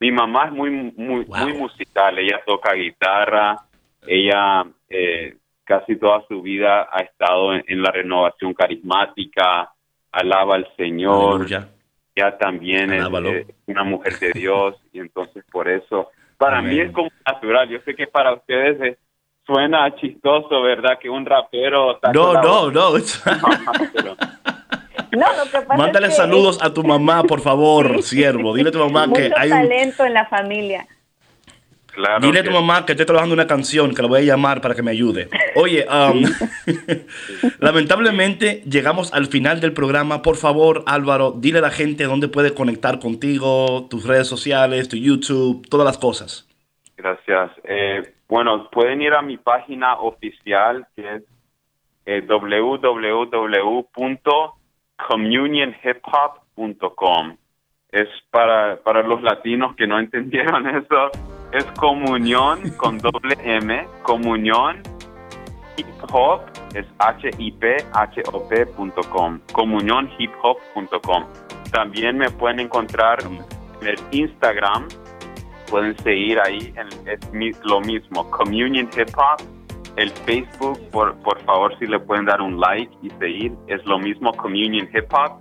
Mi 0.05 0.12
mamá 0.12 0.44
es 0.48 0.52
muy 0.52 0.70
muy 0.70 1.24
muy 1.24 1.52
musical, 1.55 2.18
ella 2.18 2.38
toca 2.44 2.74
guitarra, 2.74 3.57
ella 4.07 4.66
eh, 4.86 5.34
casi 5.64 5.96
toda 5.96 6.22
su 6.28 6.42
vida 6.42 6.90
ha 6.92 7.00
estado 7.00 7.55
en, 7.55 7.82
la 7.82 7.90
renovación 7.90 8.52
carismática, 8.52 9.72
alaba 10.12 10.57
al 10.57 10.68
Señor, 10.76 11.48
ya 11.48 12.36
también 12.36 12.92
es 12.92 13.02
eh, 13.02 13.46
una 13.66 13.82
mujer 13.82 14.18
de 14.18 14.32
Dios. 14.32 14.76
Y 14.92 15.00
entonces 15.00 15.42
por 15.50 15.70
eso 15.70 16.11
para 16.36 16.61
mí 16.61 16.80
es 16.80 16.92
como 16.92 17.09
natural. 17.24 17.66
Yo 17.70 17.78
sé 17.86 17.94
que 17.94 18.07
para 18.07 18.34
ustedes 18.34 18.98
suena 19.46 19.94
chistoso, 19.96 20.61
¿verdad? 20.61 20.98
Que 21.00 21.09
un 21.09 21.24
rapero... 21.24 21.98
No, 22.12 22.34
no, 22.34 22.70
no. 22.70 22.90
No, 24.05 24.16
lo 25.16 25.44
que 25.50 25.66
pasa 25.66 25.76
Mándale 25.76 26.10
saludos 26.10 26.58
a 26.62 26.72
tu 26.72 26.82
mamá, 26.84 27.22
por 27.24 27.40
favor, 27.40 28.02
siervo. 28.02 28.54
Dile 28.54 28.68
a 28.68 28.72
tu 28.72 28.78
mamá 28.78 29.12
que 29.12 29.30
hay 29.36 29.50
un 29.50 29.68
talento 29.68 30.04
en 30.04 30.14
la 30.14 30.26
familia. 30.26 30.86
Dile 32.20 32.40
a 32.40 32.44
tu 32.44 32.50
mamá 32.50 32.84
que 32.84 32.92
estoy 32.92 33.06
trabajando 33.06 33.34
una 33.34 33.46
canción, 33.46 33.94
que 33.94 34.02
la 34.02 34.08
voy 34.08 34.22
a 34.22 34.24
llamar 34.24 34.60
para 34.60 34.74
que 34.74 34.82
me 34.82 34.90
ayude. 34.90 35.28
Oye, 35.54 35.86
um, 35.88 36.24
lamentablemente 37.60 38.62
llegamos 38.68 39.14
al 39.14 39.26
final 39.26 39.60
del 39.60 39.72
programa. 39.72 40.20
Por 40.22 40.36
favor, 40.36 40.82
Álvaro, 40.86 41.32
dile 41.36 41.58
a 41.58 41.62
la 41.62 41.70
gente 41.70 42.04
dónde 42.04 42.28
puede 42.28 42.52
conectar 42.52 42.98
contigo, 42.98 43.86
tus 43.88 44.06
redes 44.06 44.26
sociales, 44.26 44.88
tu 44.88 44.96
YouTube, 44.96 45.68
todas 45.68 45.86
las 45.86 45.98
cosas. 45.98 46.48
Gracias. 46.96 47.52
Eh, 47.64 48.14
bueno, 48.28 48.68
pueden 48.70 49.00
ir 49.02 49.14
a 49.14 49.22
mi 49.22 49.36
página 49.36 49.98
oficial 49.98 50.86
que 50.96 51.14
es 51.14 51.22
eh, 52.06 52.22
www.communionhiphop.com. 54.99 57.36
Es 57.90 58.09
para, 58.30 58.76
para 58.82 59.03
los 59.03 59.22
latinos 59.22 59.74
que 59.76 59.86
no 59.86 59.99
entendieron 59.99 60.66
eso 60.68 61.11
es 61.53 61.64
comunión 61.78 62.70
con 62.76 62.99
doble 62.99 63.36
M, 63.45 63.86
comunión 64.03 64.82
hip 65.76 65.86
hop 66.12 66.40
es 66.74 66.86
h 66.99 67.30
i 67.38 67.53
p 67.53 67.76
h 67.92 68.22
o 68.32 68.49
p.com, 68.49 69.40
comunionhiphop.com. 69.53 71.24
También 71.70 72.18
me 72.18 72.28
pueden 72.30 72.59
encontrar 72.61 73.22
en 73.22 73.38
el 73.86 73.97
Instagram, 74.11 74.88
pueden 75.70 75.97
seguir 75.99 76.40
ahí, 76.40 76.74
es 77.07 77.20
lo 77.64 77.80
mismo, 77.80 78.28
Communion 78.30 78.90
Hip. 78.97 79.53
El 79.97 80.11
Facebook, 80.11 80.78
por, 80.90 81.16
por 81.22 81.40
favor, 81.45 81.78
si 81.78 81.86
le 81.86 81.99
pueden 82.01 82.24
dar 82.24 82.40
un 82.40 82.59
like 82.59 82.92
y 83.03 83.11
seguir, 83.11 83.53
es 83.68 83.84
lo 83.84 83.99
mismo, 83.99 84.32
Communion 84.32 84.88
Hip 84.95 85.12
Hop. 85.12 85.40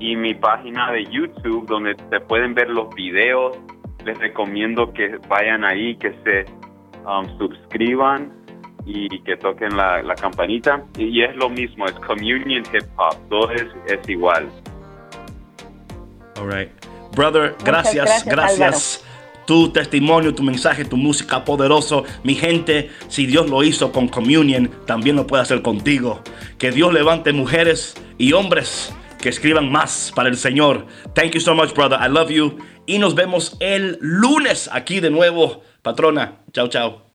Y 0.00 0.14
mi 0.14 0.34
página 0.34 0.92
de 0.92 1.04
YouTube, 1.06 1.66
donde 1.66 1.96
se 2.10 2.20
pueden 2.20 2.54
ver 2.54 2.70
los 2.70 2.94
videos 2.94 3.58
les 4.04 4.18
recomiendo 4.18 4.92
que 4.92 5.18
vayan 5.28 5.64
ahí, 5.64 5.96
que 5.96 6.12
se 6.24 6.46
um, 7.04 7.26
suscriban 7.38 8.32
y 8.86 9.20
que 9.20 9.36
toquen 9.36 9.76
la, 9.76 10.14
campanita. 10.20 10.82
Y, 10.96 11.22
es 11.22 11.36
lo 11.36 11.50
mismo, 11.50 11.86
es 11.86 11.92
Communion 12.06 12.62
Hip 12.72 12.84
Hop, 12.96 13.16
todo 13.28 13.50
es, 13.50 13.66
es 13.86 14.08
igual. 14.08 14.48
All 16.40 16.50
right. 16.50 16.70
Brother, 17.14 17.54
gracias, 17.64 18.24
gracias, 18.24 18.58
gracias. 18.58 19.07
Tu 19.48 19.70
testimonio, 19.70 20.34
tu 20.34 20.42
mensaje, 20.42 20.84
tu 20.84 20.98
música 20.98 21.42
poderoso. 21.42 22.04
Mi 22.22 22.34
gente, 22.34 22.90
si 23.08 23.24
Dios 23.24 23.48
lo 23.48 23.62
hizo 23.62 23.92
con 23.92 24.06
Communion, 24.06 24.70
también 24.84 25.16
lo 25.16 25.26
puede 25.26 25.42
hacer 25.42 25.62
contigo. 25.62 26.20
Que 26.58 26.70
Dios 26.70 26.92
levante 26.92 27.32
mujeres 27.32 27.94
y 28.18 28.34
hombres 28.34 28.92
que 29.18 29.30
escriban 29.30 29.72
más 29.72 30.12
para 30.14 30.28
el 30.28 30.36
Señor. 30.36 30.86
Thank 31.14 31.32
you 31.32 31.40
so 31.40 31.54
much, 31.54 31.72
brother. 31.72 31.98
I 31.98 32.10
love 32.10 32.28
you. 32.28 32.58
Y 32.84 32.98
nos 32.98 33.14
vemos 33.14 33.56
el 33.60 33.96
lunes 34.02 34.68
aquí 34.70 35.00
de 35.00 35.08
nuevo. 35.08 35.62
Patrona, 35.80 36.40
chao, 36.52 36.68
chao. 36.68 37.06